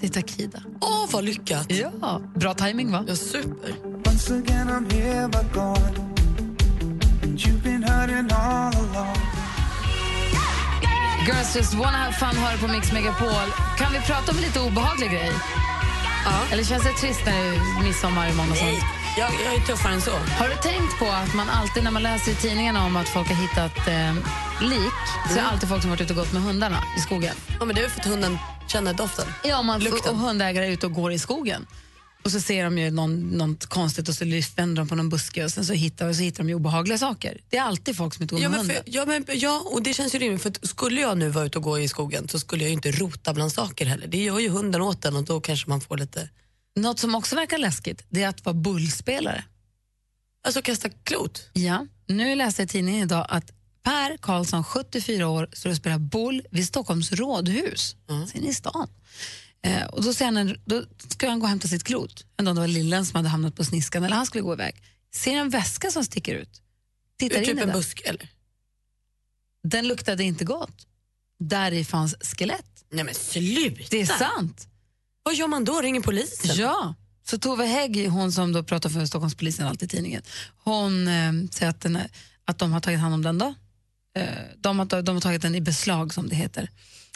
[0.00, 0.62] Det är Takida.
[0.80, 1.66] Åh, vad lyckat!
[2.00, 3.04] Ja, bra timing va?
[3.08, 3.74] Ja, super.
[11.26, 13.48] Girls just wanna have fun hör på Mix Megapol.
[13.78, 15.30] Kan vi prata om lite obehaglig grej?
[16.24, 16.40] Ja.
[16.52, 19.01] Eller känns det trist när det är midsommar imorgon och sånt?
[19.18, 20.10] Jag, jag är tuffare än så.
[20.10, 23.28] Har du tänkt på att man alltid när man läser i tidningarna om att folk
[23.28, 24.14] har hittat eh,
[24.68, 24.92] lik
[25.28, 27.34] så är det alltid folk som har varit ute och gått med hundarna i skogen?
[27.58, 29.26] Ja, men det är för att hunden känner doften.
[29.44, 31.66] Ja, man, och hundägare är ute och går i skogen.
[32.24, 34.24] Och så ser de ju någon, något konstigt och så
[34.56, 36.98] vänder de på någon buske och sen så hittar, och så hittar de ju obehagliga
[36.98, 37.40] saker.
[37.50, 38.76] Det är alltid folk som är ute och går Ja, med hunden.
[38.76, 40.42] för, ja, men, ja, och det känns ju rimligt.
[40.42, 42.90] För skulle jag nu vara ute och gå i skogen så skulle jag ju inte
[42.90, 44.06] rota bland saker heller.
[44.06, 46.28] Det gör ju hunden åt den och då kanske man får lite...
[46.76, 49.44] Något som också verkar läskigt det är att vara bullspelare.
[50.44, 51.50] Alltså kasta klot?
[51.52, 51.86] Ja.
[52.06, 56.42] Nu läste jag i tidningen idag att Per Karlsson, 74 år, står och spelar boll
[56.50, 58.88] vid Stockholms rådhus, alltså inne i stan.
[59.62, 62.26] Eh, och då, ser han en, då ska han gå och hämta sitt klot.
[62.38, 64.82] Om det var lillen som hade hamnat på sniskan eller han skulle gå iväg.
[65.14, 66.62] Ser en väska som sticker ut.
[67.18, 67.76] Tittar in typ i en den.
[67.76, 68.28] busk eller?
[69.64, 70.86] Den luktade inte gott.
[71.38, 72.84] Där i fanns skelett.
[72.90, 73.82] Nej men sluta!
[73.90, 74.68] Det är sant.
[75.22, 75.80] Vad gör man då?
[75.80, 76.56] Ringer polisen?
[76.56, 76.94] Ja.
[77.24, 80.22] Så Tove Hägg, hon som då pratar för Stockholmspolisen alltid i tidningen,
[80.56, 81.98] hon eh, säger att, den
[82.44, 83.54] att de har tagit hand om den då.
[84.16, 84.26] Eh,
[84.56, 86.68] de, har, de har tagit den i beslag som det heter.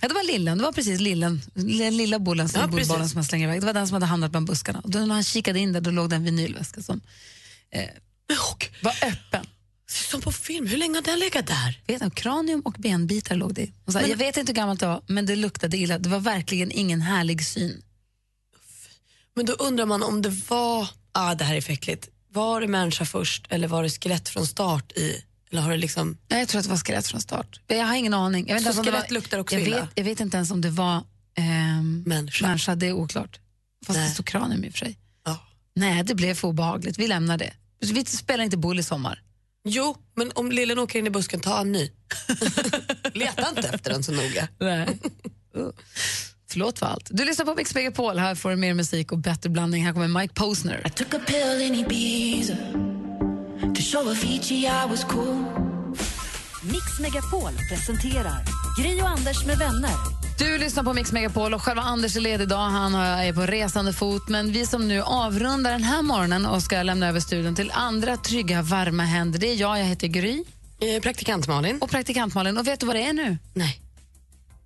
[0.03, 3.49] Ja, det var lillen, det var precis lillen, lilla, lilla bollen, Ja, som man slänger
[3.49, 3.61] iväg.
[3.61, 4.81] Det var den som hade hamnat bland buskarna.
[4.81, 7.01] Och då när han kikade in där, då låg det en vinylväska som
[7.71, 7.85] eh,
[8.83, 9.47] var öppen.
[9.89, 11.81] Som på film, hur länge har den legat där?
[11.87, 13.73] Vet du, kranium och benbitar låg det i.
[13.85, 15.99] Och jag vet inte hur gammalt det var, men det luktade illa.
[15.99, 17.83] Det var verkligen ingen härlig syn.
[19.37, 22.09] Men då undrar man om det var, ah det här är för äckligt.
[22.33, 25.23] Var det människa först eller var det skelett från start i?
[25.51, 26.19] Eller har det liksom...
[26.29, 27.61] Nej, jag tror att det var skelett från start.
[27.67, 28.49] Jag har ingen aning.
[28.49, 29.81] Jag vet Så inte ens om det skelett var, luktar också jag illa?
[29.81, 31.03] vet, jag vet inte ens om det var
[31.39, 32.47] ehm, Människa.
[32.47, 32.75] människa.
[32.75, 33.41] Det är oklart.
[33.87, 34.09] Fast Nej.
[34.09, 34.99] det står kranium i och för sig.
[35.25, 35.39] Ja.
[35.75, 36.99] Nej, det blev för obehagligt.
[36.99, 37.53] Vi lämnar det.
[37.81, 39.23] Vi spelar inte boll i sommar.
[39.65, 41.91] Jo, men om lillen åker in i busken, ta en ny.
[43.15, 44.49] Leta inte efter den så noga.
[44.61, 44.99] Nej.
[46.57, 47.09] Förlåt för allt.
[47.11, 48.19] Du lyssnar på Mix Megapol.
[48.19, 49.85] Här får du mer musik och bättre blandning.
[49.85, 50.83] Här kommer Mike Posner.
[50.95, 52.57] Took a pill in Ibiza
[53.61, 55.45] To show Avicii I was cool
[56.63, 58.45] Mix Megapol presenterar
[58.79, 59.91] Gri och Anders med vänner.
[60.39, 62.71] Du lyssnar på Mix Megapol och själva Anders är ledig idag.
[62.71, 64.29] Han är på resande fot.
[64.29, 68.17] Men vi som nu avrundar den här morgonen och ska lämna över studion till andra
[68.17, 69.39] trygga, varma händer.
[69.39, 70.45] Det är jag, jag heter Gry.
[70.81, 71.79] Eh, praktikant Malin.
[71.81, 72.59] Och praktikant Malin.
[72.59, 73.39] Och vet du vad det är nu?
[73.55, 73.81] Nej.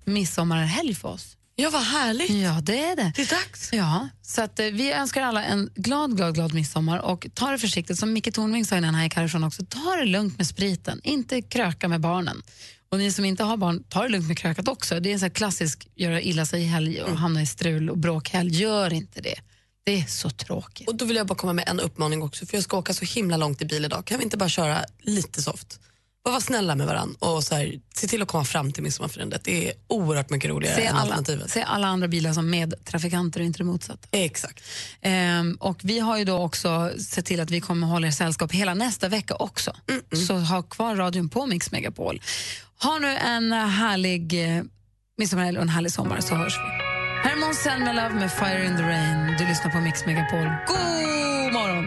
[0.05, 1.37] Midsommarhelg för oss.
[1.57, 2.31] Ja, vad härligt.
[2.31, 3.13] Ja, det är det.
[3.17, 3.69] Det är dags.
[3.73, 7.59] Ja, så att, eh, vi önskar alla en glad, glad, glad midsommar och ta det
[7.59, 7.99] försiktigt.
[7.99, 11.01] Som Micke Tornving sa innan han gick härifrån också, ta det lugnt med spriten.
[11.05, 12.43] Inte kröka med barnen.
[12.89, 15.01] Och ni som inte har barn, ta det lugnt med krökat också.
[15.01, 17.91] Det är en sån här klassisk göra illa sig i helg och hamna i strul
[17.91, 18.55] och bråkhelg.
[18.57, 19.41] Gör inte det.
[19.85, 20.89] Det är så tråkigt.
[20.89, 23.05] Och då vill jag bara komma med en uppmaning också, för jag ska åka så
[23.05, 24.05] himla långt i bil idag.
[24.05, 25.81] Kan vi inte bara köra lite soft?
[26.25, 29.45] Bara vara snälla med varandra och så här, se till att komma fram till midsommarfirandet.
[29.45, 31.51] Det är oerhört mycket roligare Se än alla, alternativet.
[31.51, 34.09] se alla andra bilar som medtrafikanter och inte det motsatta.
[34.11, 34.65] Exakt.
[35.01, 38.53] Ehm, och vi har ju då också sett till att vi kommer hålla er sällskap
[38.53, 39.77] hela nästa vecka också.
[40.27, 42.23] Så ha kvar radion på Mix Megapol.
[42.83, 44.63] Ha nu en härlig eh,
[45.19, 46.91] midsommarhelg och en härlig sommar så hörs vi.
[47.25, 47.65] Här är Måns
[48.21, 49.37] med Fire in the Rain.
[49.39, 50.49] Du lyssnar på Mix Megapol.
[50.67, 51.87] God morgon!